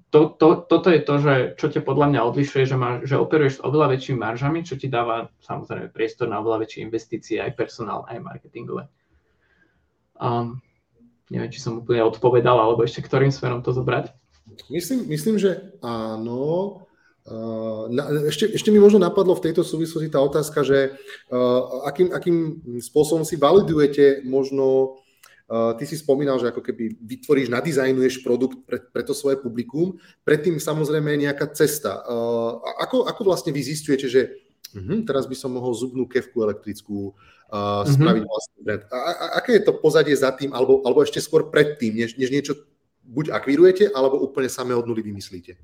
to, 0.09 0.19
to, 0.39 0.47
toto 0.65 0.87
je 0.89 1.01
to, 1.03 1.15
že, 1.19 1.35
čo 1.59 1.67
ťa 1.67 1.81
podľa 1.83 2.07
mňa 2.15 2.21
odlišuje, 2.31 2.63
že, 2.63 2.77
má, 2.79 3.03
že 3.03 3.19
operuješ 3.19 3.59
s 3.59 3.63
oveľa 3.63 3.95
väčšími 3.95 4.17
maržami, 4.17 4.63
čo 4.63 4.79
ti 4.79 4.87
dáva 4.87 5.29
samozrejme 5.43 5.91
priestor 5.91 6.31
na 6.31 6.39
oveľa 6.39 6.63
väčšie 6.63 6.79
investície, 6.87 7.43
aj 7.43 7.59
personál, 7.59 8.07
aj 8.07 8.23
marketingové. 8.23 8.87
Um, 10.15 10.63
neviem, 11.27 11.51
či 11.51 11.59
som 11.59 11.83
úplne 11.83 12.07
odpovedal, 12.07 12.55
alebo 12.55 12.87
ešte 12.87 13.03
ktorým 13.03 13.31
smerom 13.35 13.59
to 13.59 13.75
zobrať. 13.75 14.15
Myslím, 14.71 15.07
myslím 15.11 15.35
že 15.37 15.75
áno. 15.83 16.83
Uh, 17.29 17.85
na, 17.93 18.09
ešte, 18.25 18.49
ešte 18.49 18.73
mi 18.73 18.81
možno 18.81 18.97
napadlo 18.97 19.37
v 19.37 19.51
tejto 19.51 19.61
súvislosti 19.61 20.09
tá 20.09 20.17
otázka, 20.23 20.65
že 20.65 20.97
uh, 21.29 21.85
akým, 21.85 22.09
akým 22.09 22.37
spôsobom 22.81 23.21
si 23.21 23.37
validujete 23.37 24.25
možno 24.25 24.97
ty 25.49 25.83
si 25.89 25.97
spomínal, 25.97 26.37
že 26.37 26.53
ako 26.53 26.61
keby 26.61 27.01
vytvoríš, 27.01 27.49
nadizajnuješ 27.49 28.21
produkt 28.21 28.61
pre, 28.69 28.77
pre 28.85 29.01
to 29.01 29.17
svoje 29.17 29.41
publikum, 29.41 29.97
predtým 30.21 30.61
samozrejme 30.61 31.17
je 31.17 31.23
nejaká 31.25 31.49
cesta. 31.57 32.05
Uh, 32.05 32.61
ako, 32.85 33.09
ako 33.09 33.21
vlastne 33.25 33.49
vy 33.49 33.65
zistujete, 33.65 34.05
že 34.05 34.21
uh, 34.77 35.01
teraz 35.09 35.25
by 35.25 35.33
som 35.33 35.49
mohol 35.49 35.73
zubnú 35.73 36.05
kevku 36.05 36.45
elektrickú 36.45 37.17
uh, 37.49 37.81
uh-huh. 37.81 37.89
spraviť 37.89 38.23
vlastný 38.29 38.59
brand. 38.61 38.83
A, 38.93 38.97
a, 38.97 39.25
aké 39.41 39.57
je 39.57 39.65
to 39.65 39.73
pozadie 39.81 40.13
za 40.13 40.29
tým, 40.37 40.53
alebo, 40.53 40.85
alebo 40.85 41.01
ešte 41.01 41.17
skôr 41.17 41.49
predtým, 41.49 41.97
než, 41.97 42.13
než 42.13 42.29
niečo 42.29 42.53
buď 43.09 43.33
akvirujete, 43.33 43.89
alebo 43.89 44.21
úplne 44.21 44.53
samé 44.53 44.77
od 44.77 44.85
nuly 44.85 45.01
vymyslíte? 45.01 45.57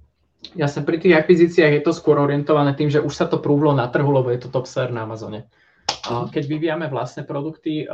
Jasne, 0.54 0.86
pri 0.86 1.02
tých 1.02 1.18
akvizíciách 1.18 1.82
je 1.82 1.84
to 1.86 1.94
skôr 1.94 2.22
orientované 2.22 2.78
tým, 2.78 2.90
že 2.90 3.02
už 3.02 3.14
sa 3.14 3.26
to 3.26 3.42
prúvlo 3.42 3.74
na 3.74 3.90
trhu, 3.90 4.10
lebo 4.10 4.30
je 4.30 4.46
to 4.46 4.54
top 4.54 4.70
seller 4.70 4.94
na 4.94 5.06
Amazone. 5.06 5.50
Keď 6.06 6.44
vyvíjame 6.46 6.86
vlastné 6.88 7.26
produkty, 7.26 7.90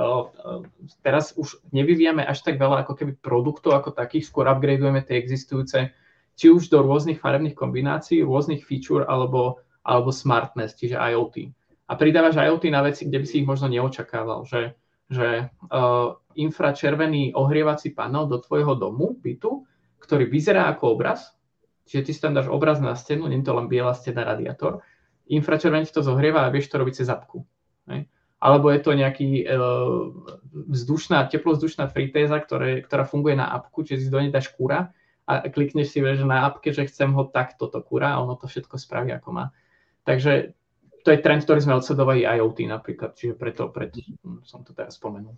teraz 1.02 1.32
už 1.38 1.64
nevyvíjame 1.72 2.24
až 2.26 2.44
tak 2.44 2.60
veľa 2.60 2.84
ako 2.84 2.94
keby 2.98 3.12
produktov 3.20 3.78
ako 3.78 3.96
takých, 3.96 4.28
skôr 4.28 4.48
upgradeujeme 4.52 5.04
tie 5.04 5.20
existujúce, 5.20 5.92
či 6.36 6.48
už 6.50 6.72
do 6.72 6.82
rôznych 6.82 7.20
farebných 7.20 7.56
kombinácií, 7.56 8.24
rôznych 8.24 8.64
feature 8.66 9.06
alebo, 9.06 9.62
alebo 9.84 10.10
smartness, 10.10 10.74
čiže 10.74 10.98
IoT. 10.98 11.52
A 11.92 12.00
pridávaš 12.00 12.40
IoT 12.40 12.72
na 12.72 12.82
veci, 12.82 13.06
kde 13.06 13.20
by 13.20 13.26
si 13.28 13.36
ich 13.44 13.48
možno 13.48 13.68
neočakával, 13.68 14.48
že, 14.48 14.80
že 15.12 15.52
uh, 15.52 16.16
infračervený 16.40 17.36
ohrievací 17.36 17.92
panel 17.92 18.32
do 18.32 18.40
tvojho 18.40 18.80
domu, 18.80 19.20
bytu, 19.20 19.68
ktorý 20.00 20.32
vyzerá 20.32 20.72
ako 20.72 20.96
obraz, 20.96 21.36
čiže 21.86 22.04
ty 22.08 22.12
si 22.16 22.24
tam 22.24 22.32
dáš 22.32 22.48
obraz 22.48 22.80
na 22.80 22.96
stenu, 22.96 23.28
nie 23.28 23.44
je 23.44 23.52
to 23.52 23.54
len 23.54 23.68
biela 23.68 23.92
stena 23.92 24.24
radiátor, 24.24 24.80
infračervený 25.28 25.92
to 25.92 26.00
zohrieva 26.00 26.48
a 26.48 26.52
vieš 26.52 26.72
to 26.72 26.80
robiť 26.80 27.04
cez 27.04 27.08
zapku. 27.12 27.44
Alebo 28.42 28.74
je 28.74 28.82
to 28.82 28.98
nejaký 28.98 29.46
uh, 29.46 30.10
vzdušná, 30.74 31.30
teplovzdušná 31.30 31.94
fritéza, 31.94 32.42
ktoré, 32.42 32.82
ktorá 32.82 33.06
funguje 33.06 33.38
na 33.38 33.54
apku, 33.54 33.86
čiže 33.86 34.10
si 34.10 34.14
do 34.14 34.18
nej 34.18 34.34
dáš 34.34 34.50
kúra 34.50 34.90
a 35.30 35.46
klikneš 35.46 35.94
si 35.94 36.02
že 36.02 36.26
na 36.26 36.50
apke, 36.50 36.74
že 36.74 36.90
chcem 36.90 37.14
ho 37.14 37.30
takto 37.30 37.70
to 37.70 37.80
kúra 37.86 38.18
a 38.18 38.22
ono 38.26 38.34
to 38.34 38.50
všetko 38.50 38.82
spraví 38.82 39.14
ako 39.14 39.30
má. 39.30 39.46
Takže 40.02 40.58
to 41.06 41.14
je 41.14 41.22
trend, 41.22 41.46
ktorý 41.46 41.62
sme 41.62 41.78
odsledovali 41.78 42.26
IoT 42.26 42.66
napríklad, 42.66 43.14
čiže 43.14 43.38
preto, 43.38 43.70
preto 43.70 44.02
som 44.42 44.66
to 44.66 44.74
teraz 44.74 44.98
spomenul. 44.98 45.38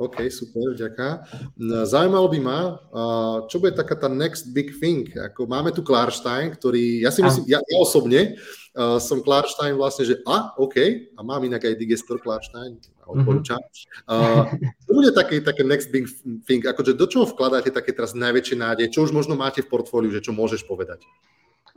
OK, 0.00 0.32
super, 0.32 0.72
ďaká. 0.72 1.28
Zaujímalo 1.84 2.32
by 2.32 2.40
ma, 2.40 2.60
čo 3.52 3.60
bude 3.60 3.76
taká 3.76 4.00
tá 4.00 4.08
next 4.08 4.48
big 4.56 4.72
thing. 4.80 5.12
Ako 5.12 5.44
máme 5.44 5.76
tu 5.76 5.84
Klarstein, 5.84 6.56
ktorý, 6.56 7.04
ja 7.04 7.12
si 7.12 7.20
myslím, 7.20 7.44
ja, 7.44 7.60
ja 7.60 7.76
osobne 7.76 8.40
uh, 8.72 8.96
som 8.96 9.20
Klarstein 9.20 9.76
vlastne, 9.76 10.08
že 10.08 10.16
a, 10.24 10.56
OK, 10.56 10.76
a 11.12 11.20
mám 11.20 11.44
inak 11.44 11.68
aj 11.68 11.76
digestor 11.76 12.16
Klarstein, 12.16 12.80
odporúčam. 13.04 13.60
Uh, 14.08 14.48
čo 14.88 14.90
bude 14.96 15.12
také, 15.12 15.44
také 15.44 15.68
next 15.68 15.92
big 15.92 16.08
thing, 16.48 16.64
akože 16.64 16.96
do 16.96 17.04
čoho 17.04 17.28
vkladáte 17.28 17.68
také 17.68 17.92
teraz 17.92 18.16
najväčšie 18.16 18.56
nádej, 18.56 18.88
čo 18.88 19.04
už 19.04 19.12
možno 19.12 19.36
máte 19.36 19.60
v 19.60 19.68
portfóliu, 19.68 20.08
že 20.08 20.24
čo 20.24 20.32
môžeš 20.32 20.64
povedať? 20.64 21.04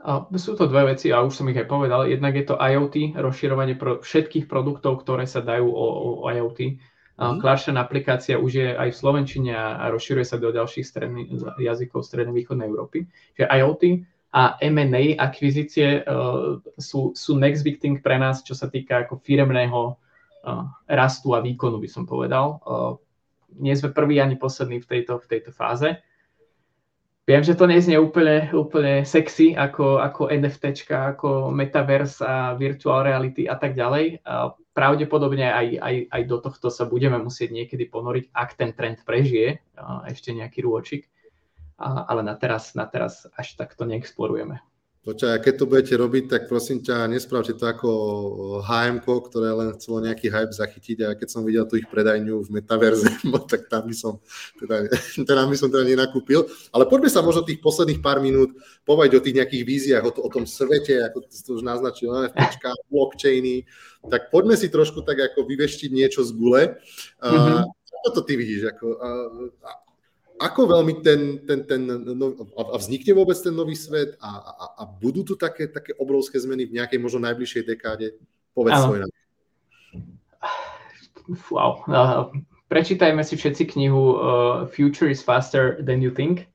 A 0.04 0.24
sú 0.36 0.56
to 0.56 0.64
dve 0.68 0.96
veci 0.96 1.12
a 1.12 1.20
už 1.24 1.32
som 1.32 1.48
ich 1.48 1.56
aj 1.56 1.68
povedal. 1.68 2.08
Jednak 2.08 2.36
je 2.36 2.44
to 2.44 2.60
IoT, 2.60 3.16
rozširovanie 3.20 3.76
pro 3.76 4.00
všetkých 4.04 4.48
produktov, 4.48 5.00
ktoré 5.00 5.24
sa 5.24 5.40
dajú 5.40 5.64
o, 5.64 5.86
o 6.24 6.28
IoT 6.28 6.80
Mm. 7.14 7.38
Clarkson 7.38 7.78
aplikácia 7.78 8.34
už 8.34 8.52
je 8.58 8.68
aj 8.74 8.90
v 8.90 8.98
Slovenčine 8.98 9.54
a 9.54 9.86
rozširuje 9.86 10.26
sa 10.26 10.34
do 10.34 10.50
ďalších 10.50 10.82
stredný, 10.82 11.30
jazykov 11.62 12.02
strednej 12.02 12.34
východnej 12.34 12.66
Európy. 12.66 13.06
Čiže 13.38 13.46
IoT 13.46 13.82
a 14.34 14.58
M&A 14.58 15.14
akvizície 15.14 16.02
uh, 16.02 16.58
sú, 16.74 17.14
sú 17.14 17.38
next 17.38 17.62
big 17.62 17.78
thing 17.78 18.02
pre 18.02 18.18
nás, 18.18 18.42
čo 18.42 18.58
sa 18.58 18.66
týka 18.66 19.06
ako 19.06 19.22
firemného 19.22 19.94
uh, 19.94 20.66
rastu 20.90 21.38
a 21.38 21.38
výkonu, 21.38 21.78
by 21.78 21.86
som 21.86 22.02
povedal. 22.02 22.58
Uh, 22.66 22.98
nie 23.62 23.78
sme 23.78 23.94
prví 23.94 24.18
ani 24.18 24.34
poslední 24.34 24.82
v 24.82 24.90
tejto, 24.90 25.22
v 25.22 25.26
tejto 25.30 25.54
fáze. 25.54 25.94
Viem, 27.24 27.40
že 27.40 27.56
to 27.56 27.64
neznie 27.64 27.96
úplne, 27.96 28.52
úplne 28.52 29.00
sexy 29.00 29.56
ako, 29.56 29.96
ako 29.96 30.28
NFTčka, 30.28 31.16
ako 31.16 31.48
metaverse 31.48 32.20
a 32.20 32.52
virtual 32.52 33.00
reality 33.00 33.48
a 33.48 33.56
tak 33.56 33.72
ďalej. 33.72 34.20
Uh, 34.20 34.52
pravdepodobne 34.74 35.48
aj, 35.48 35.66
aj, 35.80 35.96
aj 36.10 36.22
do 36.28 36.36
tohto 36.42 36.68
sa 36.68 36.84
budeme 36.84 37.16
musieť 37.16 37.54
niekedy 37.54 37.88
ponoriť, 37.88 38.34
ak 38.34 38.50
ten 38.58 38.74
trend 38.74 39.00
prežije, 39.06 39.62
ešte 40.10 40.34
nejaký 40.34 40.66
rôčik, 40.66 41.06
ale 41.78 42.26
na 42.26 42.34
teraz, 42.34 42.74
na 42.74 42.84
teraz 42.84 43.24
až 43.38 43.54
takto 43.54 43.86
neexplorujeme. 43.86 44.58
Počkaj, 45.04 45.44
keď 45.44 45.54
to 45.60 45.68
budete 45.68 45.94
robiť, 46.00 46.24
tak 46.32 46.42
prosím 46.48 46.80
ťa, 46.80 47.12
nespravte 47.12 47.52
to 47.52 47.68
ako 47.68 47.90
HM, 48.64 49.04
ktoré 49.04 49.52
len 49.52 49.76
chcelo 49.76 50.00
nejaký 50.00 50.32
hype 50.32 50.56
zachytiť 50.56 50.98
a 51.04 51.08
keď 51.12 51.28
som 51.28 51.44
videl 51.44 51.68
tu 51.68 51.76
ich 51.76 51.84
predajňu 51.92 52.40
v 52.40 52.48
metaverze, 52.48 53.12
no, 53.28 53.36
tak 53.44 53.68
tam 53.68 53.84
by 53.84 53.92
som 53.92 54.16
teda, 54.56 54.88
teda 55.28 55.44
by 55.44 55.56
som 55.60 55.68
teda 55.68 55.84
nenakúpil. 55.84 56.48
Ale 56.72 56.88
poďme 56.88 57.12
sa 57.12 57.20
možno 57.20 57.44
tých 57.44 57.60
posledných 57.60 58.00
pár 58.00 58.24
minút 58.24 58.56
povedať 58.88 59.20
o 59.20 59.24
tých 59.28 59.36
nejakých 59.44 59.64
víziách, 59.68 60.04
o, 60.08 60.12
to, 60.16 60.24
o 60.24 60.32
tom 60.32 60.48
svete, 60.48 61.04
ako 61.04 61.20
to 61.28 61.50
už 61.52 61.60
naznačil, 61.60 62.08
NFT, 62.24 62.64
blockchainy, 62.88 63.68
tak 64.08 64.32
poďme 64.32 64.56
si 64.56 64.72
trošku 64.72 65.04
tak 65.04 65.20
ako 65.20 65.44
vyveštiť 65.44 65.90
niečo 65.92 66.24
z 66.24 66.32
gule. 66.32 66.80
Mm-hmm. 67.20 67.60
Ako 67.68 68.08
to 68.08 68.20
ty 68.24 68.40
vidíš? 68.40 68.72
Ako, 68.72 68.96
a, 68.96 69.08
ako 70.40 70.60
veľmi 70.66 70.94
ten, 71.06 71.46
ten, 71.46 71.62
ten 71.62 71.86
no, 71.86 72.34
a 72.58 72.76
vznikne 72.78 73.14
vôbec 73.14 73.38
ten 73.38 73.54
nový 73.54 73.78
svet 73.78 74.18
a, 74.18 74.30
a, 74.42 74.64
a 74.80 74.82
budú 74.86 75.22
tu 75.22 75.38
také, 75.38 75.70
také 75.70 75.94
obrovské 75.94 76.42
zmeny 76.42 76.66
v 76.66 76.82
nejakej 76.82 76.98
možno 76.98 77.22
najbližšej 77.22 77.62
dekáde? 77.62 78.18
Povedz 78.50 78.82
svoj 78.82 78.98
nám. 79.06 79.10
Wow. 81.48 81.86
Uh, 81.88 82.28
prečítajme 82.68 83.24
si 83.24 83.38
všetci 83.38 83.72
knihu 83.78 84.18
uh, 84.18 84.18
Future 84.68 85.08
is 85.08 85.24
faster 85.24 85.80
than 85.80 86.02
you 86.02 86.10
think. 86.12 86.50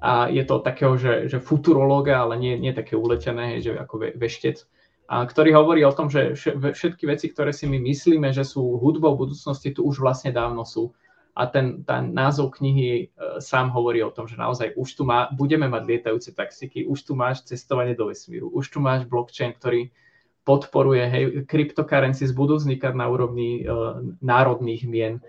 A 0.00 0.28
je 0.28 0.44
to 0.44 0.60
takého, 0.60 0.94
že, 0.94 1.26
že 1.26 1.42
futurológa, 1.42 2.20
ale 2.20 2.36
nie, 2.36 2.54
nie 2.60 2.70
také 2.70 2.94
uletené, 2.94 3.58
že 3.64 3.74
ako 3.74 3.94
ve, 3.96 4.08
veštec, 4.14 4.62
a 5.06 5.22
ktorý 5.22 5.54
hovorí 5.54 5.86
o 5.86 5.94
tom, 5.94 6.10
že 6.10 6.34
všetky 6.34 7.06
veci, 7.06 7.30
ktoré 7.30 7.54
si 7.54 7.70
my 7.70 7.78
myslíme, 7.78 8.34
že 8.34 8.42
sú 8.42 8.74
hudbou 8.82 9.14
budúcnosti, 9.14 9.70
tu 9.70 9.86
už 9.86 10.02
vlastne 10.02 10.34
dávno 10.34 10.66
sú 10.66 10.90
a 11.36 11.44
ten, 11.46 11.84
ten 11.84 12.16
názov 12.16 12.56
knihy 12.56 12.88
e, 12.88 13.04
sám 13.44 13.68
hovorí 13.68 14.00
o 14.00 14.08
tom, 14.08 14.24
že 14.24 14.40
naozaj 14.40 14.72
už 14.72 14.88
tu 14.96 15.02
má, 15.04 15.28
budeme 15.36 15.68
mať 15.68 15.84
lietajúce 15.84 16.32
taxiky, 16.32 16.88
už 16.88 17.04
tu 17.04 17.12
máš 17.12 17.44
cestovanie 17.44 17.92
do 17.92 18.08
vesmíru, 18.08 18.48
už 18.56 18.72
tu 18.72 18.80
máš 18.80 19.04
blockchain, 19.04 19.52
ktorý 19.52 19.92
podporuje, 20.48 21.04
hej, 21.04 21.24
cryptocurrencies 21.44 22.32
budú 22.32 22.56
vznikať 22.56 22.96
na 22.96 23.12
úrovni 23.12 23.60
e, 23.60 23.62
národných 24.24 24.82
mien. 24.88 25.20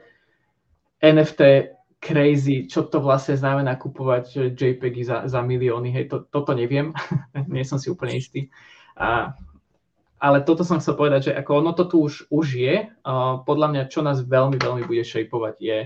NFT 1.04 1.76
crazy, 2.00 2.72
čo 2.72 2.88
to 2.88 3.04
vlastne 3.04 3.36
znamená 3.36 3.76
kupovať 3.76 4.56
JPEGy 4.56 5.04
za, 5.04 5.18
za 5.28 5.44
milióny, 5.44 5.92
hej, 5.92 6.08
to, 6.08 6.24
toto 6.32 6.56
neviem, 6.56 6.96
nie 7.52 7.68
som 7.68 7.76
si 7.76 7.92
úplne 7.92 8.16
istý. 8.16 8.48
A 8.96 9.36
ale 10.18 10.42
toto 10.42 10.66
som 10.66 10.82
chcel 10.82 10.98
povedať, 10.98 11.30
že 11.30 11.38
ako 11.38 11.52
ono 11.62 11.72
to 11.78 11.86
tu 11.86 12.02
už, 12.02 12.26
už 12.34 12.48
je. 12.58 12.76
Uh, 13.06 13.46
podľa 13.46 13.68
mňa, 13.70 13.84
čo 13.94 14.02
nás 14.02 14.26
veľmi, 14.26 14.58
veľmi 14.58 14.84
bude 14.90 15.06
šejpovať, 15.06 15.56
je 15.62 15.78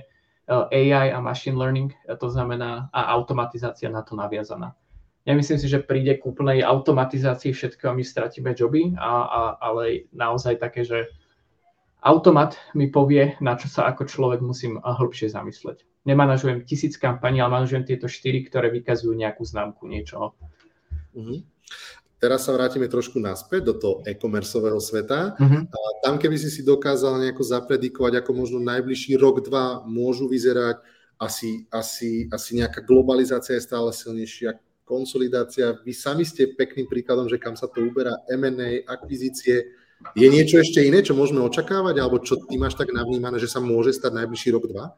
AI 0.51 1.15
a 1.15 1.19
machine 1.23 1.55
learning, 1.55 1.95
a 2.07 2.15
to 2.19 2.27
znamená 2.27 2.91
a 2.91 3.15
automatizácia 3.15 3.87
na 3.87 4.03
to 4.03 4.19
naviazaná. 4.19 4.75
Nemyslím 5.21 5.61
si, 5.61 5.69
že 5.69 5.85
príde 5.85 6.17
k 6.17 6.25
úplnej 6.25 6.65
automatizácii 6.65 7.53
všetkého 7.53 7.93
a 7.93 7.97
my 7.97 8.01
stratíme 8.01 8.51
joby, 8.57 8.97
a, 8.97 9.11
a, 9.21 9.41
ale 9.61 10.09
naozaj 10.11 10.57
také, 10.57 10.81
že 10.81 11.13
automat 12.01 12.57
mi 12.73 12.89
povie, 12.89 13.37
na 13.37 13.53
čo 13.53 13.69
sa 13.69 13.85
ako 13.85 14.09
človek 14.09 14.41
musím 14.41 14.81
hĺbšie 14.81 15.29
zamysleť. 15.29 15.85
Nemanažujem 16.09 16.65
tisíc 16.65 16.97
kampaní, 16.97 17.37
ale 17.37 17.61
manažujem 17.61 17.85
tieto 17.85 18.09
štyri, 18.09 18.41
ktoré 18.41 18.73
vykazujú 18.73 19.13
nejakú 19.13 19.45
známku 19.45 19.85
niečoho. 19.85 20.33
Mm-hmm. 21.13 21.39
Teraz 22.21 22.45
sa 22.45 22.53
vrátime 22.53 22.85
trošku 22.85 23.17
naspäť 23.17 23.61
do 23.65 23.73
toho 23.73 23.95
e-commerceového 24.05 24.77
sveta. 24.77 25.33
Uh-huh. 25.41 25.65
A 25.65 25.79
tam, 26.05 26.21
keby 26.21 26.37
si 26.37 26.53
si 26.53 26.61
dokázal 26.61 27.17
nejako 27.17 27.41
zapredikovať, 27.41 28.21
ako 28.21 28.31
možno 28.37 28.61
najbližší 28.61 29.17
rok, 29.17 29.41
dva 29.41 29.81
môžu 29.89 30.29
vyzerať, 30.29 30.85
asi, 31.17 31.65
asi, 31.73 32.29
asi 32.29 32.61
nejaká 32.61 32.85
globalizácia 32.85 33.57
je 33.57 33.65
stále 33.65 33.89
silnejšia, 33.89 34.53
konsolidácia. 34.85 35.81
Vy 35.81 35.93
sami 35.97 36.21
ste 36.21 36.53
pekným 36.53 36.85
príkladom, 36.85 37.25
že 37.25 37.41
kam 37.41 37.57
sa 37.57 37.65
to 37.65 37.81
uberá, 37.81 38.13
M&A, 38.29 38.85
akvizície. 38.85 39.73
Je 40.17 40.27
niečo 40.29 40.61
ešte 40.61 40.81
iné, 40.81 41.01
čo 41.01 41.17
môžeme 41.17 41.41
očakávať, 41.41 41.95
alebo 42.01 42.21
čo 42.21 42.37
ty 42.37 42.57
máš 42.57 42.77
tak 42.77 42.93
navnímané, 42.93 43.41
že 43.41 43.49
sa 43.49 43.57
môže 43.57 43.97
stať 43.97 44.17
najbližší 44.17 44.49
rok, 44.53 44.69
dva? 44.69 44.93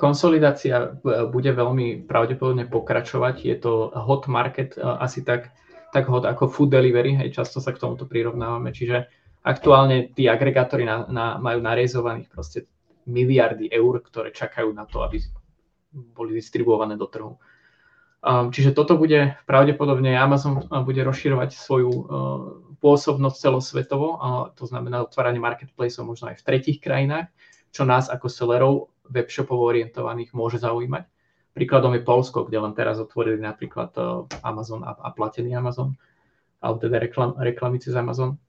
Konsolidácia 0.00 0.96
bude 1.28 1.52
veľmi 1.52 2.08
pravdepodobne 2.08 2.68
pokračovať. 2.68 3.36
Je 3.44 3.56
to 3.56 3.92
hot 3.92 4.28
market 4.28 4.76
asi 4.80 5.24
tak 5.24 5.52
tak 5.92 6.08
hod 6.08 6.24
ako 6.24 6.48
food 6.48 6.72
delivery, 6.72 7.20
hej, 7.20 7.36
často 7.36 7.60
sa 7.60 7.70
k 7.76 7.78
tomuto 7.78 8.08
prirovnávame, 8.08 8.72
čiže 8.72 9.12
aktuálne 9.44 10.08
tí 10.16 10.24
agregátori 10.24 10.88
na, 10.88 11.04
na, 11.04 11.36
majú 11.36 11.60
narezovaných 11.60 12.32
proste 12.32 12.64
miliardy 13.04 13.68
eur, 13.68 14.00
ktoré 14.00 14.32
čakajú 14.32 14.72
na 14.72 14.88
to, 14.88 15.04
aby 15.04 15.20
boli 15.92 16.38
distribuované 16.38 16.96
do 16.96 17.04
trhu. 17.10 17.36
Um, 18.22 18.54
čiže 18.54 18.70
toto 18.72 18.94
bude 18.94 19.34
pravdepodobne, 19.50 20.14
Amazon 20.14 20.62
uh, 20.62 20.80
bude 20.86 21.02
rozširovať 21.02 21.58
svoju 21.58 21.90
uh, 21.90 22.04
pôsobnosť 22.78 23.36
celosvetovo, 23.36 24.08
uh, 24.14 24.18
to 24.54 24.64
znamená 24.64 25.02
otváranie 25.02 25.42
marketplaceov 25.42 26.06
možno 26.06 26.30
aj 26.30 26.38
v 26.38 26.46
tretich 26.46 26.78
krajinách, 26.78 27.34
čo 27.74 27.82
nás 27.82 28.06
ako 28.06 28.30
sellerov 28.30 28.74
webshopovo 29.10 29.66
orientovaných 29.66 30.30
môže 30.38 30.62
zaujímať. 30.62 31.11
Príkladom 31.52 31.92
je 31.92 32.02
Polsko, 32.02 32.48
kde 32.48 32.64
len 32.64 32.72
teraz 32.72 32.96
otvorili 32.96 33.36
napríklad 33.36 33.92
e, 33.94 34.00
Amazon 34.40 34.80
a, 34.88 34.96
a 34.96 35.12
platený 35.12 35.52
Amazon, 35.52 35.92
alebo 36.64 36.80
teda 36.80 36.96
reklam, 36.96 37.36
reklamy 37.36 37.76
cez 37.76 37.92
Amazon. 37.92 38.40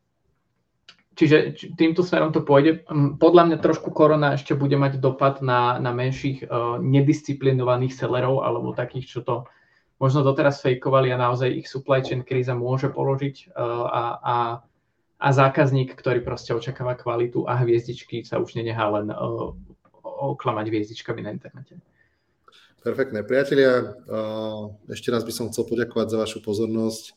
Čiže 1.13 1.69
týmto 1.77 2.01
smerom 2.01 2.33
to 2.33 2.41
pôjde. 2.41 2.89
Podľa 3.21 3.43
mňa 3.45 3.57
trošku 3.61 3.93
korona 3.93 4.33
ešte 4.33 4.57
bude 4.57 4.73
mať 4.73 4.97
dopad 4.97 5.45
na, 5.45 5.77
na 5.77 5.93
menších 5.93 6.49
uh, 6.49 6.81
nedisciplinovaných 6.81 7.93
sellerov 7.93 8.41
alebo 8.41 8.73
takých, 8.73 9.05
čo 9.05 9.19
to 9.21 9.35
možno 10.01 10.25
doteraz 10.25 10.65
fejkovali 10.65 11.13
a 11.13 11.21
naozaj 11.21 11.53
ich 11.53 11.69
supply 11.69 12.01
chain 12.01 12.25
kríza 12.25 12.57
môže 12.57 12.89
položiť 12.89 13.53
uh, 13.53 13.85
a, 13.85 14.03
a, 14.25 14.37
a 15.21 15.27
zákazník, 15.29 15.93
ktorý 15.93 16.25
proste 16.25 16.57
očakáva 16.57 16.97
kvalitu 16.97 17.45
a 17.45 17.61
hviezdičky 17.61 18.25
sa 18.25 18.41
už 18.41 18.57
nenechá 18.57 18.89
len 18.89 19.13
uh, 19.13 19.53
oklamať 20.01 20.65
hviezdičkami 20.65 21.21
na 21.21 21.29
internete. 21.29 21.77
Perfektné. 22.83 23.23
Priatelia, 23.23 23.95
ešte 24.91 25.07
raz 25.07 25.23
by 25.23 25.31
som 25.31 25.47
chcel 25.47 25.63
poďakovať 25.63 26.07
za 26.11 26.17
vašu 26.19 26.43
pozornosť. 26.43 27.15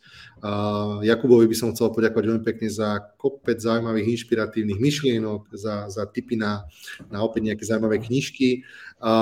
Jakubovi 1.03 1.51
by 1.51 1.57
som 1.59 1.75
chcel 1.75 1.91
poďakovať 1.91 2.23
veľmi 2.23 2.45
pekne 2.47 2.71
za 2.71 3.03
kopec 3.19 3.59
zaujímavých, 3.59 4.15
inšpiratívnych 4.15 4.79
myšlienok, 4.79 5.51
za, 5.51 5.91
za 5.91 6.07
tipy 6.07 6.39
na, 6.39 6.71
na 7.11 7.27
opäť 7.27 7.51
nejaké 7.51 7.67
zaujímavé 7.67 7.99
knižky 7.99 8.63
a, 9.03 9.15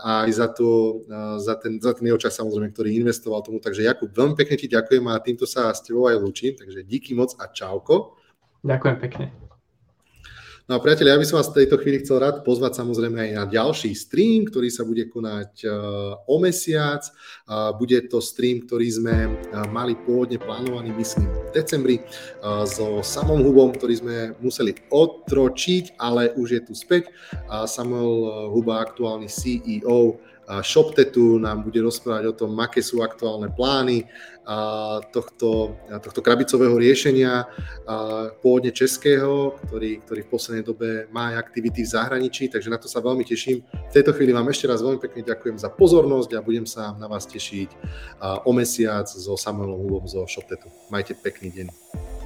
a 0.00 0.10
aj 0.24 0.30
za, 0.40 0.48
to, 0.56 1.04
za, 1.36 1.60
ten, 1.60 1.76
za 1.76 1.92
ten 1.92 2.04
jeho 2.08 2.16
čas 2.16 2.32
samozrejme, 2.40 2.72
ktorý 2.72 2.96
investoval 3.04 3.44
tomu. 3.44 3.60
Takže 3.60 3.84
Jakub, 3.84 4.08
veľmi 4.08 4.40
pekne 4.40 4.56
ti 4.56 4.72
ďakujem 4.72 5.04
a 5.04 5.20
týmto 5.20 5.44
sa 5.44 5.68
s 5.68 5.84
tebou 5.84 6.08
aj 6.08 6.16
lúčim. 6.16 6.56
Takže 6.56 6.80
díky 6.88 7.12
moc 7.12 7.36
a 7.36 7.44
čauko. 7.44 8.16
Ďakujem 8.64 8.96
pekne. 9.04 9.47
No 10.68 10.76
a 10.76 10.84
priatelia, 10.84 11.16
ja 11.16 11.22
by 11.24 11.24
som 11.24 11.40
vás 11.40 11.48
v 11.48 11.64
tejto 11.64 11.80
chvíli 11.80 12.04
chcel 12.04 12.20
rád 12.20 12.44
pozvať 12.44 12.76
samozrejme 12.76 13.16
aj 13.16 13.32
na 13.40 13.44
ďalší 13.48 13.96
stream, 13.96 14.44
ktorý 14.44 14.68
sa 14.68 14.84
bude 14.84 15.08
konať 15.08 15.64
uh, 15.64 15.72
o 16.28 16.36
mesiac. 16.36 17.08
Bude 17.80 18.04
to 18.04 18.20
stream, 18.20 18.68
ktorý 18.68 18.84
sme 18.92 19.16
uh, 19.32 19.64
mali 19.72 19.96
pôvodne 19.96 20.36
plánovaný, 20.36 20.92
myslím, 20.92 21.24
v 21.24 21.50
decembri 21.56 21.96
so 22.68 23.00
Samom 23.00 23.40
Hubom, 23.48 23.72
ktorý 23.80 23.94
sme 23.96 24.16
museli 24.44 24.76
otročiť, 24.92 25.96
ale 25.96 26.36
už 26.36 26.48
je 26.52 26.60
tu 26.60 26.76
späť. 26.76 27.08
Samuel 27.64 28.52
Huba, 28.52 28.84
aktuálny 28.84 29.32
CEO 29.32 30.20
ShopTetu 30.48 31.36
nám 31.36 31.60
bude 31.60 31.84
rozprávať 31.84 32.24
o 32.32 32.36
tom, 32.36 32.56
aké 32.56 32.80
sú 32.80 33.04
aktuálne 33.04 33.52
plány 33.52 34.08
tohto, 35.12 35.76
tohto 36.00 36.20
krabicového 36.24 36.72
riešenia, 36.80 37.44
pôvodne 38.40 38.72
českého, 38.72 39.60
ktorý, 39.68 40.00
ktorý 40.08 40.20
v 40.24 40.32
poslednej 40.32 40.64
dobe 40.64 40.88
má 41.12 41.36
aj 41.36 41.44
aktivity 41.44 41.84
v 41.84 41.92
zahraničí, 41.92 42.48
takže 42.48 42.72
na 42.72 42.80
to 42.80 42.88
sa 42.88 43.04
veľmi 43.04 43.28
teším. 43.28 43.60
V 43.60 43.92
tejto 43.92 44.16
chvíli 44.16 44.32
vám 44.32 44.48
ešte 44.48 44.64
raz 44.64 44.80
veľmi 44.80 45.04
pekne 45.04 45.20
ďakujem 45.20 45.60
za 45.60 45.68
pozornosť 45.68 46.40
a 46.40 46.44
budem 46.44 46.64
sa 46.64 46.96
na 46.96 47.12
vás 47.12 47.28
tešiť 47.28 47.70
o 48.48 48.50
mesiac 48.56 49.04
so 49.04 49.36
Samuelom 49.36 49.84
Hubom 49.84 50.08
zo 50.08 50.24
ShopTetu. 50.24 50.72
Majte 50.88 51.12
pekný 51.12 51.52
deň. 51.52 52.17